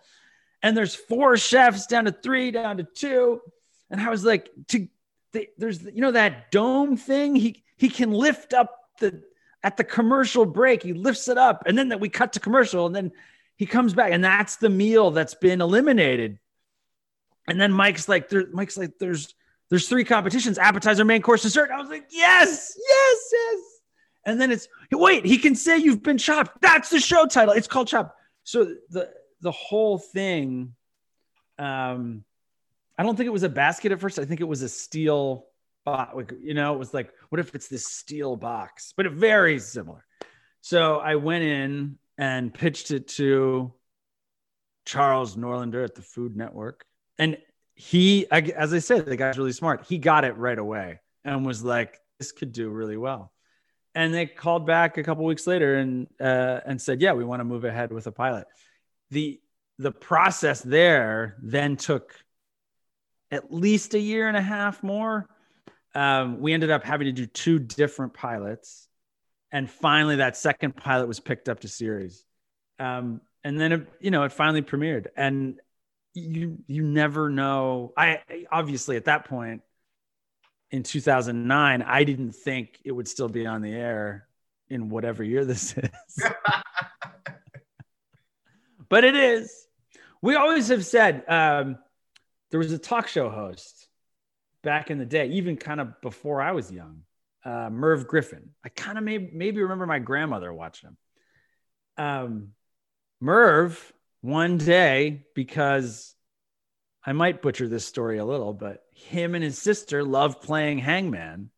And 0.62 0.76
there's 0.76 0.94
four 0.94 1.36
chefs 1.36 1.86
down 1.86 2.06
to 2.06 2.12
three 2.12 2.50
down 2.50 2.78
to 2.78 2.82
two. 2.82 3.40
And 3.90 4.00
i 4.00 4.10
was 4.10 4.24
like 4.24 4.50
to 4.68 4.88
there's 5.58 5.82
you 5.82 6.00
know 6.00 6.12
that 6.12 6.50
dome 6.50 6.96
thing? 6.96 7.36
He 7.36 7.64
he 7.76 7.88
can 7.88 8.10
lift 8.10 8.52
up 8.52 8.74
the 8.98 9.22
at 9.62 9.76
the 9.76 9.84
commercial 9.84 10.46
break, 10.46 10.82
he 10.82 10.92
lifts 10.92 11.28
it 11.28 11.38
up, 11.38 11.64
and 11.66 11.76
then 11.76 11.88
that 11.88 12.00
we 12.00 12.08
cut 12.08 12.32
to 12.34 12.40
commercial, 12.40 12.86
and 12.86 12.94
then 12.94 13.12
he 13.56 13.66
comes 13.66 13.94
back, 13.94 14.12
and 14.12 14.24
that's 14.24 14.56
the 14.56 14.68
meal 14.68 15.10
that's 15.10 15.34
been 15.34 15.60
eliminated. 15.60 16.38
And 17.48 17.60
then 17.60 17.72
Mike's 17.72 18.08
like, 18.08 18.28
there, 18.28 18.44
Mike's 18.52 18.76
like, 18.76 18.92
there's 18.98 19.34
there's 19.68 19.88
three 19.88 20.04
competitions: 20.04 20.58
appetizer, 20.58 21.04
main 21.04 21.22
course, 21.22 21.42
dessert. 21.42 21.70
I 21.72 21.80
was 21.80 21.88
like, 21.88 22.06
yes, 22.10 22.76
yes, 22.76 23.18
yes. 23.32 23.60
And 24.24 24.40
then 24.40 24.50
it's 24.50 24.68
wait, 24.92 25.24
he 25.24 25.38
can 25.38 25.54
say 25.54 25.78
you've 25.78 26.02
been 26.02 26.18
chopped. 26.18 26.60
That's 26.60 26.90
the 26.90 27.00
show 27.00 27.26
title. 27.26 27.54
It's 27.54 27.68
called 27.68 27.88
Chopped. 27.88 28.16
So 28.44 28.74
the 28.90 29.10
the 29.40 29.52
whole 29.52 29.98
thing, 29.98 30.74
um, 31.58 32.24
I 32.98 33.02
don't 33.02 33.16
think 33.16 33.26
it 33.26 33.32
was 33.32 33.42
a 33.42 33.48
basket 33.48 33.92
at 33.92 34.00
first. 34.00 34.18
I 34.18 34.24
think 34.24 34.40
it 34.40 34.44
was 34.44 34.62
a 34.62 34.68
steel 34.68 35.46
box. 35.84 36.34
You 36.40 36.54
know, 36.54 36.74
it 36.74 36.78
was 36.78 36.94
like, 36.94 37.12
what 37.28 37.40
if 37.40 37.54
it's 37.54 37.68
this 37.68 37.86
steel 37.86 38.36
box? 38.36 38.92
But 38.96 39.06
it 39.06 39.12
very 39.12 39.58
similar. 39.58 40.04
So 40.60 40.96
I 40.96 41.16
went 41.16 41.44
in 41.44 41.98
and 42.18 42.52
pitched 42.52 42.90
it 42.90 43.08
to 43.08 43.72
Charles 44.84 45.36
Nordlander 45.36 45.84
at 45.84 45.94
the 45.94 46.02
Food 46.02 46.36
Network. 46.36 46.85
And 47.18 47.38
he, 47.74 48.30
as 48.30 48.72
I 48.72 48.78
said, 48.78 49.06
the 49.06 49.16
guy's 49.16 49.38
really 49.38 49.52
smart. 49.52 49.86
He 49.88 49.98
got 49.98 50.24
it 50.24 50.36
right 50.36 50.58
away. 50.58 51.00
and 51.24 51.44
was 51.44 51.62
like, 51.62 52.00
this 52.18 52.32
could 52.32 52.52
do 52.52 52.70
really 52.70 52.96
well. 52.96 53.32
And 53.94 54.12
they 54.14 54.26
called 54.26 54.66
back 54.66 54.98
a 54.98 55.02
couple 55.02 55.24
weeks 55.24 55.46
later 55.46 55.76
and 55.76 56.06
uh, 56.20 56.60
and 56.66 56.80
said, 56.80 57.00
yeah, 57.00 57.12
we 57.12 57.24
want 57.24 57.40
to 57.40 57.44
move 57.44 57.64
ahead 57.64 57.92
with 57.92 58.06
a 58.06 58.12
pilot. 58.12 58.46
The 59.10 59.40
the 59.78 59.92
process 59.92 60.60
there 60.60 61.36
then 61.42 61.76
took 61.76 62.14
at 63.30 63.52
least 63.52 63.94
a 63.94 63.98
year 63.98 64.28
and 64.28 64.36
a 64.36 64.42
half 64.42 64.82
more. 64.82 65.28
Um, 65.94 66.40
we 66.40 66.52
ended 66.52 66.70
up 66.70 66.84
having 66.84 67.06
to 67.06 67.12
do 67.12 67.26
two 67.26 67.58
different 67.58 68.12
pilots, 68.12 68.86
and 69.50 69.68
finally, 69.68 70.16
that 70.16 70.36
second 70.36 70.76
pilot 70.76 71.08
was 71.08 71.20
picked 71.20 71.48
up 71.48 71.60
to 71.60 71.68
series. 71.68 72.24
Um, 72.78 73.22
and 73.44 73.58
then 73.58 73.72
it, 73.72 73.88
you 74.00 74.10
know 74.10 74.24
it 74.24 74.32
finally 74.32 74.62
premiered, 74.62 75.06
and 75.16 75.58
you 76.20 76.58
you 76.66 76.82
never 76.82 77.28
know. 77.28 77.92
I 77.96 78.20
obviously 78.50 78.96
at 78.96 79.04
that 79.06 79.26
point 79.26 79.62
in 80.70 80.82
2009, 80.82 81.82
I 81.82 82.04
didn't 82.04 82.32
think 82.32 82.80
it 82.84 82.92
would 82.92 83.08
still 83.08 83.28
be 83.28 83.46
on 83.46 83.62
the 83.62 83.72
air 83.72 84.26
in 84.68 84.88
whatever 84.88 85.22
year 85.22 85.44
this 85.44 85.76
is. 85.76 86.22
but 88.88 89.04
it 89.04 89.14
is. 89.14 89.66
We 90.22 90.34
always 90.34 90.68
have 90.68 90.84
said 90.84 91.24
um, 91.28 91.78
there 92.50 92.58
was 92.58 92.72
a 92.72 92.78
talk 92.78 93.08
show 93.08 93.30
host 93.30 93.88
back 94.62 94.90
in 94.90 94.98
the 94.98 95.06
day, 95.06 95.28
even 95.28 95.56
kind 95.56 95.80
of 95.80 96.00
before 96.00 96.42
I 96.42 96.52
was 96.52 96.72
young, 96.72 97.02
uh, 97.44 97.70
Merv 97.70 98.08
Griffin. 98.08 98.50
I 98.64 98.68
kind 98.70 98.98
of 98.98 99.04
maybe, 99.04 99.30
maybe 99.32 99.62
remember 99.62 99.86
my 99.86 100.00
grandmother 100.00 100.52
watching 100.52 100.90
him. 100.90 100.96
Um, 102.04 102.48
Merv, 103.20 103.92
one 104.26 104.58
day, 104.58 105.24
because 105.34 106.14
I 107.04 107.12
might 107.12 107.42
butcher 107.42 107.68
this 107.68 107.86
story 107.86 108.18
a 108.18 108.24
little, 108.24 108.52
but 108.52 108.82
him 108.92 109.36
and 109.36 109.44
his 109.44 109.56
sister 109.56 110.02
loved 110.02 110.42
playing 110.42 110.78
Hangman. 110.78 111.50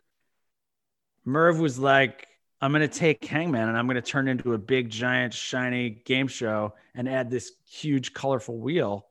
Merv 1.24 1.58
was 1.58 1.78
like, 1.78 2.26
I'm 2.60 2.72
going 2.72 2.86
to 2.86 2.98
take 2.98 3.24
Hangman 3.24 3.68
and 3.68 3.78
I'm 3.78 3.86
going 3.86 3.96
to 3.96 4.02
turn 4.02 4.28
into 4.28 4.52
a 4.52 4.58
big, 4.58 4.90
giant, 4.90 5.32
shiny 5.32 5.88
game 5.88 6.28
show 6.28 6.74
and 6.94 7.08
add 7.08 7.30
this 7.30 7.52
huge, 7.66 8.12
colorful 8.12 8.58
wheel. 8.58 9.06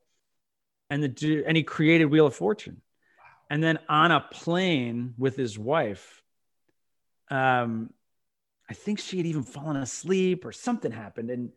And 0.91 1.01
the 1.01 1.43
and 1.45 1.57
he 1.57 1.63
created 1.63 2.05
Wheel 2.05 2.27
of 2.27 2.35
Fortune. 2.35 2.81
And 3.49 3.63
then 3.63 3.79
on 3.89 4.11
a 4.11 4.21
plane 4.21 5.15
with 5.17 5.35
his 5.35 5.57
wife, 5.57 6.21
um, 7.31 7.91
I 8.69 8.73
think 8.73 8.99
she 8.99 9.17
had 9.17 9.25
even 9.25 9.43
fallen 9.43 9.77
asleep 9.77 10.45
or 10.45 10.51
something 10.51 10.91
happened. 10.91 11.31
And 11.31 11.51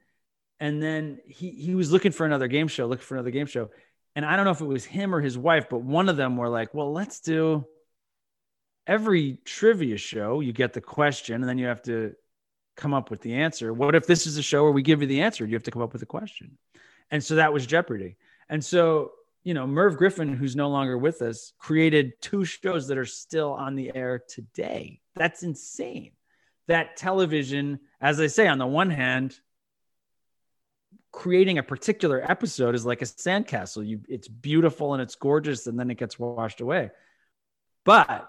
and 0.61 0.83
then 0.83 1.21
he 1.27 1.51
he 1.51 1.75
was 1.75 1.91
looking 1.91 2.13
for 2.13 2.27
another 2.27 2.47
game 2.47 2.69
show, 2.69 2.87
looking 2.87 3.05
for 3.05 3.15
another 3.15 3.31
game 3.31 3.47
show. 3.47 3.71
And 4.15 4.25
I 4.25 4.37
don't 4.37 4.45
know 4.45 4.51
if 4.51 4.61
it 4.61 4.67
was 4.67 4.85
him 4.85 5.15
or 5.15 5.21
his 5.21 5.39
wife, 5.39 5.69
but 5.69 5.83
one 5.83 6.09
of 6.09 6.17
them 6.17 6.37
were 6.37 6.49
like, 6.49 6.75
well, 6.75 6.93
let's 6.93 7.21
do 7.21 7.65
every 8.87 9.39
trivia 9.45 9.97
show, 9.97 10.41
you 10.41 10.53
get 10.53 10.73
the 10.73 10.81
question 10.81 11.37
and 11.37 11.49
then 11.49 11.59
you 11.59 11.67
have 11.67 11.83
to 11.83 12.13
come 12.77 12.93
up 12.93 13.11
with 13.11 13.21
the 13.21 13.35
answer. 13.35 13.73
What 13.73 13.95
if 13.95 14.07
this 14.07 14.27
is 14.27 14.37
a 14.37 14.43
show 14.43 14.65
where 14.65 14.73
we 14.73 14.83
give 14.83 15.01
you 15.01 15.07
the 15.07 15.23
answer? 15.23 15.47
You 15.47 15.55
have 15.55 15.63
to 15.65 15.71
come 15.71 15.83
up 15.83 15.93
with 15.93 16.03
a 16.03 16.07
question. 16.07 16.59
And 17.11 17.23
so 17.23 17.37
that 17.37 17.53
was 17.53 17.67
Jeopardy. 17.67 18.17
And 18.49 18.65
so, 18.65 19.13
you 19.45 19.55
know, 19.55 19.67
Merv 19.67 19.97
Griffin, 19.97 20.35
who's 20.35 20.57
no 20.57 20.69
longer 20.71 20.99
with 20.99 21.23
us, 21.23 21.53
created 21.59 22.21
two 22.21 22.45
shows 22.45 22.89
that 22.89 22.99
are 22.99 23.07
still 23.07 23.53
on 23.53 23.77
the 23.77 23.93
air 23.95 24.23
today. 24.29 25.01
That's 25.15 25.43
insane. 25.45 26.13
That 26.67 26.97
television, 26.97 27.81
as 28.01 28.21
I 28.21 28.27
say, 28.27 28.49
on 28.49 28.59
the 28.59 28.67
one 28.67 28.91
hand, 28.91 29.39
creating 31.13 31.59
a 31.59 31.63
particular 31.63 32.23
episode 32.29 32.75
is 32.75 32.87
like 32.87 33.03
a 33.03 33.07
sandcastle. 33.07 33.87
You 33.87 34.01
it's 34.09 34.29
beautiful 34.29 34.95
and 34.95 35.03
it's 35.03 35.15
gorgeous 35.15 35.67
and 35.67 35.79
then 35.79 35.91
it 35.91 35.99
gets 35.99 36.19
washed 36.19 36.61
away. 36.61 36.91
But 37.85 38.29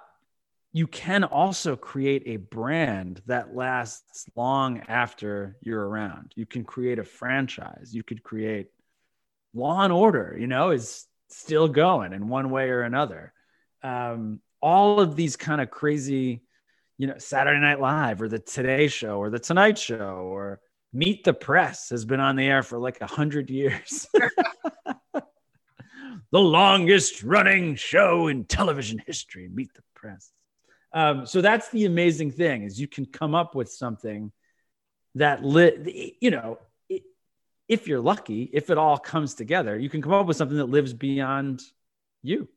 you 0.74 0.88
can 0.88 1.24
also 1.24 1.76
create 1.76 2.24
a 2.26 2.38
brand 2.38 3.22
that 3.26 3.54
lasts 3.54 4.26
long 4.36 4.82
after 4.88 5.58
you're 5.62 5.86
around. 5.86 6.32
You 6.36 6.46
can 6.46 6.64
create 6.64 6.98
a 6.98 7.04
franchise. 7.04 7.92
You 7.94 8.04
could 8.04 8.24
create 8.24 8.68
Law 9.54 9.84
and 9.84 9.92
Order, 9.92 10.38
you 10.40 10.48
know, 10.48 10.72
is 10.72 11.06
still 11.28 11.68
going 11.68 12.14
in 12.14 12.30
one 12.30 12.52
way 12.52 12.70
or 12.70 12.84
another. 12.84 13.34
Um, 13.84 14.40
all 14.62 15.02
of 15.02 15.16
these 15.16 15.36
kind 15.36 15.60
of 15.60 15.70
crazy, 15.70 16.42
you 16.98 17.08
know, 17.08 17.18
Saturday 17.18 17.60
Night 17.60 17.82
Live 17.82 18.22
or 18.22 18.30
the 18.30 18.40
Today 18.40 18.88
Show 18.88 19.18
or 19.18 19.30
the 19.30 19.40
Tonight 19.40 19.78
Show 19.78 20.30
or 20.32 20.62
Meet 20.94 21.24
the 21.24 21.34
Press 21.34 21.90
has 21.90 22.06
been 22.06 22.20
on 22.20 22.36
the 22.36 22.46
air 22.46 22.64
for 22.64 22.78
like 22.78 23.00
a 23.02 23.08
hundred 23.08 23.50
years. 23.50 24.08
the 25.14 25.24
longest 26.40 27.24
running 27.24 27.76
show 27.76 28.28
in 28.28 28.46
television 28.46 29.02
history. 29.06 29.50
Meet 29.54 29.74
the 29.74 29.84
Press. 29.96 30.32
Um, 30.94 31.26
so 31.26 31.42
that's 31.42 31.70
the 31.70 31.86
amazing 31.86 32.32
thing 32.32 32.64
is 32.64 32.80
you 32.80 32.88
can 32.88 33.06
come 33.06 33.34
up 33.34 33.56
with 33.56 33.72
something 33.72 34.32
that 35.16 35.44
lit, 35.44 35.88
you 36.22 36.32
know, 36.32 36.58
if 37.70 37.88
you're 37.88 38.02
lucky, 38.02 38.50
if 38.52 38.70
it 38.70 38.78
all 38.78 38.98
comes 38.98 39.34
together, 39.34 39.80
you 39.80 39.90
can 39.90 40.02
come 40.02 40.12
up 40.12 40.26
with 40.26 40.36
something 40.36 40.58
that 40.58 40.66
lives 40.66 40.94
beyond 40.94 41.62
you. 42.22 42.50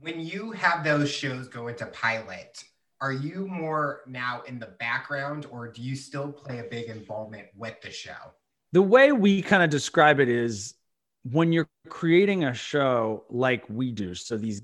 When 0.00 0.20
you 0.20 0.52
have 0.52 0.84
those 0.84 1.10
shows 1.10 1.48
go 1.48 1.68
into 1.68 1.86
pilot, 1.86 2.62
are 3.00 3.12
you 3.12 3.46
more 3.46 4.00
now 4.06 4.42
in 4.46 4.58
the 4.58 4.74
background 4.78 5.46
or 5.50 5.68
do 5.68 5.82
you 5.82 5.94
still 5.94 6.32
play 6.32 6.60
a 6.60 6.64
big 6.64 6.88
involvement 6.88 7.46
with 7.56 7.80
the 7.82 7.90
show? 7.90 8.32
The 8.72 8.82
way 8.82 9.12
we 9.12 9.42
kind 9.42 9.62
of 9.62 9.70
describe 9.70 10.20
it 10.20 10.28
is 10.28 10.74
when 11.30 11.52
you're 11.52 11.68
creating 11.88 12.44
a 12.44 12.54
show 12.54 13.24
like 13.30 13.64
we 13.68 13.90
do, 13.90 14.14
so 14.14 14.36
these 14.36 14.62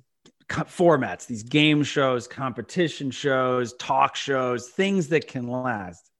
formats, 0.48 1.26
these 1.26 1.42
game 1.42 1.82
shows, 1.82 2.26
competition 2.26 3.10
shows, 3.10 3.74
talk 3.74 4.16
shows, 4.16 4.68
things 4.68 5.08
that 5.08 5.28
can 5.28 5.48
last 5.48 6.10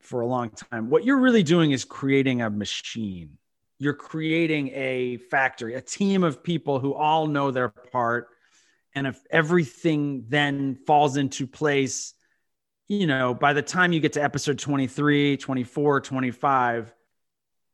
for 0.00 0.20
a 0.20 0.26
long 0.26 0.50
time. 0.50 0.90
What 0.90 1.04
you're 1.04 1.20
really 1.20 1.42
doing 1.42 1.72
is 1.72 1.84
creating 1.84 2.42
a 2.42 2.50
machine. 2.50 3.38
You're 3.78 3.94
creating 3.94 4.70
a 4.74 5.16
factory, 5.16 5.74
a 5.74 5.80
team 5.80 6.22
of 6.22 6.42
people 6.42 6.78
who 6.78 6.94
all 6.94 7.26
know 7.26 7.50
their 7.50 7.68
part. 7.68 8.28
And 8.94 9.06
if 9.06 9.20
everything 9.30 10.26
then 10.28 10.76
falls 10.86 11.16
into 11.16 11.46
place, 11.46 12.14
you 12.88 13.06
know, 13.06 13.34
by 13.34 13.52
the 13.52 13.62
time 13.62 13.92
you 13.92 14.00
get 14.00 14.14
to 14.14 14.22
episode 14.22 14.58
23, 14.58 15.36
24, 15.36 16.00
25, 16.00 16.94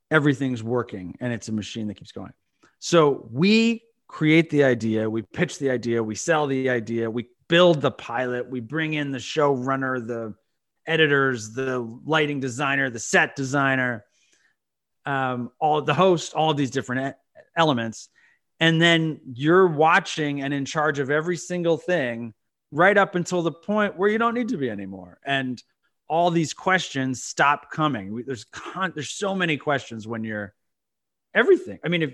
everything's 0.09 0.63
working 0.63 1.15
and 1.19 1.31
it's 1.31 1.47
a 1.47 1.51
machine 1.51 1.87
that 1.87 1.95
keeps 1.95 2.11
going. 2.11 2.33
So 2.79 3.27
we 3.31 3.83
create 4.07 4.49
the 4.49 4.63
idea, 4.63 5.09
we 5.09 5.21
pitch 5.21 5.59
the 5.59 5.69
idea, 5.69 6.03
we 6.03 6.15
sell 6.15 6.47
the 6.47 6.69
idea, 6.69 7.09
we 7.09 7.27
build 7.47 7.81
the 7.81 7.91
pilot, 7.91 8.49
we 8.49 8.59
bring 8.59 8.93
in 8.93 9.11
the 9.11 9.19
showrunner, 9.19 10.05
the 10.05 10.33
editors, 10.85 11.53
the 11.53 11.79
lighting 12.05 12.39
designer, 12.39 12.89
the 12.89 12.99
set 12.99 13.35
designer, 13.35 14.03
um, 15.05 15.51
all 15.59 15.81
the 15.81 15.93
host, 15.93 16.33
all 16.33 16.53
these 16.53 16.71
different 16.71 17.15
elements. 17.55 18.09
And 18.61 18.79
then 18.79 19.19
you're 19.33 19.67
watching 19.67 20.43
and 20.43 20.53
in 20.53 20.65
charge 20.65 20.99
of 20.99 21.09
every 21.09 21.35
single 21.35 21.77
thing 21.77 22.35
right 22.71 22.95
up 22.95 23.15
until 23.15 23.41
the 23.41 23.51
point 23.51 23.97
where 23.97 24.07
you 24.07 24.19
don't 24.19 24.35
need 24.35 24.49
to 24.49 24.57
be 24.57 24.69
anymore. 24.69 25.19
And 25.25 25.61
all 26.07 26.29
these 26.29 26.53
questions 26.53 27.23
stop 27.23 27.71
coming. 27.71 28.23
There's 28.25 28.43
con- 28.43 28.93
there's 28.93 29.09
so 29.09 29.33
many 29.33 29.57
questions 29.57 30.07
when 30.07 30.23
you're 30.23 30.53
everything. 31.33 31.79
I 31.83 31.87
mean, 31.87 32.03
if 32.03 32.13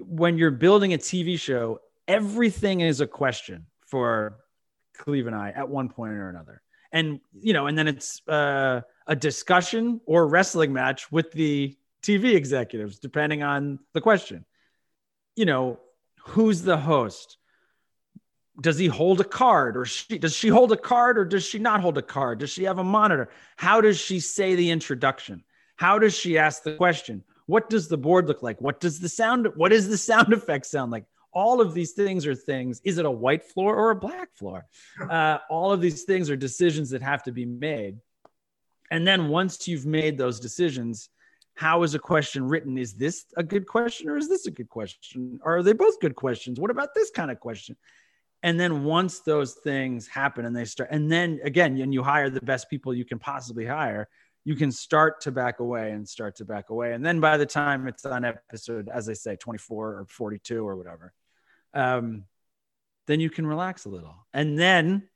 when 0.00 0.36
you're 0.36 0.50
building 0.50 0.94
a 0.94 0.98
TV 0.98 1.38
show, 1.38 1.78
everything 2.08 2.80
is 2.80 3.00
a 3.00 3.06
question 3.06 3.66
for 3.86 4.38
Cleve 4.98 5.28
and 5.28 5.36
I 5.36 5.50
at 5.50 5.68
one 5.68 5.88
point 5.88 6.14
or 6.14 6.28
another. 6.28 6.60
And, 6.90 7.20
you 7.32 7.52
know, 7.52 7.68
and 7.68 7.78
then 7.78 7.86
it's 7.86 8.20
uh, 8.28 8.80
a 9.06 9.14
discussion 9.14 10.00
or 10.06 10.26
wrestling 10.26 10.72
match 10.72 11.12
with 11.12 11.30
the 11.32 11.76
TV 12.02 12.34
executives, 12.34 12.98
depending 12.98 13.44
on 13.44 13.78
the 13.92 14.00
question. 14.00 14.44
You 15.36 15.46
know, 15.46 15.80
who's 16.24 16.62
the 16.62 16.76
host? 16.76 17.38
Does 18.60 18.78
he 18.78 18.86
hold 18.86 19.20
a 19.20 19.24
card 19.24 19.76
or 19.76 19.86
she 19.86 20.18
does 20.18 20.36
she 20.36 20.48
hold 20.48 20.72
a 20.72 20.76
card 20.76 21.18
or 21.18 21.24
does 21.24 21.44
she 21.44 21.58
not 21.58 21.80
hold 21.80 21.96
a 21.96 22.02
card? 22.02 22.40
Does 22.40 22.50
she 22.50 22.64
have 22.64 22.78
a 22.78 22.84
monitor? 22.84 23.30
How 23.56 23.80
does 23.80 23.98
she 23.98 24.20
say 24.20 24.54
the 24.54 24.70
introduction? 24.70 25.42
How 25.76 25.98
does 25.98 26.14
she 26.14 26.38
ask 26.38 26.62
the 26.62 26.74
question? 26.74 27.24
What 27.46 27.70
does 27.70 27.88
the 27.88 27.96
board 27.96 28.28
look 28.28 28.42
like? 28.42 28.60
What 28.60 28.78
does 28.78 29.00
the 29.00 29.08
sound 29.08 29.48
what 29.56 29.70
does 29.70 29.88
the 29.88 29.96
sound 29.96 30.32
effect 30.32 30.66
sound 30.66 30.92
like? 30.92 31.06
All 31.32 31.62
of 31.62 31.72
these 31.72 31.92
things 31.92 32.26
are 32.26 32.34
things. 32.34 32.82
Is 32.84 32.98
it 32.98 33.06
a 33.06 33.10
white 33.10 33.42
floor 33.42 33.74
or 33.74 33.90
a 33.90 33.96
black 33.96 34.34
floor? 34.34 34.66
Uh, 35.00 35.38
all 35.48 35.72
of 35.72 35.80
these 35.80 36.02
things 36.02 36.28
are 36.28 36.36
decisions 36.36 36.90
that 36.90 37.00
have 37.00 37.22
to 37.22 37.32
be 37.32 37.46
made. 37.46 37.96
And 38.90 39.06
then 39.06 39.28
once 39.28 39.66
you've 39.66 39.86
made 39.86 40.18
those 40.18 40.38
decisions, 40.38 41.08
how 41.54 41.82
is 41.82 41.94
a 41.94 41.98
question 41.98 42.44
written? 42.44 42.78
Is 42.78 42.94
this 42.94 43.26
a 43.36 43.42
good 43.42 43.66
question 43.66 44.08
or 44.08 44.16
is 44.16 44.28
this 44.28 44.46
a 44.46 44.50
good 44.50 44.68
question? 44.68 45.38
Or 45.42 45.58
are 45.58 45.62
they 45.62 45.72
both 45.72 46.00
good 46.00 46.14
questions? 46.14 46.58
What 46.58 46.70
about 46.70 46.94
this 46.94 47.10
kind 47.10 47.30
of 47.30 47.40
question? 47.40 47.76
And 48.42 48.58
then 48.58 48.84
once 48.84 49.20
those 49.20 49.54
things 49.54 50.08
happen 50.08 50.44
and 50.44 50.56
they 50.56 50.64
start, 50.64 50.88
and 50.90 51.10
then 51.10 51.40
again, 51.44 51.78
and 51.78 51.94
you 51.94 52.02
hire 52.02 52.30
the 52.30 52.40
best 52.40 52.68
people 52.68 52.92
you 52.92 53.04
can 53.04 53.18
possibly 53.18 53.64
hire, 53.64 54.08
you 54.44 54.56
can 54.56 54.72
start 54.72 55.20
to 55.20 55.30
back 55.30 55.60
away 55.60 55.92
and 55.92 56.08
start 56.08 56.36
to 56.36 56.44
back 56.44 56.70
away. 56.70 56.92
And 56.94 57.04
then 57.06 57.20
by 57.20 57.36
the 57.36 57.46
time 57.46 57.86
it's 57.86 58.04
on 58.04 58.24
episode, 58.24 58.88
as 58.92 59.08
I 59.08 59.12
say, 59.12 59.36
24 59.36 59.88
or 59.88 60.06
42 60.08 60.66
or 60.66 60.76
whatever, 60.76 61.12
um, 61.74 62.24
then 63.06 63.20
you 63.20 63.30
can 63.30 63.46
relax 63.46 63.84
a 63.84 63.88
little. 63.88 64.26
And 64.32 64.58
then 64.58 65.08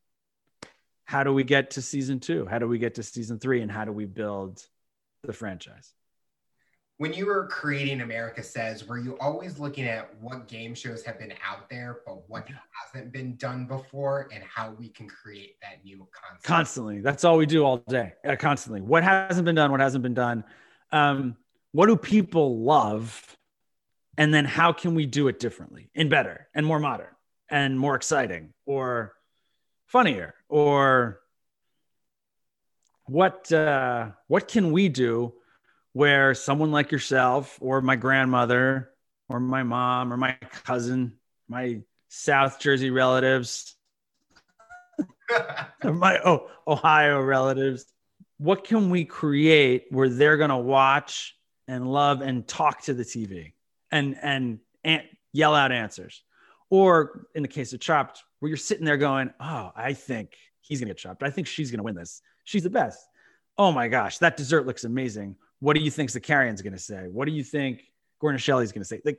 how 1.05 1.25
do 1.25 1.33
we 1.33 1.43
get 1.43 1.73
to 1.73 1.83
season 1.83 2.21
two? 2.21 2.47
How 2.47 2.59
do 2.59 2.69
we 2.69 2.79
get 2.79 2.97
to 2.97 3.03
season 3.03 3.41
three? 3.41 3.63
And 3.63 3.71
how 3.71 3.85
do 3.85 3.93
we 3.93 4.05
build 4.05 4.65
the 5.23 5.33
franchise? 5.33 5.93
When 6.99 7.13
you 7.13 7.27
were 7.27 7.47
creating 7.49 8.01
America 8.01 8.43
Says, 8.43 8.87
were 8.87 8.99
you 8.99 9.19
always 9.21 9.59
looking 9.59 9.85
at 9.85 10.15
what 10.21 10.49
game 10.49 10.75
shows 10.75 11.05
have 11.05 11.19
been 11.19 11.35
out 11.47 11.69
there, 11.69 12.01
but 12.07 12.27
what 12.29 12.49
hasn't 12.73 13.13
been 13.13 13.37
done 13.37 13.67
before 13.67 14.31
and 14.33 14.43
how 14.43 14.71
we 14.71 14.89
can 14.89 15.07
create 15.07 15.61
that 15.61 15.85
new 15.85 16.09
concept? 16.11 16.45
Constantly. 16.45 17.01
That's 17.01 17.23
all 17.23 17.37
we 17.37 17.45
do 17.45 17.65
all 17.65 17.79
day. 17.79 18.15
Uh, 18.27 18.37
constantly. 18.37 18.81
What 18.81 19.05
hasn't 19.05 19.45
been 19.45 19.55
done? 19.55 19.71
What 19.71 19.81
hasn't 19.81 20.03
been 20.03 20.15
done? 20.15 20.43
Um, 20.91 21.37
what 21.73 21.87
do 21.87 21.97
people 21.97 22.61
love? 22.61 23.37
And 24.17 24.33
then 24.33 24.47
how 24.47 24.73
can 24.73 24.95
we 24.95 25.05
do 25.05 25.29
it 25.29 25.39
differently 25.39 25.91
and 25.95 26.09
better 26.09 26.49
and 26.55 26.65
more 26.65 26.81
modern 26.81 27.15
and 27.51 27.79
more 27.79 27.95
exciting 27.95 28.55
or 28.65 29.13
funnier 29.85 30.35
or 30.49 31.21
what 33.05 33.53
uh, 33.53 34.09
what 34.27 34.49
can 34.49 34.73
we 34.73 34.89
do 34.89 35.35
where 35.97 36.35
someone 36.35 36.71
like 36.71 36.93
yourself 36.93 37.57
or 37.59 37.81
my 37.81 37.97
grandmother 37.97 38.91
or 39.31 39.41
my 39.41 39.63
mom 39.63 40.13
or 40.13 40.19
my 40.19 40.37
cousin 40.65 41.17
my 41.49 41.81
south 42.11 42.61
jersey 42.61 42.91
relatives 42.91 43.75
my 45.85 46.19
oh, 46.23 46.51
ohio 46.69 47.19
relatives 47.23 47.87
what 48.37 48.63
can 48.63 48.91
we 48.91 49.07
create 49.07 49.87
where 49.89 50.11
they're 50.11 50.37
going 50.37 50.51
to 50.51 50.57
watch 50.59 51.35
and 51.67 51.91
love 51.91 52.21
and 52.21 52.47
talk 52.47 52.83
to 52.83 52.93
the 52.93 53.03
tv 53.03 53.55
and 53.91 54.19
and, 54.21 54.59
and 54.85 55.03
yell 55.33 55.55
out 55.55 55.73
answers 55.73 56.23
or 56.69 57.27
in 57.35 57.41
the 57.41 57.49
case 57.49 57.73
of 57.73 57.81
chopped 57.81 58.23
where 58.41 58.51
you're 58.51 58.59
sitting 58.59 58.85
there 58.85 58.99
going 58.99 59.31
oh 59.41 59.73
i 59.75 59.95
think 59.95 60.37
he's 60.67 60.81
going 60.81 60.89
to 60.89 60.95
get 60.95 60.99
chopped. 60.99 61.23
I 61.23 61.31
think 61.31 61.47
she's 61.47 61.71
going 61.71 61.79
to 61.79 61.85
win 61.85 61.95
this. 61.95 62.21
She's 62.45 62.65
the 62.65 62.71
best. 62.71 63.07
Oh 63.59 63.73
my 63.73 63.89
gosh, 63.89 64.19
that 64.19 64.37
dessert 64.37 64.67
looks 64.67 64.85
amazing. 64.85 65.37
What 65.61 65.77
do 65.77 65.83
you 65.83 65.91
think 65.91 66.11
Zakarian's 66.11 66.63
going 66.63 66.75
to 66.75 66.79
say? 66.79 67.07
What 67.11 67.27
do 67.27 67.33
you 67.33 67.43
think 67.45 67.83
Gordon 68.21 68.39
Shelley's 68.39 68.73
going 68.73 68.83
to 68.83 68.89
say? 68.89 69.01
Like, 69.05 69.19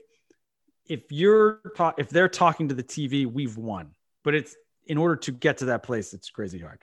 if 0.86 1.12
you're 1.12 1.62
ta- 1.76 1.96
if 1.98 2.10
they're 2.10 2.30
talking 2.30 2.70
to 2.70 2.76
the 2.76 2.84
TV, 2.84 3.26
we've 3.26 3.58
won. 3.58 3.92
But 4.24 4.36
it's 4.36 4.56
in 4.86 4.98
order 4.98 5.16
to 5.16 5.32
get 5.32 5.58
to 5.58 5.66
that 5.66 5.84
place, 5.84 6.14
it's 6.14 6.30
crazy 6.30 6.60
hard. 6.60 6.80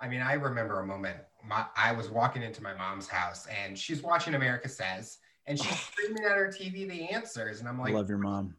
I 0.00 0.08
mean, 0.08 0.20
I 0.20 0.34
remember 0.34 0.80
a 0.80 0.86
moment. 0.86 1.16
My, 1.44 1.64
I 1.76 1.92
was 1.92 2.10
walking 2.10 2.42
into 2.42 2.62
my 2.62 2.74
mom's 2.74 3.08
house 3.08 3.46
and 3.46 3.78
she's 3.78 4.02
watching 4.02 4.34
America 4.34 4.68
Says, 4.68 5.18
and 5.46 5.58
she's 5.58 5.78
screaming 5.92 6.24
at 6.24 6.32
her 6.32 6.48
TV 6.48 6.88
the 6.88 7.08
answers, 7.10 7.60
and 7.60 7.68
I'm 7.68 7.78
like, 7.78 7.92
I 7.92 7.96
love 7.96 8.08
your 8.08 8.18
mom. 8.18 8.54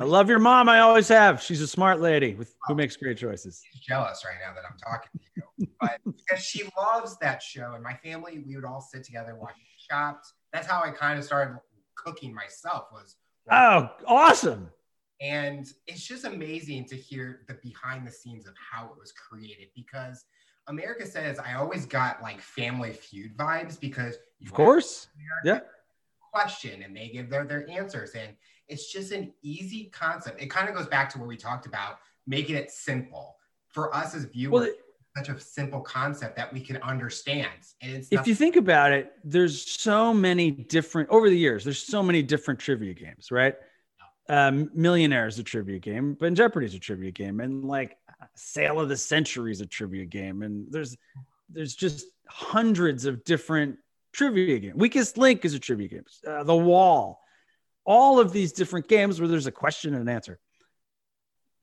I 0.00 0.04
love 0.04 0.30
your 0.30 0.38
mom. 0.38 0.68
I 0.68 0.80
always 0.80 1.08
have. 1.08 1.42
She's 1.42 1.60
a 1.60 1.66
smart 1.66 2.00
lady 2.00 2.34
with 2.34 2.54
who 2.66 2.74
makes 2.74 2.96
great 2.96 3.18
choices. 3.18 3.62
She's 3.70 3.82
jealous 3.82 4.24
right 4.24 4.36
now 4.44 4.54
that 4.54 4.64
I'm 4.68 4.78
talking 4.78 5.10
to 5.20 5.42
you, 5.58 5.68
but 5.80 5.98
because 6.16 6.42
she 6.42 6.64
loves 6.78 7.18
that 7.18 7.42
show, 7.42 7.72
and 7.74 7.82
my 7.82 7.94
family, 7.94 8.42
we 8.46 8.56
would 8.56 8.64
all 8.64 8.80
sit 8.80 9.04
together 9.04 9.36
watching 9.38 9.64
Chopped. 9.90 10.26
That's 10.52 10.66
how 10.66 10.82
I 10.82 10.90
kind 10.90 11.18
of 11.18 11.24
started 11.24 11.58
cooking 11.96 12.32
myself. 12.32 12.86
Was 12.92 13.16
oh, 13.50 13.90
awesome! 14.06 14.70
And 15.20 15.70
it's 15.86 16.06
just 16.06 16.24
amazing 16.24 16.86
to 16.86 16.96
hear 16.96 17.40
the 17.46 17.54
behind 17.54 18.06
the 18.06 18.12
scenes 18.12 18.46
of 18.46 18.54
how 18.56 18.86
it 18.86 18.98
was 18.98 19.12
created 19.12 19.68
because 19.74 20.24
America 20.68 21.06
says 21.06 21.38
I 21.38 21.54
always 21.54 21.84
got 21.84 22.22
like 22.22 22.40
Family 22.40 22.92
Feud 22.92 23.36
vibes 23.36 23.78
because 23.78 24.16
of 24.42 24.52
course, 24.52 25.08
yeah. 25.44 25.60
Question 26.32 26.82
and 26.82 26.96
they 26.96 27.08
give 27.08 27.28
their 27.28 27.44
their 27.44 27.68
answers 27.68 28.12
and 28.14 28.34
it's 28.72 28.90
just 28.90 29.12
an 29.12 29.32
easy 29.42 29.90
concept. 29.92 30.40
It 30.40 30.50
kind 30.50 30.68
of 30.68 30.74
goes 30.74 30.86
back 30.86 31.10
to 31.10 31.18
what 31.18 31.28
we 31.28 31.36
talked 31.36 31.66
about, 31.66 31.98
making 32.26 32.56
it 32.56 32.70
simple 32.70 33.36
for 33.68 33.94
us 33.94 34.14
as 34.14 34.24
viewers. 34.24 34.52
Well, 34.52 34.62
it, 34.62 34.76
such 35.16 35.28
a 35.28 35.38
simple 35.38 35.80
concept 35.80 36.36
that 36.36 36.50
we 36.52 36.60
can 36.60 36.78
understand. 36.78 37.50
And 37.82 37.92
it's 37.96 38.08
if 38.10 38.26
you 38.26 38.34
think 38.34 38.56
about 38.56 38.92
it, 38.92 39.12
there's 39.24 39.70
so 39.70 40.14
many 40.14 40.50
different 40.50 41.10
over 41.10 41.28
the 41.28 41.36
years. 41.36 41.64
There's 41.64 41.82
so 41.82 42.02
many 42.02 42.22
different 42.22 42.58
trivia 42.60 42.94
games, 42.94 43.30
right? 43.30 43.54
Um, 44.30 44.70
Millionaire 44.74 45.26
is 45.26 45.38
a 45.38 45.42
trivia 45.42 45.78
game, 45.78 46.16
but 46.18 46.32
Jeopardy 46.32 46.66
is 46.66 46.74
a 46.74 46.78
trivia 46.78 47.10
game, 47.10 47.40
and 47.40 47.64
like 47.64 47.98
Sale 48.36 48.80
of 48.80 48.88
the 48.88 48.96
Century 48.96 49.52
is 49.52 49.60
a 49.60 49.66
trivia 49.66 50.06
game, 50.06 50.42
and 50.42 50.66
there's 50.70 50.96
there's 51.50 51.74
just 51.74 52.06
hundreds 52.28 53.04
of 53.04 53.22
different 53.24 53.76
trivia 54.12 54.58
games. 54.58 54.76
Weakest 54.76 55.18
Link 55.18 55.44
is 55.44 55.52
a 55.52 55.58
trivia 55.58 55.88
game. 55.88 56.04
Uh, 56.26 56.44
the 56.44 56.56
Wall, 56.56 57.21
all 57.84 58.20
of 58.20 58.32
these 58.32 58.52
different 58.52 58.88
games 58.88 59.20
where 59.20 59.28
there's 59.28 59.46
a 59.46 59.52
question 59.52 59.94
and 59.94 60.02
an 60.02 60.14
answer. 60.14 60.38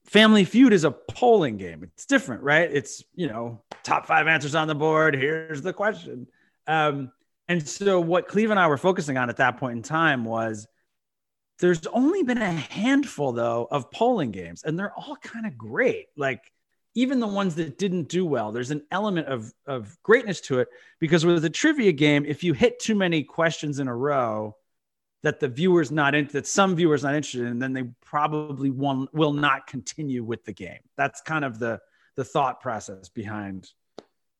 Family 0.05 0.43
Feud 0.43 0.74
is 0.74 0.86
a 0.86 0.91
polling 0.91 1.57
game. 1.57 1.84
It's 1.84 2.05
different, 2.05 2.41
right? 2.41 2.70
It's, 2.72 3.03
you 3.13 3.28
know, 3.28 3.61
top 3.84 4.07
five 4.07 4.28
answers 4.28 4.55
on 4.55 4.67
the 4.67 4.76
board. 4.76 5.15
Here's 5.15 5.61
the 5.61 5.74
question. 5.74 6.28
Um, 6.67 7.11
and 7.47 7.67
so, 7.67 7.99
what 7.99 8.28
Cleve 8.28 8.51
and 8.51 8.59
I 8.59 8.67
were 8.67 8.78
focusing 8.78 9.17
on 9.17 9.30
at 9.30 9.38
that 9.38 9.57
point 9.57 9.78
in 9.78 9.84
time 9.84 10.24
was 10.24 10.67
there's 11.59 11.86
only 11.88 12.24
been 12.24 12.41
a 12.41 12.51
handful, 12.51 13.34
though, 13.34 13.67
of 13.70 13.91
polling 13.91 14.32
games, 14.32 14.63
and 14.63 14.78
they're 14.78 14.93
all 14.93 15.15
kind 15.17 15.45
of 15.45 15.57
great. 15.57 16.07
Like, 16.15 16.51
even 16.95 17.20
the 17.20 17.28
ones 17.28 17.55
that 17.55 17.78
didn't 17.78 18.09
do 18.09 18.26
well, 18.26 18.51
there's 18.51 18.72
an 18.72 18.84
element 18.91 19.28
of, 19.28 19.51
of 19.67 19.97
greatness 20.03 20.41
to 20.41 20.59
it 20.59 20.70
because 20.99 21.26
with 21.26 21.43
a 21.45 21.49
trivia 21.49 21.91
game, 21.91 22.26
if 22.26 22.43
you 22.43 22.53
hit 22.53 22.80
too 22.80 22.95
many 22.95 23.24
questions 23.24 23.80
in 23.80 23.88
a 23.88 23.95
row, 23.95 24.55
that 25.24 25.39
the 25.39 25.47
viewers 25.47 25.91
not 25.91 26.15
in, 26.15 26.28
that 26.28 26.47
some 26.47 26.76
viewers 26.76 27.03
not 27.03 27.15
interested 27.15 27.45
in, 27.45 27.59
then 27.59 27.74
they 27.74 27.84
probably 28.05 28.70
won't, 28.70 29.13
will 29.13 29.34
not 29.34 29.67
continue 29.67 30.24
with 30.24 30.45
the 30.45 30.53
game. 30.53 30.80
That's 30.97 31.22
kind 31.22 31.43
of 31.43 31.59
the 31.59 31.80
the 32.15 32.26
thought 32.26 32.59
process 32.59 33.07
behind 33.07 33.70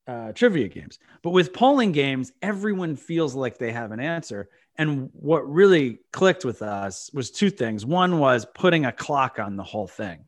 uh, 0.06 0.34
trivia 0.34 0.68
games. 0.68 1.00
But 1.22 1.30
with 1.30 1.54
polling 1.54 1.94
games, 1.94 2.34
everyone 2.42 2.98
feels 2.98 3.36
like 3.36 3.58
they 3.58 3.72
have 3.72 3.92
an 3.92 4.02
answer. 4.02 4.50
And 4.76 5.10
what 5.14 5.50
really 5.50 6.00
clicked 6.12 6.44
with 6.44 6.62
us 6.62 7.10
was 7.14 7.32
two 7.32 7.50
things. 7.50 7.86
One 7.86 8.20
was 8.20 8.46
putting 8.54 8.86
a 8.86 8.92
clock 8.92 9.40
on 9.40 9.56
the 9.56 9.64
whole 9.64 9.88
thing. 9.88 10.26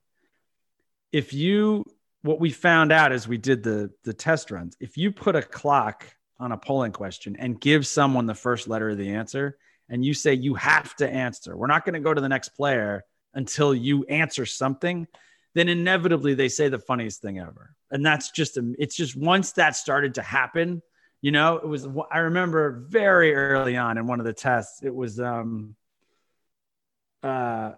If 1.12 1.34
you, 1.34 1.84
what 2.22 2.39
we 2.39 2.52
found 2.52 2.91
out 2.93 3.12
as 3.12 3.28
we 3.28 3.38
did 3.38 3.64
the 3.64 3.91
the 4.04 4.14
test 4.14 4.52
runs, 4.52 4.78
if 4.80 4.97
you 4.97 5.12
put 5.12 5.36
a 5.36 5.41
clock 5.41 6.06
on 6.39 6.52
a 6.52 6.58
polling 6.58 6.91
question 6.93 7.36
and 7.38 7.60
give 7.60 7.86
someone 7.86 8.28
the 8.28 8.36
first 8.36 8.68
letter 8.68 8.91
of 8.91 8.97
the 8.97 9.14
answer, 9.16 9.58
and 9.90 10.06
you 10.06 10.14
say 10.14 10.34
you 10.34 10.56
have 10.56 10.96
to 10.96 11.10
answer, 11.10 11.56
we're 11.56 11.68
not 11.68 11.86
going 11.86 11.94
to 11.94 12.00
go 12.00 12.14
to 12.14 12.22
the 12.22 12.30
next 12.30 12.50
player 12.50 13.04
until 13.34 13.74
you 13.74 14.04
answer 14.06 14.46
something, 14.46 15.08
then 15.54 15.70
inevitably 15.70 16.34
they 16.34 16.50
say 16.50 16.70
the 16.70 16.80
funniest 16.80 17.22
thing 17.22 17.40
ever. 17.40 17.76
And 17.92 18.06
that's 18.06 18.32
just, 18.32 18.58
a, 18.58 18.74
it's 18.80 18.96
just 18.96 19.16
once 19.16 19.54
that 19.54 19.76
started 19.76 20.16
to 20.16 20.22
happen, 20.22 20.82
you 21.22 21.32
know, 21.32 21.58
it 21.58 21.68
was, 21.68 21.88
I 22.10 22.20
remember 22.20 22.86
very 22.88 23.36
early 23.36 23.78
on 23.78 23.98
in 23.98 24.08
one 24.08 24.20
of 24.20 24.26
the 24.26 24.34
tests, 24.34 24.82
it 24.82 24.94
was, 24.96 25.20
um, 25.20 25.76
uh, 27.22 27.74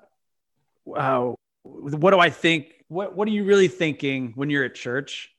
wow, 0.85 1.35
what 1.63 2.11
do 2.11 2.19
I 2.19 2.29
think? 2.29 2.67
What, 2.87 3.15
what 3.15 3.27
are 3.27 3.31
you 3.31 3.43
really 3.43 3.67
thinking 3.67 4.33
when 4.35 4.49
you're 4.49 4.63
at 4.63 4.75
church? 4.75 5.31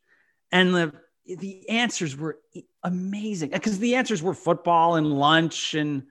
And 0.50 0.74
the, 0.74 0.92
the 1.26 1.68
answers 1.68 2.16
were 2.16 2.38
amazing 2.82 3.50
because 3.50 3.78
the 3.78 3.94
answers 3.94 4.22
were 4.22 4.34
football 4.34 4.96
and 4.96 5.10
lunch 5.12 5.74
and 5.74 6.04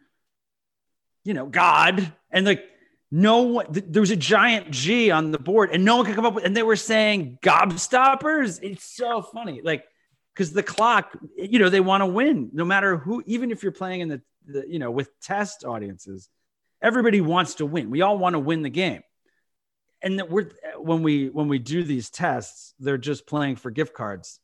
you 1.23 1.33
know, 1.33 1.45
God, 1.45 2.11
and 2.31 2.45
like 2.45 2.63
no 3.11 3.41
one, 3.43 3.67
there 3.69 4.01
was 4.01 4.11
a 4.11 4.15
giant 4.15 4.71
G 4.71 5.11
on 5.11 5.31
the 5.31 5.39
board, 5.39 5.69
and 5.71 5.85
no 5.85 5.97
one 5.97 6.05
could 6.05 6.15
come 6.15 6.25
up 6.25 6.33
with, 6.33 6.45
and 6.45 6.57
they 6.57 6.63
were 6.63 6.75
saying 6.75 7.37
gobstoppers. 7.41 8.59
It's 8.61 8.83
so 8.83 9.21
funny, 9.21 9.61
like 9.63 9.85
because 10.33 10.51
the 10.51 10.63
clock, 10.63 11.15
you 11.35 11.59
know, 11.59 11.69
they 11.69 11.79
want 11.79 12.01
to 12.01 12.07
win 12.07 12.49
no 12.53 12.65
matter 12.65 12.97
who, 12.97 13.23
even 13.27 13.51
if 13.51 13.61
you're 13.61 13.71
playing 13.71 14.01
in 14.01 14.09
the, 14.09 14.21
the, 14.47 14.65
you 14.67 14.79
know, 14.79 14.89
with 14.89 15.11
test 15.21 15.63
audiences, 15.63 16.27
everybody 16.81 17.21
wants 17.21 17.55
to 17.55 17.67
win. 17.67 17.91
We 17.91 18.01
all 18.01 18.17
want 18.17 18.33
to 18.33 18.39
win 18.39 18.63
the 18.63 18.69
game, 18.69 19.03
and 20.01 20.19
that 20.19 20.29
we're 20.29 20.49
when 20.77 21.03
we 21.03 21.29
when 21.29 21.47
we 21.47 21.59
do 21.59 21.83
these 21.83 22.09
tests, 22.09 22.73
they're 22.79 22.97
just 22.97 23.27
playing 23.27 23.57
for 23.57 23.69
gift 23.69 23.93
cards, 23.93 24.39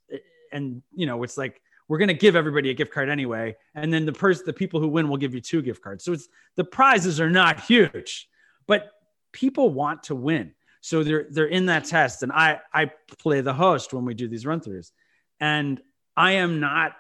and 0.52 0.84
you 0.94 1.08
know, 1.08 1.24
it's 1.24 1.38
like 1.38 1.62
we're 1.90 1.98
going 1.98 2.08
to 2.08 2.14
give 2.14 2.36
everybody 2.36 2.70
a 2.70 2.74
gift 2.74 2.94
card 2.94 3.10
anyway 3.10 3.58
and 3.76 3.92
then 3.92 4.06
the 4.06 4.14
person 4.14 4.44
the 4.46 4.54
people 4.54 4.80
who 4.80 4.88
win 4.88 5.10
will 5.10 5.18
give 5.18 5.34
you 5.34 5.42
two 5.42 5.62
gift 5.62 5.82
cards. 5.82 6.06
So 6.06 6.14
it's 6.14 6.30
the 6.56 6.64
prizes 6.64 7.20
are 7.20 7.30
not 7.30 7.60
huge 7.60 8.30
but 8.68 8.92
people 9.34 9.72
want 9.72 10.04
to 10.04 10.16
win. 10.16 10.54
So 10.82 11.04
they're 11.04 11.26
they're 11.30 11.48
in 11.48 11.66
that 11.66 11.86
test 11.86 12.24
and 12.24 12.32
i 12.32 12.62
i 12.74 12.92
play 13.18 13.42
the 13.42 13.54
host 13.54 13.92
when 13.92 14.06
we 14.06 14.14
do 14.14 14.30
these 14.30 14.46
run 14.46 14.62
throughs. 14.62 14.92
And 15.42 15.82
i 16.16 16.34
am 16.34 16.62
not 16.62 16.96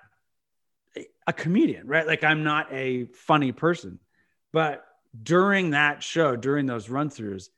a 1.25 1.31
comedian 1.31 1.87
right? 1.87 2.05
Like 2.05 2.25
i'm 2.25 2.43
not 2.43 2.73
a 2.73 3.05
funny 3.13 3.53
person. 3.53 3.99
But 4.51 4.83
during 5.21 5.71
that 5.71 6.03
show 6.03 6.35
during 6.35 6.65
those 6.65 6.89
run 6.89 7.09
throughs 7.09 7.49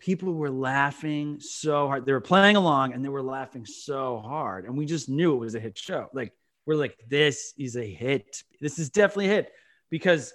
people 0.00 0.34
were 0.34 0.50
laughing 0.50 1.40
so 1.40 1.86
hard. 1.86 2.04
They 2.04 2.12
were 2.12 2.20
playing 2.20 2.56
along 2.56 2.92
and 2.92 3.02
they 3.02 3.08
were 3.08 3.22
laughing 3.22 3.64
so 3.64 4.18
hard 4.18 4.64
and 4.66 4.76
we 4.76 4.84
just 4.84 5.08
knew 5.08 5.34
it 5.34 5.38
was 5.38 5.54
a 5.54 5.60
hit 5.60 5.78
show. 5.78 6.08
Like 6.12 6.32
we're 6.66 6.76
like, 6.76 6.96
this 7.08 7.54
is 7.58 7.76
a 7.76 7.86
hit. 7.86 8.42
This 8.60 8.78
is 8.78 8.90
definitely 8.90 9.26
a 9.26 9.34
hit 9.34 9.52
because 9.90 10.32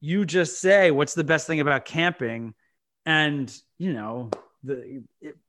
you 0.00 0.24
just 0.24 0.60
say, 0.60 0.90
what's 0.90 1.14
the 1.14 1.24
best 1.24 1.46
thing 1.46 1.60
about 1.60 1.84
camping? 1.84 2.54
And, 3.06 3.52
you 3.78 3.92
know, 3.92 4.30
the 4.62 5.02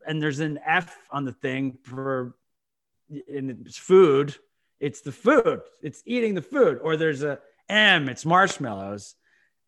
and 0.07 0.21
there's 0.21 0.39
an 0.39 0.59
F 0.65 0.95
on 1.11 1.25
the 1.25 1.33
thing 1.33 1.77
for 1.83 2.35
and 3.09 3.65
it's 3.65 3.77
food. 3.77 4.35
It's 4.79 5.01
the 5.01 5.11
food. 5.11 5.61
It's 5.81 6.01
eating 6.05 6.33
the 6.33 6.41
food. 6.41 6.79
Or 6.81 6.97
there's 6.97 7.23
a 7.23 7.39
M. 7.69 8.09
It's 8.09 8.25
marshmallows. 8.25 9.15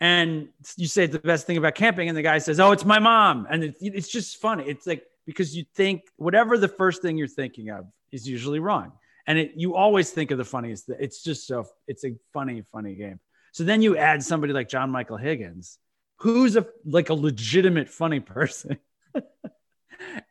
And 0.02 0.50
you 0.76 0.88
say 0.88 1.06
the 1.06 1.20
best 1.20 1.48
thing 1.48 1.58
about 1.58 1.76
camping, 1.76 2.10
and 2.10 2.18
the 2.18 2.22
guy 2.22 2.40
says, 2.40 2.60
"Oh, 2.60 2.74
it's 2.74 2.84
my 2.84 3.00
mom," 3.00 3.48
and 3.50 3.64
it's 3.80 4.10
just 4.10 4.42
funny. 4.42 4.66
It's 4.66 4.86
like 4.86 5.04
because 5.26 5.56
you 5.56 5.64
think 5.74 6.04
whatever 6.18 6.58
the 6.58 6.68
first 6.68 7.02
thing 7.02 7.18
you're 7.18 7.28
thinking 7.28 7.70
of 7.70 7.88
is 8.12 8.28
usually 8.28 8.60
wrong, 8.60 8.92
and 9.28 9.40
it, 9.40 9.54
you 9.56 9.76
always 9.76 10.12
think 10.12 10.32
of 10.32 10.38
the 10.38 10.46
funniest. 10.46 10.90
It's 10.90 11.24
just 11.24 11.48
so 11.48 11.66
it's 11.88 12.06
a 12.06 12.16
funny, 12.34 12.64
funny 12.72 12.96
game. 12.96 13.20
So 13.52 13.64
then 13.64 13.82
you 13.82 13.98
add 13.98 14.24
somebody 14.24 14.54
like 14.54 14.70
John 14.70 14.92
Michael 14.92 15.18
Higgins, 15.18 15.78
who's 16.18 16.56
a 16.56 16.66
like 16.86 17.10
a 17.10 17.14
legitimate 17.14 17.90
funny 17.90 18.20
person. 18.20 18.78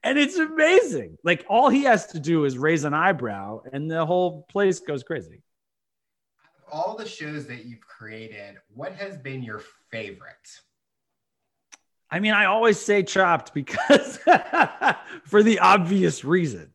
and 0.03 0.19
it's 0.19 0.37
amazing. 0.37 1.19
Like 1.25 1.45
all 1.49 1.69
he 1.69 1.85
has 1.85 2.09
to 2.09 2.21
do 2.21 2.45
is 2.45 2.59
raise 2.59 2.85
an 2.85 2.95
eyebrow 2.95 3.63
and 3.73 3.91
the 3.91 4.05
whole 4.05 4.43
place 4.51 4.81
goes 4.81 5.03
crazy. 5.03 5.43
All 6.71 6.97
the 6.97 7.07
shows 7.07 7.47
that 7.47 7.65
you've 7.65 7.81
created, 7.81 8.57
what 8.75 8.95
has 8.95 9.17
been 9.17 9.43
your 9.43 9.63
favorite? 9.91 10.61
I 12.11 12.21
mean, 12.21 12.33
I 12.33 12.45
always 12.45 12.79
say 12.79 13.03
chopped 13.03 13.55
because 13.55 14.19
for 15.25 15.43
the 15.43 15.59
obvious 15.61 16.25
reasons. 16.25 16.71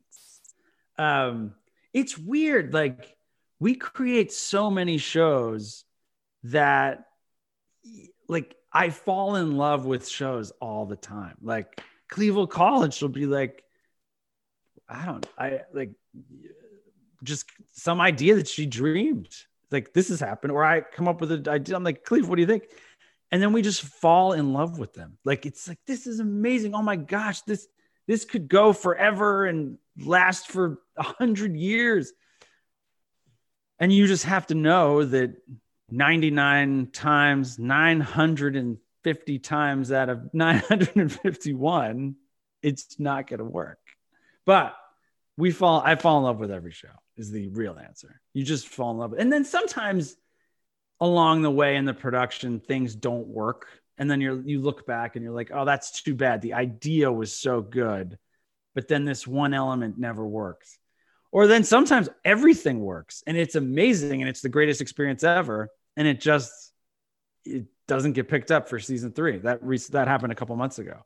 Um, 0.98 1.54
it's 1.94 2.18
weird. 2.18 2.74
Like 2.74 3.18
we 3.60 3.76
create 3.76 4.32
so 4.32 4.70
many 4.70 4.98
shows 4.98 5.84
that 6.44 7.06
like 8.28 8.56
I 8.72 8.90
fall 8.90 9.36
in 9.36 9.58
love 9.58 9.86
with 9.86 10.08
shows 10.08 10.52
all 10.62 10.86
the 10.86 10.96
time. 10.96 11.36
Like 11.42 11.82
Cleveland 12.10 12.50
College 12.50 13.02
will 13.02 13.10
be 13.10 13.26
like, 13.26 13.64
I 14.88 15.06
don't, 15.06 15.26
I 15.38 15.62
like 15.74 15.92
just 17.24 17.46
some 17.74 18.02
idea 18.02 18.36
that 18.36 18.48
she 18.48 18.66
dreamed. 18.66 19.30
Like 19.72 19.94
this 19.94 20.10
has 20.10 20.20
happened, 20.20 20.52
or 20.52 20.64
I 20.64 20.82
come 20.82 21.08
up 21.08 21.22
with 21.22 21.32
an 21.32 21.48
idea. 21.48 21.76
I'm 21.76 21.84
like, 21.84 22.04
Cleve, 22.04 22.28
what 22.28 22.36
do 22.36 22.42
you 22.42 22.48
think? 22.48 22.64
And 23.32 23.42
then 23.42 23.54
we 23.54 23.62
just 23.62 23.84
fall 23.84 24.34
in 24.34 24.54
love 24.54 24.80
with 24.80 24.94
them. 24.94 25.18
Like 25.24 25.46
it's 25.46 25.68
like 25.68 25.78
this 25.86 26.08
is 26.08 26.20
amazing. 26.20 26.74
Oh 26.74 26.82
my 26.82 26.96
gosh, 26.96 27.42
this 27.42 27.68
this 28.08 28.26
could 28.26 28.48
go 28.48 28.74
forever 28.74 29.46
and 29.46 29.78
last 30.00 30.48
for 30.48 30.80
a 31.00 31.04
hundred 31.04 31.56
years. 31.56 32.12
And 33.80 33.92
you 33.92 34.08
just 34.08 34.26
have 34.26 34.48
to 34.48 34.56
know 34.56 35.06
that 35.06 35.36
99 35.90 36.90
times 36.92 37.58
950 37.58 39.40
times 39.40 39.92
out 39.92 40.10
of 40.10 40.34
951, 40.34 42.16
it's 42.62 43.00
not 43.00 43.28
going 43.28 43.38
to 43.40 43.46
work. 43.46 43.80
But 44.46 44.76
we 45.38 45.52
fall, 45.52 45.82
I 45.84 45.96
fall 45.96 46.18
in 46.18 46.24
love 46.26 46.40
with 46.40 46.52
every 46.52 46.72
show, 46.72 46.90
is 47.16 47.32
the 47.32 47.48
real 47.48 47.78
answer. 47.80 48.20
You 48.34 48.44
just 48.44 48.68
fall 48.68 48.92
in 48.92 48.98
love. 48.98 49.14
And 49.14 49.32
then 49.32 49.46
sometimes 49.46 50.16
along 51.00 51.42
the 51.42 51.52
way 51.52 51.76
in 51.76 51.86
the 51.86 51.94
production, 51.94 52.60
things 52.60 52.96
don't 52.96 53.28
work. 53.28 53.68
And 53.98 54.10
then 54.10 54.22
you're, 54.22 54.42
you 54.42 54.62
look 54.62 54.86
back 54.86 55.16
and 55.16 55.24
you're 55.24 55.34
like, 55.34 55.52
oh, 55.54 55.66
that's 55.66 56.02
too 56.02 56.16
bad. 56.16 56.42
The 56.42 56.54
idea 56.54 57.12
was 57.12 57.34
so 57.34 57.62
good, 57.62 58.18
but 58.76 58.88
then 58.88 59.06
this 59.06 59.26
one 59.26 59.54
element 59.54 59.98
never 59.98 60.26
works. 60.26 60.78
Or 61.32 61.48
then 61.48 61.64
sometimes 61.64 62.10
everything 62.26 62.80
works 62.80 63.24
and 63.28 63.38
it's 63.38 63.56
amazing 63.56 64.22
and 64.22 64.30
it's 64.30 64.42
the 64.42 64.50
greatest 64.50 64.82
experience 64.82 65.24
ever. 65.24 65.70
And 65.96 66.08
it 66.08 66.20
just, 66.20 66.72
it 67.46 67.66
doesn't 67.88 68.14
get 68.14 68.28
picked 68.28 68.52
up 68.52 68.68
for 68.68 68.80
season 68.80 69.12
three. 69.12 69.38
That 69.40 69.64
re- 69.64 69.78
that 69.92 70.08
happened 70.08 70.32
a 70.32 70.36
couple 70.36 70.56
months 70.56 70.80
ago. 70.80 71.06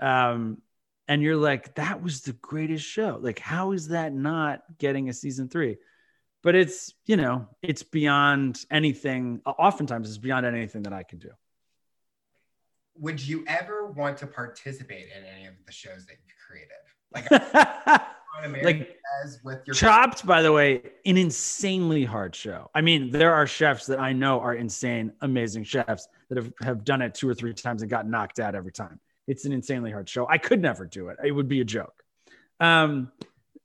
Um, 0.00 0.58
and 1.06 1.22
you're 1.22 1.36
like, 1.36 1.74
that 1.74 2.02
was 2.02 2.22
the 2.22 2.32
greatest 2.34 2.84
show. 2.84 3.18
Like, 3.20 3.38
how 3.38 3.72
is 3.72 3.88
that 3.88 4.12
not 4.12 4.62
getting 4.78 5.08
a 5.08 5.12
season 5.12 5.48
three? 5.48 5.76
But 6.42 6.54
it's, 6.54 6.94
you 7.04 7.16
know, 7.16 7.48
it's 7.62 7.82
beyond 7.82 8.64
anything. 8.70 9.42
Oftentimes, 9.44 10.08
it's 10.08 10.18
beyond 10.18 10.46
anything 10.46 10.84
that 10.84 10.92
I 10.92 11.02
can 11.02 11.18
do. 11.18 11.30
Would 12.96 13.20
you 13.20 13.44
ever 13.46 13.86
want 13.86 14.18
to 14.18 14.26
participate 14.26 15.08
in 15.16 15.24
any 15.24 15.46
of 15.46 15.54
the 15.66 15.72
shows 15.72 16.06
that 16.06 16.16
you've 16.24 16.36
created? 16.46 16.70
Like, 17.12 18.02
like 18.62 18.96
with 19.44 19.58
your 19.66 19.74
Chopped, 19.74 20.24
by 20.24 20.42
the 20.42 20.52
way, 20.52 20.82
an 21.04 21.16
insanely 21.16 22.04
hard 22.04 22.34
show. 22.34 22.70
I 22.74 22.80
mean, 22.80 23.10
there 23.10 23.34
are 23.34 23.46
chefs 23.46 23.86
that 23.86 23.98
I 23.98 24.12
know 24.12 24.40
are 24.40 24.54
insane, 24.54 25.12
amazing 25.20 25.64
chefs 25.64 26.08
that 26.28 26.36
have, 26.36 26.52
have 26.62 26.84
done 26.84 27.02
it 27.02 27.14
two 27.14 27.28
or 27.28 27.34
three 27.34 27.52
times 27.52 27.82
and 27.82 27.90
got 27.90 28.08
knocked 28.08 28.38
out 28.38 28.54
every 28.54 28.72
time. 28.72 29.00
It's 29.26 29.44
an 29.44 29.52
insanely 29.52 29.90
hard 29.90 30.08
show. 30.08 30.26
I 30.28 30.38
could 30.38 30.60
never 30.60 30.86
do 30.86 31.08
it. 31.08 31.18
It 31.22 31.32
would 31.32 31.48
be 31.48 31.60
a 31.60 31.64
joke. 31.64 32.02
Um, 32.58 33.10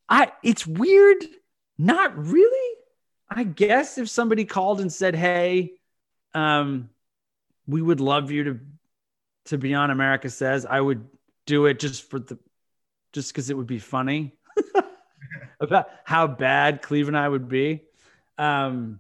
I 0.07 0.31
it's 0.43 0.65
weird. 0.65 1.23
Not 1.77 2.17
really. 2.17 2.77
I 3.29 3.43
guess 3.43 3.97
if 3.97 4.09
somebody 4.09 4.45
called 4.45 4.79
and 4.81 4.91
said, 4.91 5.15
"Hey, 5.15 5.73
um, 6.33 6.89
we 7.67 7.81
would 7.81 7.99
love 7.99 8.31
you 8.31 8.43
to 8.43 8.59
to 9.45 9.57
be 9.57 9.73
on 9.73 9.89
America 9.89 10.29
Says," 10.29 10.65
I 10.65 10.79
would 10.79 11.05
do 11.45 11.65
it 11.65 11.79
just 11.79 12.09
for 12.09 12.19
the 12.19 12.37
just 13.11 13.31
because 13.31 13.49
it 13.49 13.57
would 13.57 13.67
be 13.67 13.79
funny. 13.79 14.37
about 15.59 15.89
how 16.03 16.27
bad 16.27 16.81
Cleve 16.81 17.07
and 17.07 17.17
I 17.17 17.27
would 17.27 17.47
be. 17.47 17.83
Um, 18.37 18.99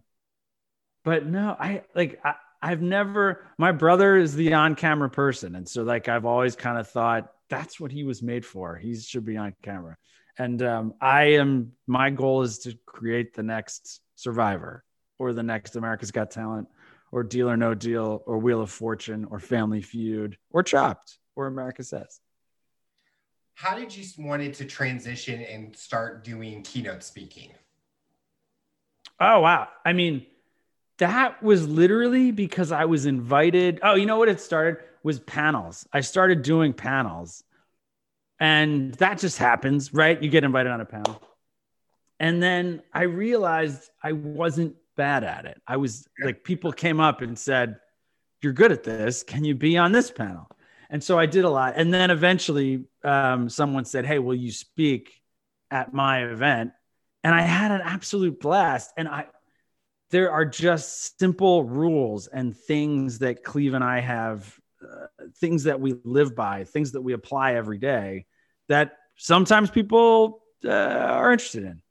but 1.03 1.25
no, 1.25 1.55
I 1.59 1.83
like 1.93 2.19
I, 2.23 2.35
I've 2.61 2.81
never. 2.81 3.45
My 3.57 3.71
brother 3.71 4.17
is 4.17 4.35
the 4.35 4.53
on-camera 4.53 5.09
person, 5.09 5.55
and 5.55 5.67
so 5.67 5.83
like 5.83 6.07
I've 6.09 6.25
always 6.25 6.55
kind 6.55 6.79
of 6.79 6.87
thought 6.87 7.31
that's 7.49 7.79
what 7.79 7.91
he 7.91 8.03
was 8.03 8.23
made 8.23 8.45
for. 8.45 8.75
He 8.75 8.95
should 8.95 9.25
be 9.25 9.37
on 9.37 9.53
camera. 9.61 9.97
And 10.37 10.61
um, 10.63 10.93
I 10.99 11.35
am. 11.35 11.73
My 11.87 12.09
goal 12.09 12.41
is 12.41 12.59
to 12.59 12.77
create 12.85 13.33
the 13.33 13.43
next 13.43 14.01
Survivor 14.15 14.83
or 15.19 15.33
the 15.33 15.43
next 15.43 15.75
America's 15.75 16.11
Got 16.11 16.31
Talent 16.31 16.67
or 17.11 17.23
Deal 17.23 17.49
or 17.49 17.57
No 17.57 17.73
Deal 17.73 18.21
or 18.25 18.39
Wheel 18.39 18.61
of 18.61 18.71
Fortune 18.71 19.25
or 19.25 19.39
Family 19.39 19.81
Feud 19.81 20.37
or 20.49 20.63
Chopped 20.63 21.17
or 21.35 21.47
America 21.47 21.83
Says 21.83 22.19
how 23.55 23.75
did 23.75 23.95
you 23.95 24.05
wanted 24.19 24.53
to 24.55 24.65
transition 24.65 25.41
and 25.41 25.75
start 25.75 26.23
doing 26.23 26.61
keynote 26.61 27.03
speaking? 27.03 27.49
Oh 29.19 29.39
wow. 29.39 29.69
I 29.85 29.93
mean, 29.93 30.25
that 30.97 31.41
was 31.41 31.67
literally 31.67 32.31
because 32.31 32.71
I 32.71 32.85
was 32.85 33.05
invited. 33.05 33.79
Oh, 33.81 33.95
you 33.95 34.05
know 34.05 34.17
what 34.17 34.29
it 34.29 34.41
started 34.41 34.83
was 35.03 35.19
panels. 35.19 35.87
I 35.93 36.01
started 36.01 36.41
doing 36.41 36.73
panels. 36.73 37.43
And 38.39 38.93
that 38.95 39.19
just 39.19 39.37
happens, 39.37 39.93
right? 39.93 40.21
You 40.21 40.29
get 40.29 40.43
invited 40.43 40.71
on 40.71 40.81
a 40.81 40.85
panel. 40.85 41.21
And 42.19 42.43
then 42.43 42.81
I 42.93 43.03
realized 43.03 43.89
I 44.03 44.11
wasn't 44.11 44.75
bad 44.97 45.23
at 45.23 45.45
it. 45.45 45.61
I 45.65 45.77
was 45.77 46.07
like 46.21 46.43
people 46.43 46.73
came 46.73 46.99
up 46.99 47.21
and 47.21 47.39
said, 47.39 47.79
"You're 48.41 48.53
good 48.53 48.71
at 48.73 48.83
this. 48.83 49.23
Can 49.23 49.45
you 49.45 49.55
be 49.55 49.77
on 49.77 49.93
this 49.93 50.11
panel?" 50.11 50.49
And 50.89 51.03
so 51.03 51.17
I 51.17 51.25
did 51.25 51.45
a 51.45 51.49
lot. 51.49 51.73
And 51.77 51.93
then 51.93 52.11
eventually 52.11 52.85
um, 53.05 53.49
someone 53.49 53.85
said, 53.85 54.05
Hey, 54.05 54.19
will 54.19 54.35
you 54.35 54.51
speak 54.51 55.21
at 55.71 55.93
my 55.93 56.25
event? 56.25 56.71
And 57.23 57.33
I 57.33 57.41
had 57.41 57.71
an 57.71 57.81
absolute 57.83 58.39
blast. 58.39 58.91
And 58.97 59.07
I, 59.07 59.27
there 60.11 60.31
are 60.31 60.45
just 60.45 61.19
simple 61.19 61.63
rules 61.63 62.27
and 62.27 62.55
things 62.55 63.19
that 63.19 63.43
Cleve 63.43 63.73
and 63.73 63.83
I 63.83 63.99
have, 63.99 64.59
uh, 64.81 65.07
things 65.37 65.63
that 65.63 65.79
we 65.79 65.95
live 66.03 66.35
by, 66.35 66.63
things 66.63 66.91
that 66.91 67.01
we 67.01 67.13
apply 67.13 67.55
every 67.55 67.77
day 67.77 68.25
that 68.67 68.97
sometimes 69.15 69.69
people 69.69 70.43
uh, 70.63 70.69
are 70.69 71.31
interested 71.31 71.63
in. 71.63 71.81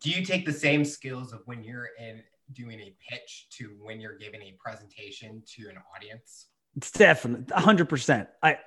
Do 0.00 0.10
you 0.10 0.24
take 0.24 0.46
the 0.46 0.52
same 0.52 0.84
skills 0.84 1.32
of 1.32 1.42
when 1.44 1.62
you're 1.62 1.90
in 1.98 2.22
doing 2.52 2.80
a 2.80 2.94
pitch 3.08 3.46
to 3.50 3.76
when 3.80 4.00
you're 4.00 4.16
giving 4.16 4.40
a 4.42 4.54
presentation 4.58 5.42
to 5.56 5.68
an 5.68 5.76
audience? 5.94 6.46
It's 6.76 6.90
definitely 6.90 7.44
100%. 7.54 8.26
I 8.42 8.58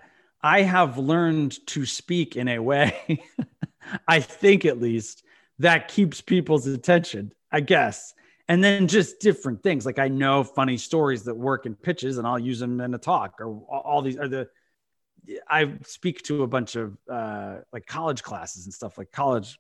I 0.44 0.62
have 0.64 0.98
learned 0.98 1.66
to 1.68 1.86
speak 1.86 2.36
in 2.36 2.48
a 2.50 2.60
way 2.60 3.24
I 4.08 4.20
think 4.20 4.66
at 4.66 4.80
least 4.80 5.24
that 5.60 5.88
keeps 5.88 6.22
people's 6.22 6.68
attention, 6.68 7.34
I 7.52 7.62
guess. 7.62 8.14
And 8.48 8.64
then 8.64 8.88
just 8.88 9.20
different 9.20 9.64
things. 9.64 9.86
Like 9.86 10.00
I 10.00 10.10
know 10.10 10.44
funny 10.44 10.78
stories 10.78 11.24
that 11.24 11.36
work 11.36 11.66
in 11.66 11.76
pitches 11.76 12.18
and 12.18 12.28
I'll 12.28 12.40
use 12.40 12.60
them 12.60 12.82
in 12.82 12.94
a 12.94 12.98
talk 12.98 13.40
or 13.40 13.48
all 13.70 14.02
these 14.02 14.18
are 14.18 14.28
the 14.28 14.50
I 15.48 15.76
speak 15.86 16.24
to 16.24 16.44
a 16.44 16.48
bunch 16.48 16.76
of 16.76 16.98
uh, 17.10 17.60
like 17.72 17.86
college 17.86 18.24
classes 18.24 18.66
and 18.66 18.74
stuff 18.74 18.98
like 18.98 19.12
college 19.12 19.58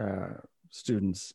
uh, 0.00 0.40
students 0.70 1.32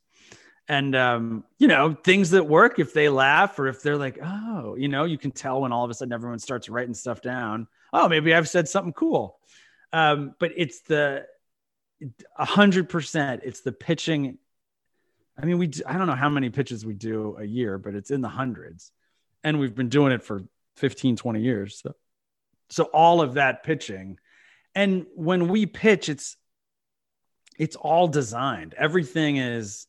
and 0.67 0.93
um, 0.95 1.45
you 1.59 1.69
know 1.69 1.95
things 2.03 2.31
that 2.31 2.45
work 2.45 2.79
if 2.79 2.93
they 2.93 3.07
laugh 3.07 3.57
or 3.57 3.67
if 3.67 3.81
they're 3.81 3.97
like 3.97 4.19
oh 4.21 4.75
you 4.75 4.89
know 4.89 5.05
you 5.05 5.17
can 5.17 5.31
tell 5.31 5.61
when 5.61 5.71
all 5.71 5.85
of 5.85 5.91
a 5.91 5.93
sudden 5.93 6.11
everyone 6.11 6.39
starts 6.39 6.67
writing 6.67 6.93
stuff 6.93 7.21
down 7.21 7.67
oh 7.93 8.09
maybe 8.09 8.33
i've 8.33 8.49
said 8.49 8.67
something 8.67 8.93
cool. 8.93 9.39
Um, 9.93 10.33
but 10.39 10.51
it's 10.57 10.81
the 10.81 11.25
a 12.37 12.45
hundred 12.45 12.89
percent 12.89 13.43
it's 13.45 13.61
the 13.61 13.71
pitching. 13.71 14.37
I 15.41 15.45
mean 15.45 15.57
we 15.57 15.71
i 15.85 15.97
don't 15.97 16.07
know 16.07 16.15
how 16.15 16.29
many 16.29 16.49
pitches 16.49 16.85
we 16.85 16.93
do 16.93 17.37
a 17.39 17.45
year 17.45 17.77
but 17.77 17.95
it's 17.95 18.11
in 18.11 18.21
the 18.21 18.29
hundreds. 18.29 18.91
And 19.45 19.59
we've 19.59 19.75
been 19.75 19.89
doing 19.89 20.11
it 20.11 20.23
for 20.23 20.41
15 20.77 21.15
20 21.15 21.41
years. 21.41 21.79
So 21.81 21.95
so 22.69 22.85
all 22.85 23.21
of 23.21 23.35
that 23.35 23.63
pitching. 23.63 24.17
And 24.75 25.05
when 25.15 25.47
we 25.47 25.65
pitch, 25.65 26.09
it's 26.09 26.35
it's 27.59 27.75
all 27.75 28.07
designed. 28.07 28.73
Everything 28.73 29.37
is 29.37 29.85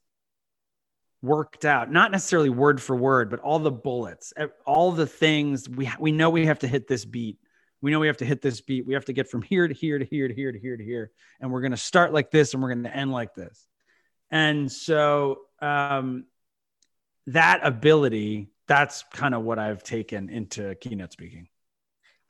worked 1.23 1.65
out, 1.65 1.91
not 1.91 2.13
necessarily 2.13 2.51
word 2.51 2.83
for 2.83 2.95
word, 2.95 3.31
but 3.31 3.41
all 3.41 3.59
the 3.59 3.71
bullets, 3.71 4.35
all 4.67 4.93
the 4.93 5.07
things 5.07 5.69
we 5.69 5.91
we 5.99 6.13
know 6.13 6.29
we 6.29 6.47
have 6.47 6.59
to 6.59 6.69
hit 6.69 6.87
this 6.87 7.05
beat. 7.05 7.39
We 7.85 7.91
know 7.91 8.01
we 8.01 8.07
have 8.07 8.17
to 8.17 8.25
hit 8.25 8.41
this 8.41 8.63
beat. 8.63 8.87
We 8.87 8.95
have 8.95 9.05
to 9.05 9.13
get 9.13 9.29
from 9.29 9.43
here 9.43 9.69
to 9.69 9.75
here 9.75 9.99
to 9.99 10.07
here 10.07 10.27
to 10.27 10.33
here 10.33 10.51
to 10.51 10.59
here 10.59 10.75
to 10.75 10.83
here, 10.83 11.11
and 11.39 11.53
we're 11.53 11.61
going 11.61 11.73
to 11.73 11.77
start 11.77 12.15
like 12.15 12.31
this 12.31 12.55
and 12.55 12.63
we're 12.63 12.73
going 12.73 12.85
to 12.85 12.97
end 12.97 13.13
like 13.13 13.35
this. 13.35 13.67
And 14.31 14.73
so 14.73 15.41
um, 15.61 16.25
that 17.27 17.61
ability, 17.63 18.49
that's 18.67 19.05
kind 19.13 19.35
of 19.35 19.43
what 19.43 19.59
I've 19.59 19.83
taken 19.83 20.31
into 20.31 20.75
keynote 20.77 21.13
speaking. 21.13 21.47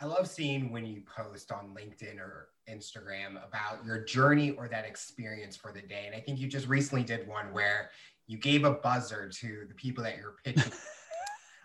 I 0.01 0.07
love 0.07 0.27
seeing 0.27 0.73
when 0.73 0.85
you 0.87 1.03
post 1.03 1.53
on 1.53 1.73
LinkedIn 1.73 2.19
or 2.19 2.49
Instagram 2.69 3.37
about 3.47 3.85
your 3.87 4.03
journey 4.03 4.51
or 4.59 4.67
that 4.67 4.85
experience 4.85 5.57
for 5.57 5.71
the 5.71 5.83
day. 5.83 6.03
And 6.07 6.17
I 6.17 6.19
think 6.19 6.41
you 6.41 6.49
just 6.49 6.67
recently 6.67 7.05
did 7.05 7.29
one 7.29 7.53
where 7.53 7.91
you 8.27 8.39
gave 8.39 8.65
a 8.65 8.73
buzzer 8.73 9.29
to 9.29 9.67
the 9.69 9.75
people 9.75 10.03
that 10.03 10.17
you're 10.17 10.35
pitching. 10.45 10.73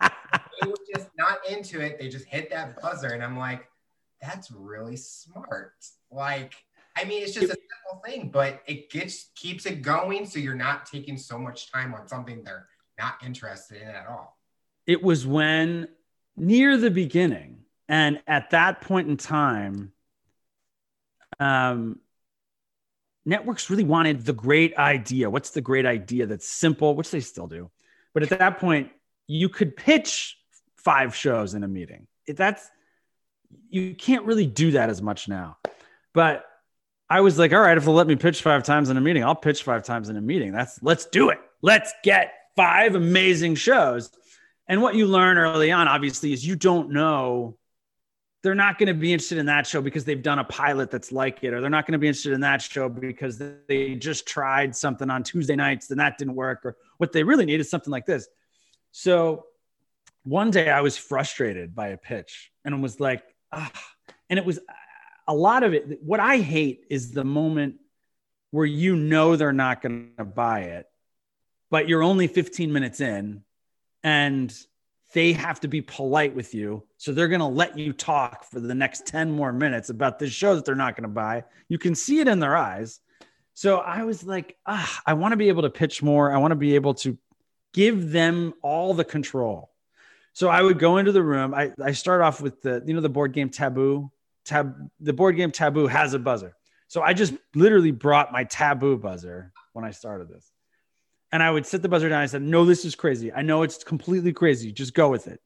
they 0.00 0.68
were 0.68 0.76
just 0.94 1.08
not 1.18 1.38
into 1.50 1.80
it. 1.80 1.98
They 1.98 2.08
just 2.08 2.26
hit 2.26 2.50
that 2.50 2.80
buzzer. 2.80 3.08
And 3.08 3.24
I'm 3.24 3.36
like, 3.36 3.66
that's 4.20 4.50
really 4.50 4.96
smart. 4.96 5.74
Like, 6.10 6.54
I 6.96 7.04
mean, 7.04 7.22
it's 7.22 7.32
just 7.32 7.46
a 7.46 7.56
simple 7.56 8.02
thing, 8.04 8.30
but 8.30 8.62
it 8.66 8.90
gets 8.90 9.30
keeps 9.34 9.66
it 9.66 9.82
going. 9.82 10.26
So 10.26 10.38
you're 10.38 10.54
not 10.54 10.86
taking 10.86 11.16
so 11.16 11.38
much 11.38 11.72
time 11.72 11.94
on 11.94 12.08
something 12.08 12.42
they're 12.44 12.66
not 12.98 13.14
interested 13.24 13.80
in 13.80 13.88
at 13.88 14.06
all. 14.06 14.38
It 14.86 15.02
was 15.02 15.26
when 15.26 15.88
near 16.36 16.76
the 16.76 16.90
beginning, 16.90 17.60
and 17.88 18.20
at 18.26 18.50
that 18.50 18.80
point 18.80 19.08
in 19.08 19.16
time, 19.16 19.92
um, 21.38 22.00
networks 23.24 23.70
really 23.70 23.84
wanted 23.84 24.24
the 24.24 24.32
great 24.32 24.76
idea. 24.76 25.30
What's 25.30 25.50
the 25.50 25.60
great 25.60 25.86
idea 25.86 26.26
that's 26.26 26.48
simple, 26.48 26.94
which 26.94 27.10
they 27.10 27.20
still 27.20 27.46
do. 27.46 27.70
But 28.12 28.24
at 28.24 28.38
that 28.38 28.58
point, 28.58 28.90
you 29.26 29.48
could 29.48 29.76
pitch 29.76 30.36
five 30.76 31.14
shows 31.14 31.54
in 31.54 31.62
a 31.62 31.68
meeting. 31.68 32.06
That's 32.26 32.68
you 33.68 33.94
can't 33.94 34.24
really 34.24 34.46
do 34.46 34.72
that 34.72 34.90
as 34.90 35.00
much 35.00 35.28
now. 35.28 35.58
But 36.12 36.44
I 37.08 37.20
was 37.20 37.38
like, 37.38 37.52
all 37.52 37.60
right, 37.60 37.76
if 37.76 37.84
they'll 37.84 37.94
let 37.94 38.06
me 38.06 38.16
pitch 38.16 38.42
five 38.42 38.62
times 38.62 38.90
in 38.90 38.96
a 38.96 39.00
meeting, 39.00 39.24
I'll 39.24 39.34
pitch 39.34 39.62
five 39.62 39.84
times 39.84 40.08
in 40.08 40.16
a 40.16 40.20
meeting. 40.20 40.52
That's 40.52 40.82
let's 40.82 41.06
do 41.06 41.30
it. 41.30 41.38
Let's 41.62 41.92
get 42.02 42.32
five 42.56 42.94
amazing 42.94 43.56
shows. 43.56 44.10
And 44.68 44.82
what 44.82 44.94
you 44.94 45.06
learn 45.06 45.36
early 45.36 45.72
on, 45.72 45.88
obviously, 45.88 46.32
is 46.32 46.46
you 46.46 46.54
don't 46.54 46.90
know 46.90 47.56
they're 48.42 48.54
not 48.54 48.78
going 48.78 48.86
to 48.86 48.94
be 48.94 49.12
interested 49.12 49.38
in 49.38 49.46
that 49.46 49.66
show 49.66 49.82
because 49.82 50.04
they've 50.04 50.22
done 50.22 50.38
a 50.38 50.44
pilot 50.44 50.90
that's 50.90 51.12
like 51.12 51.42
it, 51.42 51.52
or 51.52 51.60
they're 51.60 51.68
not 51.68 51.86
going 51.86 51.92
to 51.92 51.98
be 51.98 52.06
interested 52.06 52.32
in 52.32 52.40
that 52.40 52.62
show 52.62 52.88
because 52.88 53.42
they 53.68 53.96
just 53.96 54.26
tried 54.26 54.74
something 54.74 55.10
on 55.10 55.22
Tuesday 55.22 55.56
nights 55.56 55.90
and 55.90 56.00
that 56.00 56.16
didn't 56.16 56.34
work, 56.34 56.64
or 56.64 56.76
what 56.96 57.12
they 57.12 57.22
really 57.22 57.44
need 57.44 57.60
is 57.60 57.68
something 57.68 57.90
like 57.90 58.06
this. 58.06 58.28
So 58.92 59.44
one 60.22 60.50
day 60.50 60.70
I 60.70 60.80
was 60.80 60.96
frustrated 60.96 61.74
by 61.74 61.88
a 61.88 61.96
pitch 61.96 62.50
and 62.64 62.82
was 62.82 63.00
like, 63.00 63.22
ah, 63.52 63.70
and 64.28 64.38
it 64.38 64.44
was 64.44 64.58
a 65.26 65.34
lot 65.34 65.62
of 65.62 65.74
it. 65.74 66.02
What 66.02 66.20
I 66.20 66.38
hate 66.38 66.84
is 66.90 67.12
the 67.12 67.24
moment 67.24 67.76
where 68.50 68.66
you 68.66 68.96
know 68.96 69.36
they're 69.36 69.52
not 69.52 69.82
going 69.82 70.10
to 70.18 70.24
buy 70.24 70.60
it, 70.60 70.86
but 71.70 71.88
you're 71.88 72.02
only 72.02 72.26
15 72.26 72.72
minutes 72.72 73.00
in 73.00 73.42
and 74.02 74.52
they 75.12 75.32
have 75.32 75.60
to 75.60 75.68
be 75.68 75.82
polite 75.82 76.34
with 76.34 76.54
you. 76.54 76.84
So 76.96 77.12
they're 77.12 77.28
going 77.28 77.40
to 77.40 77.46
let 77.46 77.78
you 77.78 77.92
talk 77.92 78.44
for 78.44 78.60
the 78.60 78.74
next 78.74 79.06
10 79.06 79.30
more 79.30 79.52
minutes 79.52 79.90
about 79.90 80.18
this 80.18 80.32
show 80.32 80.54
that 80.54 80.64
they're 80.64 80.74
not 80.74 80.94
going 80.94 81.02
to 81.02 81.08
buy. 81.08 81.44
You 81.68 81.78
can 81.78 81.94
see 81.94 82.20
it 82.20 82.28
in 82.28 82.38
their 82.38 82.56
eyes. 82.56 83.00
So 83.54 83.78
I 83.78 84.04
was 84.04 84.24
like, 84.24 84.56
ah, 84.66 85.00
I 85.04 85.14
want 85.14 85.32
to 85.32 85.36
be 85.36 85.48
able 85.48 85.62
to 85.62 85.70
pitch 85.70 86.02
more. 86.02 86.32
I 86.32 86.38
want 86.38 86.52
to 86.52 86.56
be 86.56 86.76
able 86.76 86.94
to 86.94 87.18
give 87.72 88.10
them 88.10 88.54
all 88.62 88.94
the 88.94 89.04
control. 89.04 89.70
So 90.32 90.48
I 90.48 90.62
would 90.62 90.78
go 90.78 90.98
into 90.98 91.12
the 91.12 91.22
room. 91.22 91.54
I, 91.54 91.72
I 91.82 91.92
start 91.92 92.22
off 92.22 92.40
with 92.40 92.62
the, 92.62 92.82
you 92.86 92.94
know, 92.94 93.00
the 93.00 93.08
board 93.08 93.32
game 93.32 93.50
taboo. 93.50 94.10
Tab, 94.44 94.74
the 95.00 95.12
board 95.12 95.36
game 95.36 95.50
taboo 95.50 95.86
has 95.86 96.14
a 96.14 96.18
buzzer. 96.18 96.56
So 96.88 97.02
I 97.02 97.12
just 97.12 97.34
literally 97.54 97.90
brought 97.90 98.32
my 98.32 98.44
taboo 98.44 98.96
buzzer 98.96 99.52
when 99.72 99.84
I 99.84 99.90
started 99.90 100.28
this 100.28 100.50
and 101.32 101.42
I 101.42 101.50
would 101.50 101.66
sit 101.66 101.82
the 101.82 101.88
buzzer 101.88 102.08
down. 102.08 102.22
I 102.22 102.26
said, 102.26 102.42
No, 102.42 102.64
this 102.64 102.84
is 102.84 102.94
crazy. 102.94 103.32
I 103.32 103.42
know 103.42 103.62
it's 103.62 103.84
completely 103.84 104.32
crazy. 104.32 104.72
Just 104.72 104.94
go 104.94 105.08
with 105.08 105.28
it. 105.28 105.40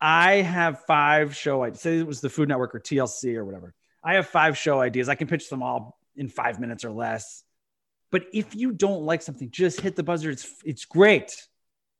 I 0.00 0.36
have 0.36 0.84
five 0.84 1.36
show 1.36 1.62
ideas. 1.62 1.80
Say 1.80 1.98
it 1.98 2.06
was 2.06 2.20
the 2.20 2.30
Food 2.30 2.48
Network 2.48 2.74
or 2.74 2.80
TLC 2.80 3.36
or 3.36 3.44
whatever. 3.44 3.74
I 4.02 4.14
have 4.14 4.26
five 4.26 4.58
show 4.58 4.80
ideas. 4.80 5.08
I 5.08 5.14
can 5.14 5.28
pitch 5.28 5.48
them 5.48 5.62
all 5.62 5.98
in 6.16 6.28
five 6.28 6.58
minutes 6.58 6.84
or 6.84 6.90
less. 6.90 7.44
But 8.10 8.24
if 8.34 8.54
you 8.54 8.72
don't 8.72 9.04
like 9.04 9.22
something, 9.22 9.50
just 9.50 9.80
hit 9.80 9.96
the 9.96 10.02
buzzer. 10.02 10.30
It's 10.30 10.48
it's 10.64 10.84
great. 10.84 11.46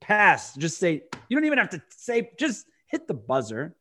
Pass. 0.02 0.54
Just 0.56 0.78
say, 0.78 1.04
you 1.28 1.36
don't 1.36 1.44
even 1.44 1.58
have 1.58 1.70
to 1.70 1.82
say, 1.90 2.30
just 2.38 2.66
hit 2.88 3.06
the 3.06 3.14
buzzer. 3.14 3.74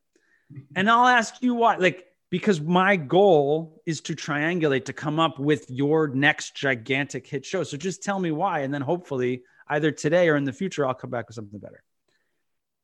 And 0.76 0.90
I'll 0.90 1.08
ask 1.08 1.42
you 1.42 1.56
why. 1.56 1.78
Like, 1.78 2.06
because 2.30 2.62
my 2.62 2.96
goal 2.96 3.82
is 3.86 4.02
to 4.02 4.16
triangulate 4.16 4.86
to 4.86 4.94
come 4.94 5.20
up 5.20 5.40
with 5.40 5.66
your 5.70 6.08
next 6.08 6.56
gigantic 6.56 7.28
hit 7.28 7.46
show. 7.46 7.64
So 7.64 7.76
just 7.76 8.04
tell 8.04 8.20
me 8.20 8.32
why. 8.32 8.60
And 8.60 8.74
then 8.74 8.82
hopefully, 8.82 9.44
either 9.68 9.92
today 9.92 10.30
or 10.30 10.38
in 10.38 10.46
the 10.46 10.54
future, 10.54 10.86
I'll 10.86 10.94
come 10.94 11.10
back 11.10 11.28
with 11.28 11.36
something 11.36 11.60
better. 11.60 11.84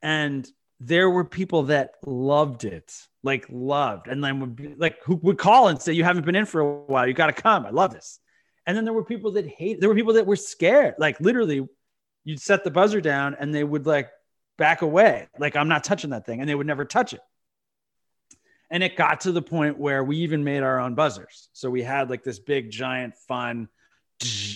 And 0.02 0.48
there 0.80 1.10
were 1.10 1.26
people 1.26 1.64
that 1.64 1.92
loved 2.06 2.66
it, 2.66 2.94
like 3.24 3.46
loved, 3.50 4.08
and 4.08 4.24
then 4.24 4.40
would 4.42 4.56
be 4.56 4.76
like 4.78 4.98
who 5.04 5.16
would 5.16 5.38
call 5.38 5.70
and 5.70 5.82
say, 5.82 5.94
You 5.94 6.04
haven't 6.04 6.26
been 6.26 6.36
in 6.36 6.46
for 6.46 6.62
a 6.62 6.80
while. 6.82 7.08
You 7.08 7.14
got 7.14 7.28
to 7.28 7.42
come. 7.42 7.66
I 7.66 7.72
love 7.72 7.94
this. 7.94 8.20
And 8.66 8.76
then 8.76 8.84
there 8.84 8.94
were 8.94 9.06
people 9.06 9.32
that 9.32 9.48
hate, 9.48 9.80
there 9.80 9.88
were 9.88 9.96
people 9.96 10.14
that 10.14 10.28
were 10.28 10.36
scared. 10.36 10.96
Like 11.00 11.20
literally, 11.22 11.68
you'd 12.28 12.42
set 12.42 12.66
the 12.66 12.70
buzzer 12.70 13.00
down 13.00 13.38
and 13.40 13.56
they 13.56 13.64
would 13.64 13.86
like 13.86 14.10
back 14.58 14.82
away. 14.82 15.30
Like, 15.40 15.56
I'm 15.56 15.70
not 15.70 15.86
touching 15.86 16.10
that 16.10 16.26
thing. 16.26 16.42
And 16.42 16.50
they 16.50 16.56
would 16.56 16.68
never 16.68 16.84
touch 16.84 17.14
it. 17.14 17.22
And 18.70 18.84
it 18.84 18.98
got 18.98 19.22
to 19.22 19.32
the 19.32 19.42
point 19.42 19.80
where 19.80 20.04
we 20.04 20.18
even 20.18 20.44
made 20.44 20.62
our 20.62 20.78
own 20.78 20.94
buzzers. 20.94 21.48
So 21.54 21.70
we 21.70 21.84
had 21.84 22.10
like 22.10 22.24
this 22.24 22.38
big, 22.38 22.70
giant, 22.70 23.16
fun, 23.16 23.70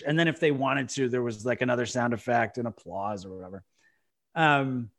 and 0.06 0.20
then 0.20 0.28
if 0.28 0.42
they 0.42 0.52
wanted 0.52 0.90
to, 0.90 1.08
there 1.08 1.22
was 1.22 1.46
like 1.46 1.62
another 1.62 1.86
sound 1.86 2.14
effect 2.14 2.58
and 2.58 2.68
applause 2.68 3.26
or 3.26 3.34
whatever. 3.34 3.64
Um, 4.36 4.90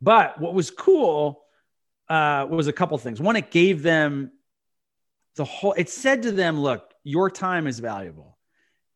but 0.00 0.40
what 0.40 0.54
was 0.54 0.70
cool 0.70 1.44
uh, 2.08 2.46
was 2.48 2.66
a 2.66 2.72
couple 2.72 2.96
things. 2.96 3.20
One, 3.20 3.36
it 3.36 3.50
gave 3.50 3.82
them 3.82 4.30
the 5.36 5.44
whole. 5.44 5.74
It 5.74 5.90
said 5.90 6.22
to 6.22 6.32
them, 6.32 6.60
"Look, 6.60 6.94
your 7.02 7.30
time 7.30 7.66
is 7.66 7.80
valuable, 7.80 8.38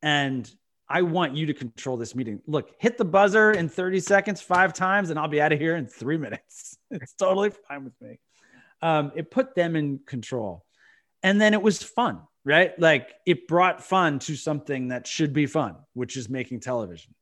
and 0.00 0.48
I 0.88 1.02
want 1.02 1.36
you 1.36 1.46
to 1.46 1.54
control 1.54 1.96
this 1.96 2.14
meeting. 2.14 2.40
Look, 2.46 2.70
hit 2.78 2.96
the 2.96 3.04
buzzer 3.04 3.52
in 3.52 3.68
30 3.68 4.00
seconds, 4.00 4.40
five 4.40 4.72
times, 4.72 5.10
and 5.10 5.18
I'll 5.18 5.28
be 5.28 5.40
out 5.40 5.52
of 5.52 5.58
here 5.58 5.76
in 5.76 5.86
three 5.86 6.16
minutes. 6.16 6.76
It's 6.90 7.12
totally 7.12 7.50
fine 7.50 7.84
with 7.84 7.92
me." 8.00 8.18
um, 8.82 9.12
it 9.14 9.30
put 9.30 9.54
them 9.54 9.76
in 9.76 10.00
control. 10.06 10.64
And 11.22 11.40
then 11.40 11.52
it 11.52 11.62
was 11.62 11.82
fun, 11.82 12.20
right? 12.44 12.78
Like 12.78 13.14
it 13.26 13.48
brought 13.48 13.82
fun 13.82 14.18
to 14.20 14.36
something 14.36 14.88
that 14.88 15.06
should 15.06 15.32
be 15.32 15.46
fun, 15.46 15.76
which 15.94 16.16
is 16.16 16.28
making 16.28 16.60
television. 16.60 17.14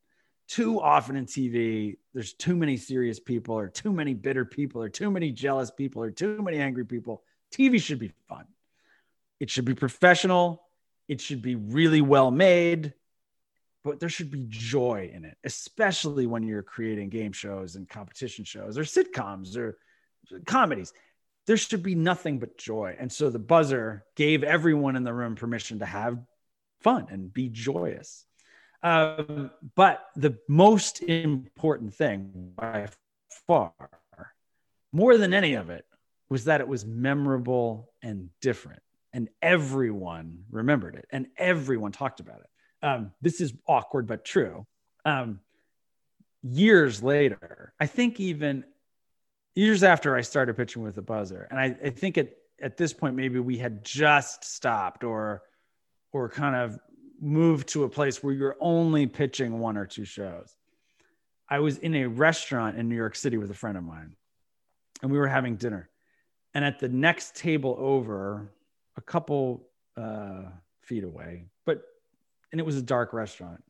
Too 0.49 0.81
often 0.81 1.17
in 1.17 1.27
TV, 1.27 1.97
there's 2.14 2.35
too 2.35 2.55
many 2.55 2.77
serious 2.77 3.19
people, 3.19 3.57
or 3.57 3.69
too 3.69 3.93
many 3.93 4.14
bitter 4.14 4.45
people, 4.45 4.81
or 4.81 4.89
too 4.89 5.11
many 5.11 5.33
jealous 5.33 5.71
people, 5.71 6.03
or 6.03 6.11
too 6.11 6.41
many 6.41 6.59
angry 6.59 6.85
people. 6.85 7.25
TV 7.53 7.81
should 7.81 7.99
be 7.99 8.12
fun. 8.29 8.45
It 9.41 9.51
should 9.51 9.64
be 9.64 9.75
professional. 9.75 10.62
It 11.09 11.21
should 11.21 11.43
be 11.43 11.57
really 11.57 12.01
well 12.01 12.31
made, 12.31 12.93
but 13.87 14.01
there 14.01 14.09
should 14.11 14.30
be 14.30 14.45
joy 14.49 15.11
in 15.14 15.24
it, 15.24 15.39
especially 15.45 16.26
when 16.26 16.43
you're 16.43 16.62
creating 16.62 17.09
game 17.09 17.32
shows 17.32 17.76
and 17.76 17.89
competition 17.89 18.45
shows 18.45 18.76
or 18.76 18.82
sitcoms 18.82 19.57
or 19.57 19.78
comedies 20.45 20.93
there 21.47 21.57
should 21.57 21.82
be 21.82 21.95
nothing 21.95 22.39
but 22.39 22.59
joy. 22.59 22.97
And 22.99 23.11
so 23.11 23.30
the 23.30 23.39
buzzer 23.39 24.05
gave 24.16 24.43
everyone 24.43 24.97
in 24.97 25.05
the 25.05 25.14
room 25.14 25.37
permission 25.37 25.78
to 25.78 25.87
have 25.87 26.18
fun 26.80 27.07
and 27.09 27.32
be 27.32 27.49
joyous. 27.49 28.24
Um, 28.82 29.51
but 29.74 30.05
the 30.16 30.39
most 30.49 31.03
important 31.03 31.95
thing 31.95 32.53
by 32.57 32.89
far, 33.47 33.72
more 34.93 35.16
than 35.16 35.32
any 35.32 35.55
of 35.55 35.70
it, 35.70 35.84
was 36.28 36.45
that 36.45 36.61
it 36.61 36.68
was 36.68 36.84
memorable 36.84 37.93
and 38.03 38.30
different. 38.41 38.82
And 39.12 39.28
everyone 39.41 40.45
remembered 40.51 40.97
it 40.97 41.07
and 41.11 41.28
everyone 41.39 41.93
talked 41.93 42.20
about 42.20 42.41
it. 42.41 42.51
Um, 42.83 43.12
this 43.20 43.41
is 43.41 43.53
awkward, 43.66 44.07
but 44.07 44.24
true. 44.24 44.66
Um, 45.05 45.41
years 46.43 47.03
later, 47.03 47.72
I 47.81 47.87
think 47.87 48.20
even 48.20 48.64
years 49.55 49.83
after 49.83 50.14
I 50.14 50.20
started 50.20 50.57
pitching 50.57 50.83
with 50.83 50.95
the 50.95 51.03
buzzer. 51.03 51.49
And 51.51 51.59
I, 51.59 51.77
I 51.85 51.91
think 51.91 52.18
at, 52.18 52.31
at 52.61 52.77
this 52.77 52.93
point, 52.93 53.16
maybe 53.16 53.39
we 53.41 53.59
had 53.59 53.85
just 53.85 54.45
stopped 54.45 55.03
or, 55.03 55.43
or 56.12 56.29
kind 56.29 56.55
of 56.55 56.79
moved 57.20 57.68
to 57.68 57.85
a 57.85 57.89
place 57.89 58.22
where 58.22 58.35
you're 58.35 58.57
only 58.61 59.07
pitching 59.07 59.59
one 59.59 59.77
or 59.77 59.87
two 59.87 60.05
shows. 60.05 60.55
I 61.49 61.61
was 61.61 61.79
in 61.79 61.95
a 61.95 62.07
restaurant 62.07 62.77
in 62.77 62.89
New 62.89 62.97
York 62.97 63.16
City 63.16 63.39
with 63.39 63.51
a 63.51 63.55
friend 63.55 63.79
of 63.79 63.85
mine, 63.85 64.14
and 65.03 65.11
we 65.11 65.18
were 65.18 65.29
having 65.29 65.57
dinner. 65.57 65.89
And 66.55 66.64
at 66.64 66.79
the 66.79 66.89
next 66.89 67.37
table 67.37 67.77
over, 67.79 68.53
a 68.97 69.01
couple 69.01 69.68
uh, 69.97 70.45
feet 70.83 71.05
away, 71.05 71.45
but 71.64 71.83
and 72.53 72.61
it 72.61 72.64
was 72.64 72.76
a 72.76 72.82
dark 72.82 73.12
restaurant. 73.12 73.62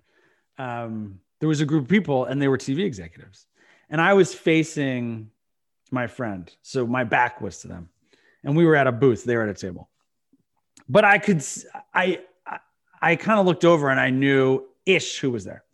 Um, 0.59 1.20
there 1.41 1.49
was 1.49 1.61
a 1.61 1.66
group 1.66 1.85
of 1.85 1.89
people, 1.89 2.24
and 2.24 2.41
they 2.41 2.49
were 2.49 2.59
TV 2.59 2.85
executives, 2.85 3.47
and 3.91 4.01
I 4.01 4.14
was 4.14 4.35
facing 4.35 5.31
my 5.91 6.07
friend, 6.07 6.51
so 6.62 6.87
my 6.87 7.05
back 7.05 7.41
was 7.41 7.59
to 7.61 7.68
them, 7.68 7.89
and 8.45 8.57
we 8.57 8.64
were 8.64 8.77
at 8.77 8.87
a 8.87 8.93
booth. 8.93 9.24
They 9.24 9.37
were 9.37 9.43
at 9.43 9.49
a 9.49 9.55
table, 9.55 9.89
but 10.89 11.05
I 11.05 11.18
could 11.18 11.45
I 11.95 12.20
I, 12.47 12.59
I 13.01 13.16
kind 13.16 13.39
of 13.39 13.47
looked 13.47 13.64
over 13.64 13.91
and 13.91 14.01
I 14.01 14.11
knew 14.11 14.64
ish 14.85 15.18
who 15.18 15.31
was 15.31 15.45
there. 15.45 15.64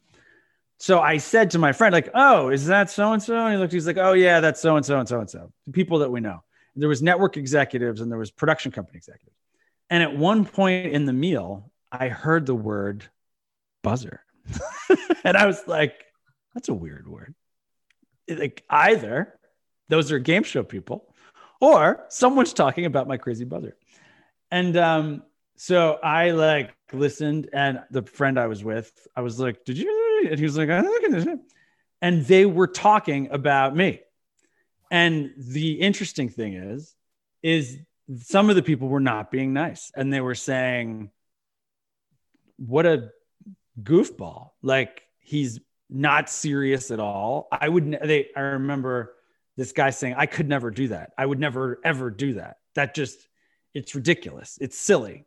So 0.78 0.98
I 0.98 1.18
said 1.18 1.53
to 1.53 1.59
my 1.59 1.72
friend, 1.72 1.92
like, 1.92 2.11
"Oh, 2.12 2.48
is 2.48 2.66
that 2.66 2.90
so 2.90 3.12
and 3.12 3.22
so?" 3.22 3.36
And 3.36 3.55
he 3.55 3.59
looked. 3.59 3.72
He's 3.72 3.86
like, 3.86 3.98
"Oh 3.98 4.14
yeah, 4.14 4.40
that's 4.40 4.61
so 4.61 4.76
and 4.76 4.84
so 4.84 4.98
and 4.98 5.09
so 5.09 5.20
and 5.20 5.30
so." 5.30 5.53
People 5.72 6.00
that 6.00 6.11
we 6.11 6.20
know. 6.20 6.42
There 6.74 6.88
was 6.88 7.03
network 7.03 7.36
executives 7.36 8.00
and 8.00 8.11
there 8.11 8.18
was 8.18 8.30
production 8.30 8.72
company 8.72 8.96
executives. 8.96 9.36
And 9.90 10.03
at 10.03 10.16
one 10.16 10.44
point 10.44 10.92
in 10.92 11.05
the 11.05 11.12
meal, 11.12 11.70
I 11.93 12.09
heard 12.09 12.47
the 12.47 12.55
word 12.55 13.05
buzzer, 13.82 14.24
and 15.24 15.36
I 15.36 15.47
was 15.47 15.62
like, 15.66 16.07
"That's 16.55 16.70
a 16.70 16.74
weird 16.74 17.07
word." 17.07 17.34
Like 18.28 18.64
either 18.70 19.38
those 19.88 20.11
are 20.11 20.18
game 20.18 20.43
show 20.43 20.62
people, 20.62 21.14
or 21.61 22.07
someone's 22.09 22.55
talking 22.55 22.86
about 22.86 23.09
my 23.09 23.18
crazy 23.18 23.45
buzzer. 23.45 23.76
And 24.51 24.76
um, 24.76 25.22
so 25.57 25.99
I 26.03 26.30
like 26.30 26.74
listened, 26.93 27.51
and 27.53 27.80
the 27.90 28.03
friend 28.03 28.38
I 28.38 28.47
was 28.47 28.64
with, 28.64 28.90
I 29.14 29.20
was 29.20 29.38
like, 29.38 29.64
"Did 29.64 29.76
you?" 29.76 30.28
And 30.30 30.38
he 30.38 30.45
was 30.45 30.57
like, 30.57 30.70
"I'm 30.70 30.84
looking 30.84 31.14
at 31.14 31.24
this," 31.24 31.38
and 32.01 32.24
they 32.24 32.47
were 32.47 32.68
talking 32.68 33.28
about 33.30 33.76
me. 33.76 34.01
And 34.90 35.32
the 35.36 35.74
interesting 35.74 36.28
thing 36.28 36.55
is, 36.55 36.95
is 37.43 37.78
some 38.18 38.51
of 38.51 38.57
the 38.57 38.62
people 38.62 38.88
were 38.88 39.01
not 39.01 39.30
being 39.30 39.53
nice, 39.53 39.90
and 39.95 40.12
they 40.12 40.20
were 40.20 40.34
saying, 40.34 41.11
"What 42.66 42.86
a 42.86 43.10
goofball! 43.82 44.50
Like 44.62 45.02
he's 45.18 45.60
not 45.90 46.30
serious 46.30 46.90
at 46.90 47.00
all." 47.00 47.48
I 47.52 47.68
would. 47.68 47.98
They. 48.02 48.28
I 48.36 48.40
remember 48.40 49.14
this 49.56 49.72
guy 49.72 49.90
saying, 49.90 50.14
"I 50.16 50.26
could 50.26 50.48
never 50.48 50.70
do 50.70 50.88
that. 50.88 51.12
I 51.18 51.26
would 51.26 51.38
never 51.38 51.80
ever 51.84 52.10
do 52.10 52.34
that. 52.34 52.58
That 52.74 52.94
just." 52.94 53.28
It's 53.74 53.94
ridiculous. 53.94 54.58
It's 54.60 54.76
silly 54.76 55.24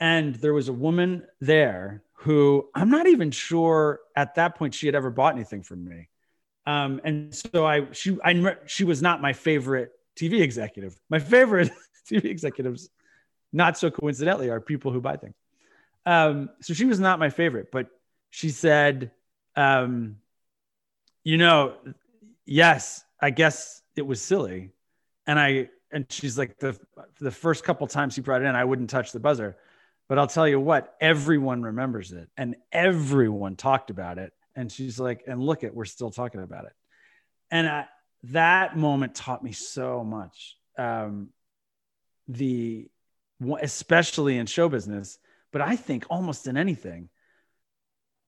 and 0.00 0.34
there 0.36 0.54
was 0.54 0.68
a 0.68 0.72
woman 0.72 1.26
there 1.40 2.02
who 2.14 2.68
I'm 2.74 2.90
not 2.90 3.06
even 3.06 3.30
sure 3.30 4.00
at 4.16 4.36
that 4.36 4.56
point 4.56 4.74
she 4.74 4.86
had 4.86 4.94
ever 4.94 5.10
bought 5.10 5.34
anything 5.34 5.62
from 5.62 5.84
me. 5.84 6.08
Um, 6.66 7.00
and 7.04 7.34
so 7.34 7.66
I, 7.66 7.86
she, 7.92 8.18
I, 8.22 8.56
she 8.66 8.84
was 8.84 9.00
not 9.00 9.22
my 9.22 9.32
favorite 9.32 9.92
TV 10.16 10.40
executive. 10.40 10.98
My 11.08 11.18
favorite 11.18 11.70
TV 12.10 12.24
executives, 12.26 12.90
not 13.52 13.78
so 13.78 13.90
coincidentally, 13.90 14.50
are 14.50 14.60
people 14.60 14.92
who 14.92 15.00
buy 15.00 15.16
things. 15.16 15.34
Um, 16.08 16.48
so 16.62 16.72
she 16.72 16.86
was 16.86 16.98
not 16.98 17.18
my 17.18 17.28
favorite, 17.28 17.70
but 17.70 17.88
she 18.30 18.48
said, 18.48 19.10
um, 19.56 20.16
you 21.22 21.36
know, 21.36 21.74
yes, 22.46 23.04
I 23.20 23.28
guess 23.28 23.82
it 23.94 24.06
was 24.06 24.22
silly. 24.22 24.70
And 25.26 25.38
I, 25.38 25.68
and 25.92 26.06
she's 26.08 26.38
like, 26.38 26.58
the, 26.60 26.80
the 27.20 27.30
first 27.30 27.62
couple 27.62 27.86
times 27.88 28.14
he 28.14 28.22
brought 28.22 28.40
it 28.40 28.46
in, 28.46 28.56
I 28.56 28.64
wouldn't 28.64 28.88
touch 28.88 29.12
the 29.12 29.20
buzzer. 29.20 29.58
But 30.08 30.18
I'll 30.18 30.26
tell 30.26 30.48
you 30.48 30.58
what, 30.58 30.96
everyone 30.98 31.60
remembers 31.60 32.12
it 32.12 32.30
and 32.38 32.56
everyone 32.72 33.56
talked 33.56 33.90
about 33.90 34.16
it. 34.16 34.32
And 34.56 34.72
she's 34.72 34.98
like, 34.98 35.24
and 35.26 35.42
look 35.42 35.62
at, 35.62 35.74
we're 35.74 35.84
still 35.84 36.10
talking 36.10 36.40
about 36.40 36.64
it. 36.64 36.72
And 37.50 37.68
I, 37.68 37.84
that 38.22 38.78
moment 38.78 39.14
taught 39.14 39.44
me 39.44 39.52
so 39.52 40.02
much. 40.04 40.56
Um, 40.78 41.28
the, 42.28 42.88
especially 43.60 44.38
in 44.38 44.46
show 44.46 44.70
business, 44.70 45.18
but 45.52 45.62
I 45.62 45.76
think 45.76 46.06
almost 46.10 46.46
in 46.46 46.56
anything, 46.56 47.08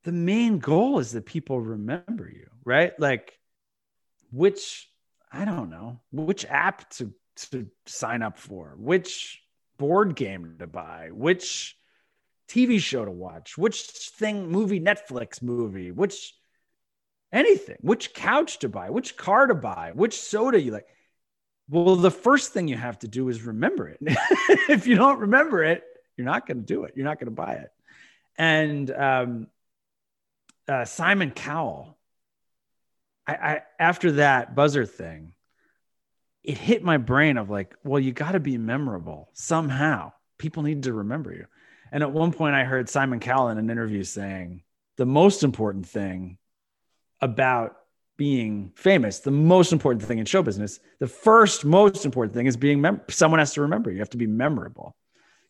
the 0.05 0.13
main 0.13 0.59
goal 0.59 0.99
is 0.99 1.13
that 1.13 1.27
people 1.27 1.61
remember 1.61 2.29
you, 2.29 2.49
right? 2.65 2.99
Like, 2.99 3.39
which 4.33 4.89
I 5.33 5.45
don't 5.45 5.71
know, 5.71 6.01
which 6.11 6.45
app 6.47 6.91
to 6.91 7.13
to 7.51 7.67
sign 7.87 8.23
up 8.23 8.39
for, 8.39 8.75
which 8.77 9.41
board 9.79 10.15
game 10.15 10.57
to 10.59 10.67
buy, 10.67 11.09
which 11.13 11.77
TV 12.49 12.81
show 12.81 13.05
to 13.05 13.11
watch, 13.11 13.57
which 13.57 13.83
thing, 13.83 14.49
movie, 14.49 14.81
Netflix 14.81 15.41
movie, 15.41 15.91
which 15.91 16.35
anything, 17.33 17.77
which 17.81 18.13
couch 18.13 18.59
to 18.59 18.69
buy, 18.69 18.91
which 18.91 19.17
car 19.17 19.47
to 19.47 19.55
buy, 19.55 19.93
which 19.95 20.21
soda 20.21 20.61
you 20.61 20.73
like. 20.73 20.87
Well, 21.69 21.95
the 21.95 22.11
first 22.11 22.53
thing 22.53 22.67
you 22.67 22.77
have 22.77 22.99
to 23.01 23.09
do 23.09 23.29
is 23.29 23.43
remember 23.43 23.89
it. 23.89 23.99
if 24.69 24.89
you 24.89 24.97
don't 24.97 25.21
remember 25.21 25.63
it, 25.63 25.85
you're 26.21 26.31
not 26.31 26.47
going 26.47 26.59
to 26.59 26.67
do 26.67 26.85
it. 26.85 26.93
You're 26.95 27.07
not 27.07 27.19
going 27.19 27.27
to 27.27 27.31
buy 27.33 27.55
it. 27.55 27.73
And 28.37 28.91
um, 28.91 29.47
uh, 30.69 30.85
Simon 30.85 31.31
Cowell, 31.31 31.97
I, 33.27 33.35
I 33.35 33.63
after 33.79 34.13
that 34.13 34.55
buzzer 34.55 34.85
thing, 34.85 35.33
it 36.43 36.59
hit 36.59 36.83
my 36.83 36.99
brain 36.99 37.39
of 37.39 37.49
like, 37.49 37.75
well, 37.83 38.01
you 38.01 38.13
got 38.13 38.33
to 38.33 38.41
be 38.41 38.59
memorable 38.59 39.31
somehow. 39.33 40.13
People 40.37 40.63
need 40.63 40.83
to 40.83 40.93
remember 40.93 41.33
you. 41.33 41.47
And 41.91 42.03
at 42.03 42.13
one 42.13 42.33
point, 42.33 42.55
I 42.55 42.65
heard 42.65 42.89
Simon 42.89 43.19
Cowell 43.19 43.49
in 43.49 43.59
an 43.59 43.71
interview 43.71 44.05
saying 44.05 44.63
the 44.97 45.07
most 45.07 45.43
important 45.43 45.87
thing 45.87 46.37
about 47.21 47.77
being 48.17 48.73
famous, 48.77 49.21
the 49.21 49.31
most 49.31 49.73
important 49.73 50.05
thing 50.05 50.19
in 50.19 50.27
show 50.27 50.43
business, 50.43 50.79
the 50.99 51.07
first 51.07 51.65
most 51.65 52.05
important 52.05 52.35
thing 52.35 52.47
is 52.47 52.57
being 52.57 52.81
mem- 52.81 53.01
someone 53.09 53.39
has 53.39 53.55
to 53.55 53.63
remember. 53.63 53.91
You 53.91 54.01
have 54.01 54.11
to 54.11 54.19
be 54.19 54.27
memorable. 54.27 54.95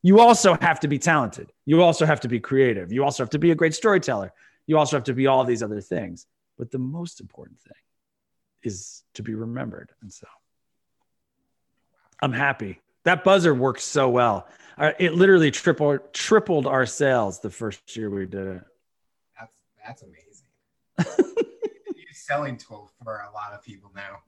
You 0.02 0.20
also 0.20 0.56
have 0.60 0.80
to 0.80 0.88
be 0.88 0.98
talented. 0.98 1.52
You 1.66 1.82
also 1.82 2.06
have 2.06 2.20
to 2.20 2.28
be 2.28 2.40
creative. 2.40 2.92
You 2.92 3.04
also 3.04 3.22
have 3.22 3.30
to 3.30 3.38
be 3.38 3.50
a 3.50 3.54
great 3.54 3.74
storyteller. 3.74 4.32
You 4.66 4.78
also 4.78 4.96
have 4.96 5.04
to 5.04 5.14
be 5.14 5.26
all 5.26 5.44
these 5.44 5.62
other 5.62 5.80
things. 5.80 6.26
But 6.58 6.70
the 6.70 6.78
most 6.78 7.20
important 7.20 7.60
thing 7.60 7.72
is 8.62 9.02
to 9.14 9.22
be 9.22 9.34
remembered. 9.34 9.90
And 10.02 10.12
so 10.12 10.26
I'm 12.20 12.32
happy. 12.32 12.80
That 13.04 13.24
buzzer 13.24 13.54
works 13.54 13.84
so 13.84 14.08
well. 14.08 14.46
It 14.98 15.14
literally 15.14 15.50
tripled 15.50 16.12
tripled 16.12 16.66
our 16.66 16.86
sales 16.86 17.40
the 17.40 17.50
first 17.50 17.96
year 17.96 18.08
we 18.10 18.26
did 18.26 18.46
it. 18.46 18.62
That's 19.38 19.56
that's 19.86 20.02
amazing. 20.02 21.34
selling 22.30 22.56
tool 22.56 22.90
for 23.02 23.24
a 23.28 23.32
lot 23.34 23.52
of 23.52 23.62
people 23.62 23.90
now, 23.94 24.18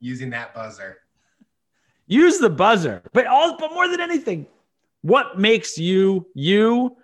using 0.00 0.30
that 0.30 0.52
buzzer. 0.54 0.98
Use 2.06 2.38
the 2.38 2.50
buzzer, 2.50 3.02
but 3.12 3.26
all 3.26 3.56
but 3.56 3.72
more 3.72 3.86
than 3.88 4.00
anything, 4.00 4.46
what 5.04 5.38
makes 5.38 5.76
you 5.76 6.26
you? 6.34 6.96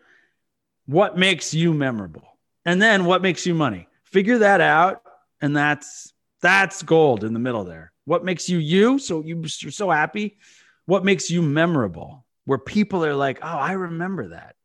What 0.86 1.18
makes 1.18 1.52
you 1.52 1.74
memorable? 1.74 2.26
And 2.64 2.80
then 2.80 3.04
what 3.04 3.20
makes 3.20 3.44
you 3.44 3.54
money? 3.54 3.88
Figure 4.04 4.38
that 4.38 4.62
out, 4.62 5.02
and 5.42 5.54
that's 5.54 6.14
that's 6.40 6.82
gold 6.82 7.24
in 7.24 7.34
the 7.34 7.38
middle 7.38 7.64
there. 7.64 7.92
What 8.06 8.24
makes 8.24 8.48
you 8.48 8.56
you? 8.56 8.98
So 8.98 9.22
you're 9.22 9.46
so 9.46 9.90
happy. 9.90 10.38
What 10.86 11.04
makes 11.04 11.30
you 11.30 11.42
memorable? 11.42 12.24
Where 12.46 12.56
people 12.56 13.04
are 13.04 13.14
like, 13.14 13.40
oh, 13.42 13.46
I 13.46 13.72
remember 13.72 14.28
that 14.28 14.56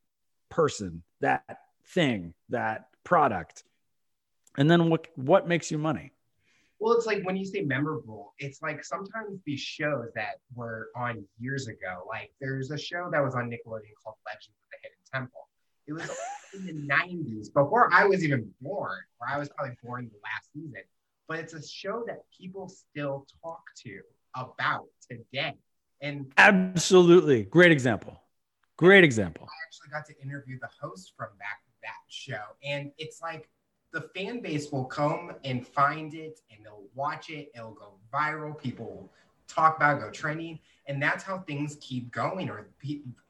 person, 0.50 1.04
that 1.20 1.60
thing, 1.88 2.34
that 2.50 2.88
product. 3.04 3.66
And 4.58 4.72
then 4.72 4.90
what 4.90 5.08
what 5.16 5.46
makes 5.46 5.72
you 5.72 5.78
money? 5.78 6.14
Well, 6.80 6.94
it's 6.94 7.06
like 7.06 7.24
when 7.24 7.38
you 7.38 7.46
say 7.46 7.62
memorable, 7.62 8.34
it's 8.38 8.62
like 8.62 8.84
sometimes 8.84 9.40
these 9.46 9.62
shows 9.62 10.10
that 10.16 10.40
were 10.54 10.90
on 10.96 11.24
years 11.40 11.68
ago, 11.68 12.04
like 12.08 12.32
there's 12.42 12.72
a 12.72 12.78
show 12.78 13.10
that 13.12 13.24
was 13.24 13.34
on 13.34 13.50
Nickelodeon 13.50 13.96
called 14.04 14.18
Legends 14.26 14.58
of 14.60 14.70
the 14.72 14.78
Hidden 14.84 14.98
Temple. 15.14 15.48
It 15.88 15.94
was 15.94 16.10
in 16.54 16.66
the 16.66 16.94
90s, 16.94 17.54
before 17.54 17.90
I 17.94 18.06
was 18.06 18.24
even 18.24 18.52
born, 18.62 19.00
or 19.22 19.28
I 19.30 19.38
was 19.38 19.50
probably 19.50 19.76
born 19.84 20.10
the 20.12 20.20
last 20.24 20.52
season 20.54 20.84
but 21.28 21.40
it's 21.40 21.54
a 21.54 21.68
show 21.68 22.04
that 22.08 22.24
people 22.38 22.70
still 22.70 23.26
talk 23.42 23.64
to 23.84 24.00
about 24.36 24.86
today. 25.10 25.54
And 26.02 26.32
absolutely 26.38 27.44
great 27.44 27.72
example. 27.72 28.22
Great 28.78 29.04
example. 29.04 29.48
I 29.50 29.56
actually 29.66 29.90
got 29.90 30.06
to 30.08 30.22
interview 30.22 30.60
the 30.60 30.70
host 30.82 31.14
from 31.18 31.30
that 31.40 31.58
that 31.84 31.94
show, 32.10 32.42
and 32.64 32.92
it's 32.98 33.22
like 33.22 33.48
the 33.96 34.02
fan 34.14 34.42
base 34.42 34.74
will 34.74 34.84
come 34.84 35.32
and 35.46 35.66
find 35.66 36.14
it, 36.14 36.42
and 36.52 36.64
they'll 36.66 36.84
watch 36.96 37.30
it. 37.30 37.50
It'll 37.56 37.72
go 37.72 37.94
viral. 38.14 38.60
People 38.60 38.86
will 38.86 39.14
talk 39.48 39.78
about 39.78 39.98
it, 39.98 40.02
go 40.02 40.12
trending, 40.12 40.60
and 40.86 41.02
that's 41.02 41.24
how 41.24 41.40
things 41.40 41.78
keep 41.80 42.12
going. 42.12 42.50
Or 42.50 42.68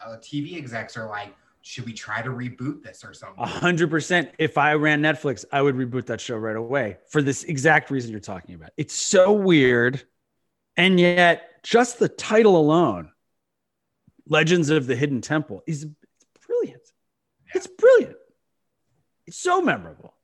uh, 0.02 0.18
TV 0.18 0.58
execs 0.58 0.98
are 0.98 1.08
like, 1.08 1.36
should 1.62 1.86
we 1.86 1.94
try 1.94 2.24
to 2.24 2.32
reboot 2.32 2.82
this 2.82 3.06
or 3.06 3.14
something? 3.14 3.44
A 3.44 3.46
hundred 3.46 3.92
percent. 3.92 4.32
If 4.40 4.58
I 4.58 4.74
ran 4.74 5.04
Netflix, 5.04 5.46
I 5.52 5.62
would 5.62 5.76
reboot 5.76 6.08
that 6.08 6.20
show 6.20 6.36
right 6.36 6.56
away 6.56 6.98
for 7.10 7.22
this 7.22 7.44
exact 7.44 7.92
reason 7.92 8.10
you're 8.10 8.20
talking 8.20 8.56
about. 8.56 8.72
It's 8.76 8.96
so 8.96 9.34
weird. 9.34 10.04
And 10.78 11.00
yet, 11.00 11.64
just 11.64 12.00
the 12.00 12.10
title 12.10 12.58
alone, 12.58 13.12
Legends 14.28 14.72
of 14.72 14.88
the 14.88 14.96
Hidden 14.96 15.22
Temple, 15.22 15.62
is 15.68 15.86
brilliant. 16.48 16.82
Yeah. 17.46 17.52
It's 17.54 17.68
brilliant. 17.68 18.18
It's 19.28 19.38
so 19.38 19.62
memorable. 19.62 20.16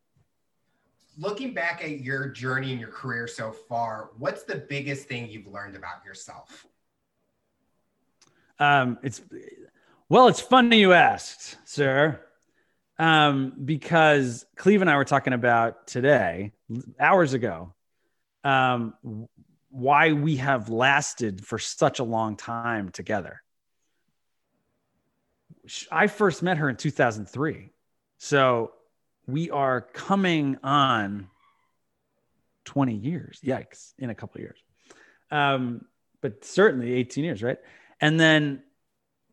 Looking 1.21 1.53
back 1.53 1.83
at 1.83 1.99
your 1.99 2.29
journey 2.29 2.71
and 2.71 2.79
your 2.79 2.89
career 2.89 3.27
so 3.27 3.51
far, 3.51 4.09
what's 4.17 4.41
the 4.41 4.55
biggest 4.55 5.07
thing 5.07 5.29
you've 5.29 5.45
learned 5.45 5.75
about 5.75 6.03
yourself? 6.03 6.65
Um, 8.57 8.97
it's 9.03 9.21
well, 10.09 10.27
it's 10.27 10.41
funny 10.41 10.79
you 10.79 10.93
asked, 10.93 11.57
sir, 11.63 12.19
um, 12.97 13.53
because 13.63 14.47
Cleve 14.55 14.81
and 14.81 14.89
I 14.89 14.97
were 14.97 15.05
talking 15.05 15.33
about 15.33 15.85
today, 15.85 16.53
hours 16.99 17.33
ago, 17.33 17.71
um, 18.43 18.95
why 19.69 20.13
we 20.13 20.37
have 20.37 20.69
lasted 20.69 21.45
for 21.45 21.59
such 21.59 21.99
a 21.99 22.03
long 22.03 22.35
time 22.35 22.89
together. 22.89 23.43
I 25.91 26.07
first 26.07 26.41
met 26.41 26.57
her 26.57 26.67
in 26.67 26.77
2003. 26.77 27.69
So 28.17 28.71
we 29.31 29.49
are 29.49 29.81
coming 29.81 30.57
on 30.63 31.27
20 32.65 32.93
years. 32.93 33.39
Yikes, 33.43 33.93
in 33.97 34.09
a 34.09 34.15
couple 34.15 34.41
years. 34.41 34.59
Um, 35.31 35.85
but 36.21 36.45
certainly 36.45 36.93
18 36.93 37.23
years, 37.23 37.41
right? 37.41 37.57
And 37.99 38.19
then 38.19 38.63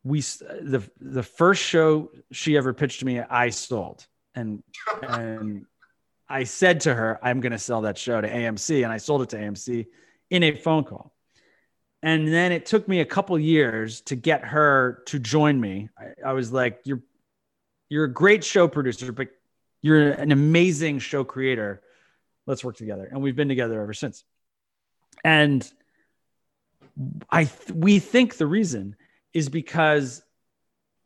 we 0.04 0.20
the 0.20 0.88
the 1.00 1.22
first 1.22 1.62
show 1.62 2.10
she 2.32 2.56
ever 2.56 2.72
pitched 2.72 3.00
to 3.00 3.06
me, 3.06 3.20
I 3.20 3.50
sold. 3.50 4.06
And 4.34 4.62
and 5.02 5.66
I 6.28 6.44
said 6.44 6.80
to 6.82 6.94
her, 6.94 7.18
I'm 7.22 7.40
going 7.40 7.52
to 7.52 7.58
sell 7.58 7.82
that 7.82 7.98
show 7.98 8.20
to 8.20 8.28
AMC 8.28 8.84
and 8.84 8.92
I 8.92 8.98
sold 8.98 9.22
it 9.22 9.30
to 9.30 9.38
AMC 9.38 9.86
in 10.30 10.42
a 10.42 10.54
phone 10.54 10.84
call. 10.84 11.12
And 12.02 12.28
then 12.28 12.52
it 12.52 12.66
took 12.66 12.86
me 12.86 13.00
a 13.00 13.04
couple 13.04 13.38
years 13.38 14.02
to 14.02 14.14
get 14.14 14.44
her 14.44 15.02
to 15.06 15.18
join 15.18 15.60
me. 15.60 15.88
I, 15.98 16.30
I 16.30 16.32
was 16.32 16.52
like, 16.52 16.80
"You're 16.84 17.02
you're 17.88 18.04
a 18.04 18.12
great 18.12 18.44
show 18.44 18.68
producer, 18.68 19.10
but 19.12 19.28
you're 19.80 20.10
an 20.10 20.32
amazing 20.32 20.98
show 20.98 21.24
creator. 21.24 21.82
Let's 22.46 22.64
work 22.64 22.76
together." 22.76 23.08
And 23.10 23.22
we've 23.22 23.36
been 23.36 23.48
together 23.48 23.80
ever 23.80 23.94
since. 23.94 24.24
And 25.24 25.70
I 27.30 27.50
we 27.72 27.98
think 27.98 28.36
the 28.36 28.46
reason 28.46 28.96
is 29.32 29.48
because 29.48 30.22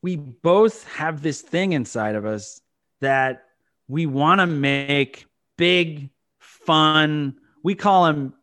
we 0.01 0.17
both 0.17 0.85
have 0.89 1.23
this 1.23 1.41
thing 1.41 1.73
inside 1.73 2.15
of 2.15 2.25
us 2.25 2.61
that 3.01 3.45
we 3.89 4.07
want 4.07 4.41
to 4.41 4.47
make 4.47 5.27
big, 5.57 6.11
fun. 6.39 7.37
We 7.63 7.75
call 7.75 8.05
them 8.07 8.35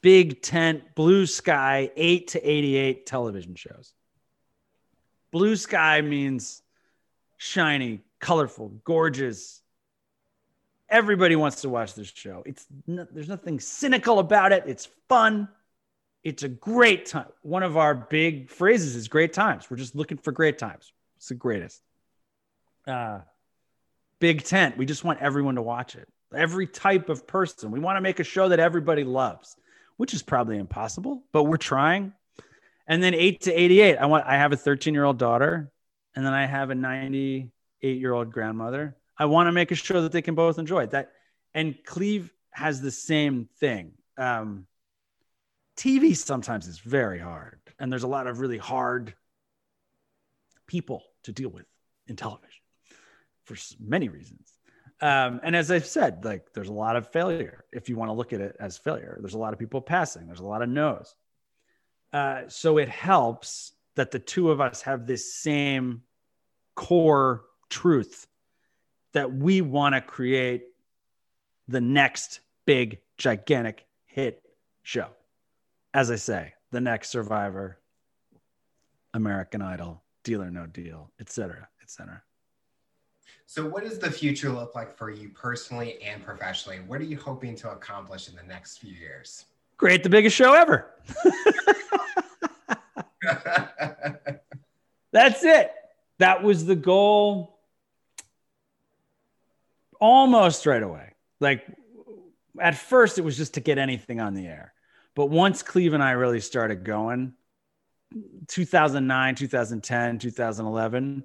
big 0.00 0.42
tent, 0.42 0.94
blue 0.94 1.26
sky, 1.26 1.90
8 1.96 2.28
to 2.28 2.48
88 2.48 3.06
television 3.06 3.54
shows. 3.54 3.92
Blue 5.30 5.56
sky 5.56 6.00
means 6.02 6.62
shiny, 7.38 8.00
colorful, 8.20 8.68
gorgeous. 8.84 9.61
Everybody 10.92 11.34
wants 11.34 11.62
to 11.62 11.68
watch 11.68 11.94
this 11.94 12.12
show. 12.14 12.42
It's 12.46 12.66
no, 12.86 13.06
there's 13.10 13.28
nothing 13.28 13.58
cynical 13.58 14.18
about 14.20 14.52
it. 14.52 14.64
It's 14.66 14.88
fun. 15.08 15.48
It's 16.22 16.44
a 16.44 16.48
great 16.48 17.06
time. 17.06 17.26
One 17.42 17.64
of 17.64 17.76
our 17.76 17.94
big 17.94 18.48
phrases 18.48 18.94
is 18.94 19.08
great 19.08 19.32
times. 19.32 19.68
We're 19.68 19.78
just 19.78 19.96
looking 19.96 20.18
for 20.18 20.30
great 20.30 20.58
times. 20.58 20.92
It's 21.16 21.28
the 21.28 21.34
greatest. 21.34 21.82
Uh, 22.86 23.20
big 24.20 24.44
tent. 24.44 24.76
We 24.76 24.86
just 24.86 25.02
want 25.02 25.20
everyone 25.20 25.56
to 25.56 25.62
watch 25.62 25.96
it. 25.96 26.08
Every 26.32 26.68
type 26.68 27.08
of 27.08 27.26
person. 27.26 27.72
We 27.72 27.80
want 27.80 27.96
to 27.96 28.00
make 28.00 28.20
a 28.20 28.24
show 28.24 28.50
that 28.50 28.60
everybody 28.60 29.02
loves 29.02 29.56
which 30.02 30.14
is 30.14 30.22
probably 30.22 30.58
impossible, 30.58 31.22
but 31.32 31.44
we're 31.44 31.56
trying. 31.56 32.12
And 32.86 33.00
then 33.00 33.14
8 33.14 33.42
to 33.42 33.52
88, 33.52 33.98
I 33.98 34.06
want 34.06 34.26
I 34.26 34.36
have 34.36 34.52
a 34.52 34.56
13-year-old 34.56 35.16
daughter 35.16 35.70
and 36.16 36.26
then 36.26 36.32
I 36.32 36.44
have 36.46 36.70
a 36.70 36.74
98-year-old 36.74 38.32
grandmother. 38.32 38.96
I 39.18 39.26
want 39.26 39.48
to 39.48 39.52
make 39.52 39.74
sure 39.74 40.00
that 40.00 40.12
they 40.12 40.22
can 40.22 40.34
both 40.34 40.58
enjoy. 40.58 40.86
That 40.86 41.12
and 41.54 41.76
Cleve 41.84 42.32
has 42.50 42.80
the 42.80 42.90
same 42.90 43.48
thing. 43.58 43.92
Um, 44.16 44.66
TV 45.76 46.16
sometimes 46.16 46.66
is 46.66 46.78
very 46.78 47.18
hard, 47.18 47.60
and 47.78 47.90
there's 47.90 48.02
a 48.02 48.08
lot 48.08 48.26
of 48.26 48.40
really 48.40 48.58
hard 48.58 49.14
people 50.66 51.02
to 51.24 51.32
deal 51.32 51.48
with 51.50 51.66
in 52.06 52.16
television 52.16 52.62
for 53.44 53.56
many 53.80 54.08
reasons. 54.08 54.52
Um, 55.00 55.40
and 55.42 55.56
as 55.56 55.70
I've 55.70 55.86
said, 55.86 56.24
like 56.24 56.52
there's 56.54 56.68
a 56.68 56.72
lot 56.72 56.94
of 56.94 57.10
failure 57.10 57.64
if 57.72 57.88
you 57.88 57.96
want 57.96 58.10
to 58.10 58.12
look 58.12 58.32
at 58.32 58.40
it 58.40 58.56
as 58.60 58.78
failure. 58.78 59.18
There's 59.20 59.34
a 59.34 59.38
lot 59.38 59.52
of 59.52 59.58
people 59.58 59.80
passing. 59.80 60.26
There's 60.26 60.40
a 60.40 60.46
lot 60.46 60.62
of 60.62 60.68
no's. 60.68 61.14
Uh, 62.12 62.42
so 62.48 62.78
it 62.78 62.88
helps 62.88 63.72
that 63.96 64.10
the 64.12 64.18
two 64.18 64.50
of 64.50 64.60
us 64.60 64.82
have 64.82 65.06
this 65.06 65.34
same 65.34 66.02
core 66.76 67.42
truth 67.68 68.26
that 69.12 69.32
we 69.32 69.60
want 69.60 69.94
to 69.94 70.00
create 70.00 70.64
the 71.68 71.80
next 71.80 72.40
big 72.64 72.98
gigantic 73.18 73.86
hit 74.06 74.42
show. 74.82 75.08
As 75.94 76.10
I 76.10 76.16
say, 76.16 76.54
the 76.70 76.80
next 76.80 77.10
Survivor, 77.10 77.78
American 79.14 79.62
Idol, 79.62 80.02
Deal 80.24 80.42
or 80.42 80.50
No 80.50 80.66
Deal, 80.66 81.10
etc., 81.20 81.68
etc. 81.82 82.22
So, 83.46 83.68
what 83.68 83.84
does 83.84 83.98
the 83.98 84.10
future 84.10 84.48
look 84.48 84.74
like 84.74 84.96
for 84.96 85.10
you 85.10 85.28
personally 85.28 86.02
and 86.02 86.24
professionally? 86.24 86.80
What 86.86 87.00
are 87.00 87.04
you 87.04 87.18
hoping 87.18 87.54
to 87.56 87.70
accomplish 87.70 88.28
in 88.28 88.34
the 88.34 88.42
next 88.44 88.78
few 88.78 88.94
years? 88.94 89.44
Create 89.76 90.02
the 90.02 90.08
biggest 90.08 90.34
show 90.34 90.54
ever. 90.54 90.90
That's 95.12 95.44
it. 95.44 95.72
That 96.18 96.42
was 96.42 96.64
the 96.64 96.76
goal 96.76 97.58
almost 100.02 100.66
right 100.66 100.82
away. 100.82 101.12
Like 101.40 101.64
at 102.60 102.76
first, 102.76 103.18
it 103.18 103.22
was 103.22 103.36
just 103.36 103.54
to 103.54 103.60
get 103.60 103.78
anything 103.78 104.20
on 104.20 104.34
the 104.34 104.46
air. 104.46 104.74
But 105.14 105.26
once 105.26 105.62
Cleve 105.62 105.94
and 105.94 106.02
I 106.02 106.12
really 106.12 106.40
started 106.40 106.84
going, 106.84 107.34
2009, 108.48 109.34
2010, 109.36 110.18
2011, 110.18 111.24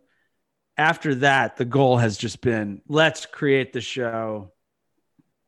after 0.77 1.15
that, 1.15 1.57
the 1.57 1.65
goal 1.65 1.97
has 1.97 2.17
just 2.17 2.39
been 2.39 2.81
let's 2.87 3.25
create 3.25 3.73
the 3.73 3.81
show. 3.81 4.53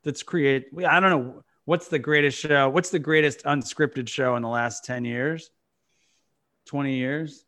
Let's 0.03 0.23
create. 0.23 0.67
I 0.85 0.99
don't 0.99 1.11
know 1.11 1.43
what's 1.65 1.87
the 1.87 1.99
greatest 1.99 2.39
show. 2.39 2.67
What's 2.69 2.89
the 2.89 2.99
greatest 2.99 3.43
unscripted 3.43 4.09
show 4.09 4.35
in 4.37 4.41
the 4.41 4.49
last 4.49 4.85
ten 4.85 5.05
years, 5.05 5.51
twenty 6.65 6.95
years? 6.95 7.45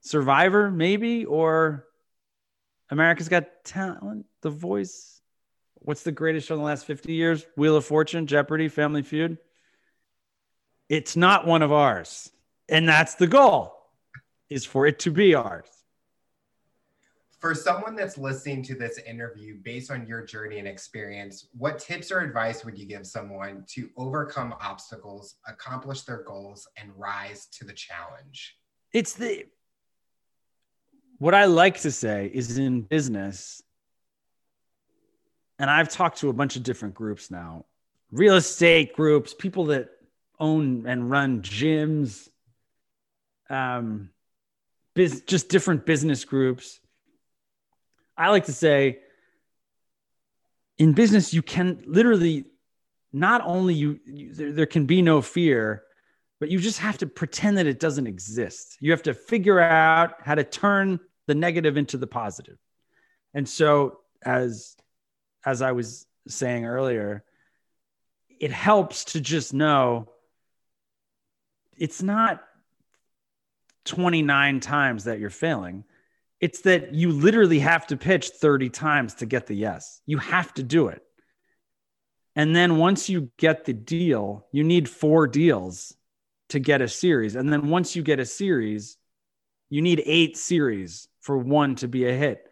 Survivor, 0.00 0.70
maybe, 0.70 1.26
or 1.26 1.86
America's 2.90 3.28
Got 3.28 3.46
Talent, 3.64 4.26
The 4.42 4.50
Voice. 4.50 5.20
What's 5.76 6.02
the 6.02 6.12
greatest 6.12 6.46
show 6.46 6.54
in 6.54 6.60
the 6.60 6.66
last 6.66 6.86
50 6.86 7.12
years? 7.12 7.44
Wheel 7.56 7.76
of 7.76 7.84
Fortune, 7.84 8.26
Jeopardy, 8.26 8.68
Family 8.68 9.02
Feud. 9.02 9.38
It's 10.88 11.16
not 11.16 11.46
one 11.46 11.62
of 11.62 11.72
ours. 11.72 12.30
And 12.68 12.88
that's 12.88 13.16
the 13.16 13.26
goal, 13.26 13.74
is 14.48 14.64
for 14.64 14.86
it 14.86 15.00
to 15.00 15.10
be 15.10 15.34
ours 15.34 15.66
for 17.42 17.56
someone 17.56 17.96
that's 17.96 18.16
listening 18.16 18.62
to 18.62 18.76
this 18.76 18.98
interview 18.98 19.56
based 19.64 19.90
on 19.90 20.06
your 20.06 20.24
journey 20.24 20.60
and 20.60 20.68
experience 20.68 21.48
what 21.58 21.80
tips 21.80 22.12
or 22.12 22.20
advice 22.20 22.64
would 22.64 22.78
you 22.78 22.86
give 22.86 23.04
someone 23.04 23.64
to 23.66 23.90
overcome 23.96 24.54
obstacles 24.60 25.34
accomplish 25.48 26.02
their 26.02 26.22
goals 26.22 26.68
and 26.76 26.92
rise 26.96 27.46
to 27.46 27.64
the 27.64 27.72
challenge 27.72 28.56
it's 28.92 29.14
the 29.14 29.44
what 31.18 31.34
i 31.34 31.44
like 31.44 31.80
to 31.80 31.90
say 31.90 32.30
is 32.32 32.58
in 32.58 32.82
business 32.82 33.60
and 35.58 35.70
i've 35.70 35.88
talked 35.88 36.18
to 36.18 36.28
a 36.28 36.32
bunch 36.32 36.56
of 36.56 36.62
different 36.62 36.94
groups 36.94 37.30
now 37.30 37.64
real 38.10 38.36
estate 38.36 38.94
groups 38.94 39.34
people 39.34 39.66
that 39.66 39.88
own 40.38 40.86
and 40.86 41.10
run 41.10 41.42
gyms 41.42 42.28
um 43.50 44.10
biz, 44.94 45.22
just 45.22 45.48
different 45.48 45.86
business 45.86 46.24
groups 46.24 46.80
I 48.16 48.28
like 48.28 48.44
to 48.46 48.52
say 48.52 48.98
in 50.78 50.92
business, 50.92 51.32
you 51.32 51.42
can 51.42 51.82
literally 51.86 52.44
not 53.12 53.42
only 53.44 53.74
you, 53.74 54.00
you 54.06 54.34
there, 54.34 54.52
there 54.52 54.66
can 54.66 54.86
be 54.86 55.02
no 55.02 55.22
fear, 55.22 55.82
but 56.40 56.50
you 56.50 56.58
just 56.58 56.78
have 56.78 56.98
to 56.98 57.06
pretend 57.06 57.58
that 57.58 57.66
it 57.66 57.78
doesn't 57.78 58.06
exist. 58.06 58.76
You 58.80 58.90
have 58.90 59.02
to 59.04 59.14
figure 59.14 59.60
out 59.60 60.14
how 60.20 60.34
to 60.34 60.44
turn 60.44 60.98
the 61.26 61.34
negative 61.34 61.76
into 61.76 61.96
the 61.96 62.06
positive. 62.06 62.58
And 63.34 63.48
so 63.48 64.00
as 64.24 64.76
as 65.44 65.62
I 65.62 65.72
was 65.72 66.06
saying 66.28 66.64
earlier, 66.64 67.24
it 68.40 68.50
helps 68.50 69.04
to 69.06 69.20
just 69.20 69.54
know 69.54 70.08
it's 71.76 72.02
not 72.02 72.42
29 73.84 74.60
times 74.60 75.04
that 75.04 75.18
you're 75.18 75.30
failing. 75.30 75.84
It's 76.40 76.62
that 76.62 76.94
you 76.94 77.12
literally 77.12 77.60
have 77.60 77.86
to 77.88 77.96
pitch 77.96 78.30
30 78.30 78.68
times 78.70 79.14
to 79.14 79.26
get 79.26 79.46
the 79.46 79.54
yes. 79.54 80.00
You 80.06 80.18
have 80.18 80.52
to 80.54 80.62
do 80.62 80.88
it. 80.88 81.02
And 82.34 82.54
then 82.56 82.78
once 82.78 83.08
you 83.08 83.30
get 83.36 83.64
the 83.64 83.72
deal, 83.72 84.46
you 84.52 84.64
need 84.64 84.88
four 84.88 85.26
deals 85.26 85.94
to 86.48 86.58
get 86.58 86.80
a 86.80 86.88
series. 86.88 87.36
And 87.36 87.52
then 87.52 87.68
once 87.68 87.94
you 87.94 88.02
get 88.02 88.20
a 88.20 88.26
series, 88.26 88.96
you 89.70 89.82
need 89.82 90.02
eight 90.04 90.36
series 90.36 91.08
for 91.20 91.36
one 91.38 91.76
to 91.76 91.88
be 91.88 92.06
a 92.06 92.12
hit. 92.12 92.46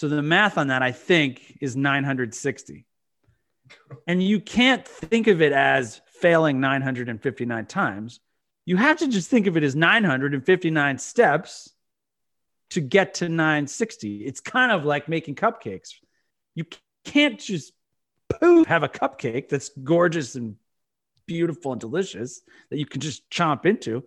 So 0.00 0.08
the 0.08 0.22
math 0.22 0.56
on 0.56 0.68
that, 0.68 0.80
I 0.80 0.92
think, 0.92 1.58
is 1.60 1.76
960. 1.76 2.86
And 4.06 4.22
you 4.22 4.40
can't 4.40 4.88
think 4.88 5.26
of 5.26 5.42
it 5.42 5.52
as 5.52 6.00
failing 6.06 6.58
959 6.58 7.66
times. 7.66 8.18
You 8.64 8.78
have 8.78 8.96
to 9.00 9.08
just 9.08 9.28
think 9.28 9.46
of 9.46 9.58
it 9.58 9.62
as 9.62 9.76
959 9.76 10.96
steps 10.96 11.68
to 12.70 12.80
get 12.80 13.12
to 13.16 13.28
960. 13.28 14.24
It's 14.24 14.40
kind 14.40 14.72
of 14.72 14.86
like 14.86 15.06
making 15.06 15.34
cupcakes. 15.34 15.90
You 16.54 16.64
can't 17.04 17.38
just 17.38 17.74
poof, 18.30 18.68
have 18.68 18.84
a 18.84 18.88
cupcake 18.88 19.50
that's 19.50 19.68
gorgeous 19.84 20.34
and 20.34 20.56
beautiful 21.26 21.72
and 21.72 21.80
delicious 21.80 22.40
that 22.70 22.78
you 22.78 22.86
can 22.86 23.02
just 23.02 23.28
chomp 23.28 23.66
into. 23.66 24.02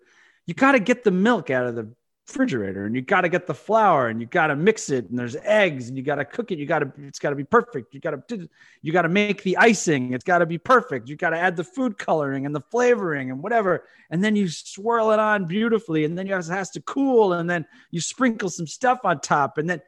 You 0.48 0.56
got 0.56 0.72
to 0.72 0.80
get 0.80 1.04
the 1.04 1.12
milk 1.12 1.52
out 1.52 1.68
of 1.68 1.76
the 1.76 1.94
refrigerator 2.28 2.86
and 2.86 2.96
you 2.96 3.02
got 3.02 3.22
to 3.22 3.30
get 3.30 3.48
the 3.48 3.54
flour 3.54 4.08
and 4.08 4.22
you 4.22 4.26
got 4.26 4.48
to 4.48 4.56
mix 4.56 4.90
it 4.90 5.10
and 5.10 5.20
there's 5.20 5.36
eggs 5.44 5.90
and 5.90 5.98
you 5.98 6.04
got 6.04 6.16
to 6.16 6.24
cook 6.26 6.52
it 6.52 6.58
you 6.58 6.66
got 6.66 6.80
to 6.80 6.92
it's 7.00 7.20
got 7.20 7.32
to 7.32 7.36
be 7.36 7.44
perfect 7.44 7.94
you 7.94 8.00
got 8.00 8.28
to 8.30 8.50
you 8.82 8.94
got 8.94 9.02
to 9.02 9.10
make 9.10 9.44
the 9.44 9.58
icing 9.58 10.14
it's 10.14 10.24
got 10.24 10.38
to 10.38 10.46
be 10.46 10.58
perfect 10.58 11.10
you 11.10 11.18
got 11.18 11.32
to 11.32 11.38
add 11.38 11.58
the 11.58 11.64
food 11.64 11.98
coloring 11.98 12.46
and 12.46 12.56
the 12.56 12.62
flavoring 12.72 13.30
and 13.30 13.44
whatever 13.44 13.84
and 14.10 14.24
then 14.24 14.38
you 14.38 14.48
swirl 14.48 15.12
it 15.12 15.20
on 15.20 15.46
beautifully 15.46 16.06
and 16.06 16.18
then 16.18 16.26
it 16.26 16.46
has 16.48 16.70
to 16.70 16.82
cool 16.82 17.34
and 17.34 17.50
then 17.50 17.66
you 17.92 18.00
sprinkle 18.00 18.50
some 18.50 18.68
stuff 18.68 19.00
on 19.04 19.20
top 19.20 19.58
and 19.58 19.70
then 19.70 19.82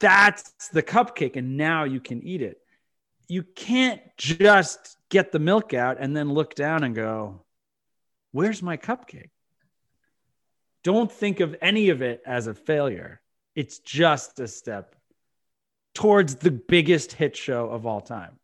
that's 0.00 0.68
the 0.68 0.82
cupcake 0.82 1.36
and 1.36 1.56
now 1.56 1.84
you 1.84 2.00
can 2.00 2.22
eat 2.22 2.42
it. 2.42 2.58
You 3.28 3.42
can't 3.42 4.02
just 4.18 4.98
get 5.08 5.32
the 5.32 5.38
milk 5.38 5.72
out 5.72 5.96
and 5.98 6.14
then 6.14 6.32
look 6.32 6.54
down 6.54 6.84
and 6.84 6.94
go 6.94 7.40
where's 8.32 8.62
my 8.62 8.76
cupcake 8.76 9.30
don't 10.84 11.10
think 11.10 11.40
of 11.40 11.56
any 11.60 11.88
of 11.88 12.02
it 12.02 12.22
as 12.24 12.46
a 12.46 12.54
failure. 12.54 13.20
It's 13.56 13.78
just 13.80 14.38
a 14.38 14.46
step 14.46 14.94
towards 15.94 16.36
the 16.36 16.50
biggest 16.50 17.12
hit 17.12 17.36
show 17.36 17.68
of 17.68 17.86
all 17.86 18.00
time. 18.00 18.38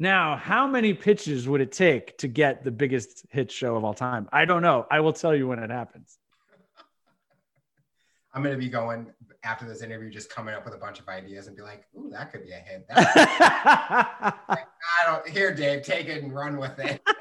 Now, 0.00 0.36
how 0.36 0.66
many 0.66 0.94
pitches 0.94 1.48
would 1.48 1.60
it 1.60 1.72
take 1.72 2.18
to 2.18 2.28
get 2.28 2.62
the 2.62 2.70
biggest 2.70 3.24
hit 3.30 3.50
show 3.50 3.76
of 3.76 3.84
all 3.84 3.94
time? 3.94 4.28
I 4.32 4.44
don't 4.44 4.62
know. 4.62 4.86
I 4.90 5.00
will 5.00 5.12
tell 5.12 5.34
you 5.34 5.48
when 5.48 5.58
it 5.58 5.70
happens. 5.70 6.18
I'm 8.34 8.42
going 8.42 8.54
to 8.54 8.60
be 8.60 8.68
going 8.68 9.10
after 9.42 9.66
this 9.66 9.82
interview, 9.82 10.10
just 10.10 10.30
coming 10.30 10.54
up 10.54 10.64
with 10.64 10.74
a 10.74 10.78
bunch 10.78 11.00
of 11.00 11.08
ideas 11.08 11.46
and 11.46 11.56
be 11.56 11.62
like, 11.62 11.84
"Ooh, 11.96 12.10
that 12.10 12.30
could 12.30 12.44
be 12.44 12.52
a 12.52 12.56
hit." 12.56 12.86
I 12.94 14.64
don't. 15.06 15.28
Here, 15.28 15.54
Dave, 15.54 15.82
take 15.82 16.06
it 16.06 16.22
and 16.22 16.34
run 16.34 16.58
with 16.58 16.78
it. 16.78 17.00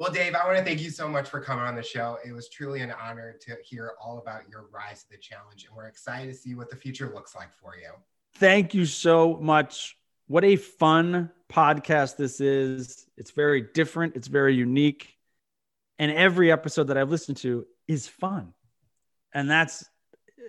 Well, 0.00 0.10
Dave, 0.10 0.34
I 0.34 0.46
want 0.46 0.56
to 0.56 0.64
thank 0.64 0.80
you 0.80 0.88
so 0.88 1.06
much 1.06 1.28
for 1.28 1.40
coming 1.40 1.66
on 1.66 1.76
the 1.76 1.82
show. 1.82 2.16
It 2.26 2.32
was 2.32 2.48
truly 2.48 2.80
an 2.80 2.90
honor 2.90 3.36
to 3.42 3.58
hear 3.62 3.92
all 4.02 4.16
about 4.16 4.48
your 4.48 4.64
rise 4.72 5.02
to 5.02 5.10
the 5.10 5.18
challenge, 5.18 5.66
and 5.66 5.76
we're 5.76 5.88
excited 5.88 6.32
to 6.32 6.34
see 6.34 6.54
what 6.54 6.70
the 6.70 6.76
future 6.76 7.12
looks 7.14 7.36
like 7.36 7.52
for 7.52 7.74
you. 7.76 7.90
Thank 8.36 8.72
you 8.72 8.86
so 8.86 9.36
much. 9.42 9.98
What 10.26 10.42
a 10.42 10.56
fun 10.56 11.30
podcast 11.52 12.16
this 12.16 12.40
is. 12.40 13.04
It's 13.18 13.32
very 13.32 13.60
different, 13.60 14.16
it's 14.16 14.28
very 14.28 14.54
unique. 14.54 15.18
And 15.98 16.10
every 16.10 16.50
episode 16.50 16.84
that 16.84 16.96
I've 16.96 17.10
listened 17.10 17.36
to 17.38 17.66
is 17.86 18.08
fun. 18.08 18.54
And 19.34 19.50
that's 19.50 19.84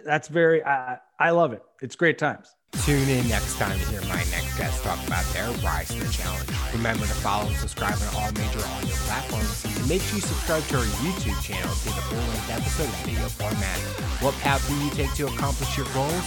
that's 0.06 0.30
very 0.30 0.64
I, 0.64 1.00
I 1.20 1.32
love 1.32 1.52
it. 1.52 1.64
It's 1.82 1.98
great 1.98 2.18
times. 2.18 2.56
Tune 2.72 3.10
in 3.10 3.28
next 3.28 3.58
time 3.58 3.78
to 3.78 3.86
hear 3.86 4.02
my 4.04 4.24
next 4.32 4.58
guest 4.58 4.84
talk 4.84 4.98
about 5.06 5.24
their 5.34 5.52
rise 5.64 5.90
to 5.90 6.00
the 6.00 6.12
challenge. 6.12 6.50
Remember 6.74 7.06
to 7.06 7.14
follow 7.14 7.48
and 7.48 7.56
subscribe 7.58 7.94
on 7.94 8.16
all 8.16 8.32
major 8.32 8.66
audio 8.66 8.96
platforms 9.06 9.66
and 9.66 9.88
make 9.88 10.02
sure 10.02 10.16
you 10.16 10.22
subscribe 10.22 10.64
to 10.64 10.78
our 10.78 10.86
YouTube 11.04 11.40
channel 11.44 11.74
to 11.74 11.86
get 11.86 11.96
the 11.96 12.02
full-length 12.02 12.50
episode 12.50 12.86
in 12.86 13.16
video 13.16 13.30
format. 13.30 13.78
What 14.22 14.34
path 14.36 14.68
will 14.70 14.82
you 14.84 14.92
take 14.92 15.14
to 15.16 15.28
accomplish 15.28 15.78
your 15.78 15.88
goals? 15.94 16.26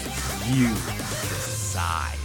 You 0.49 0.69
decide. 0.69 2.24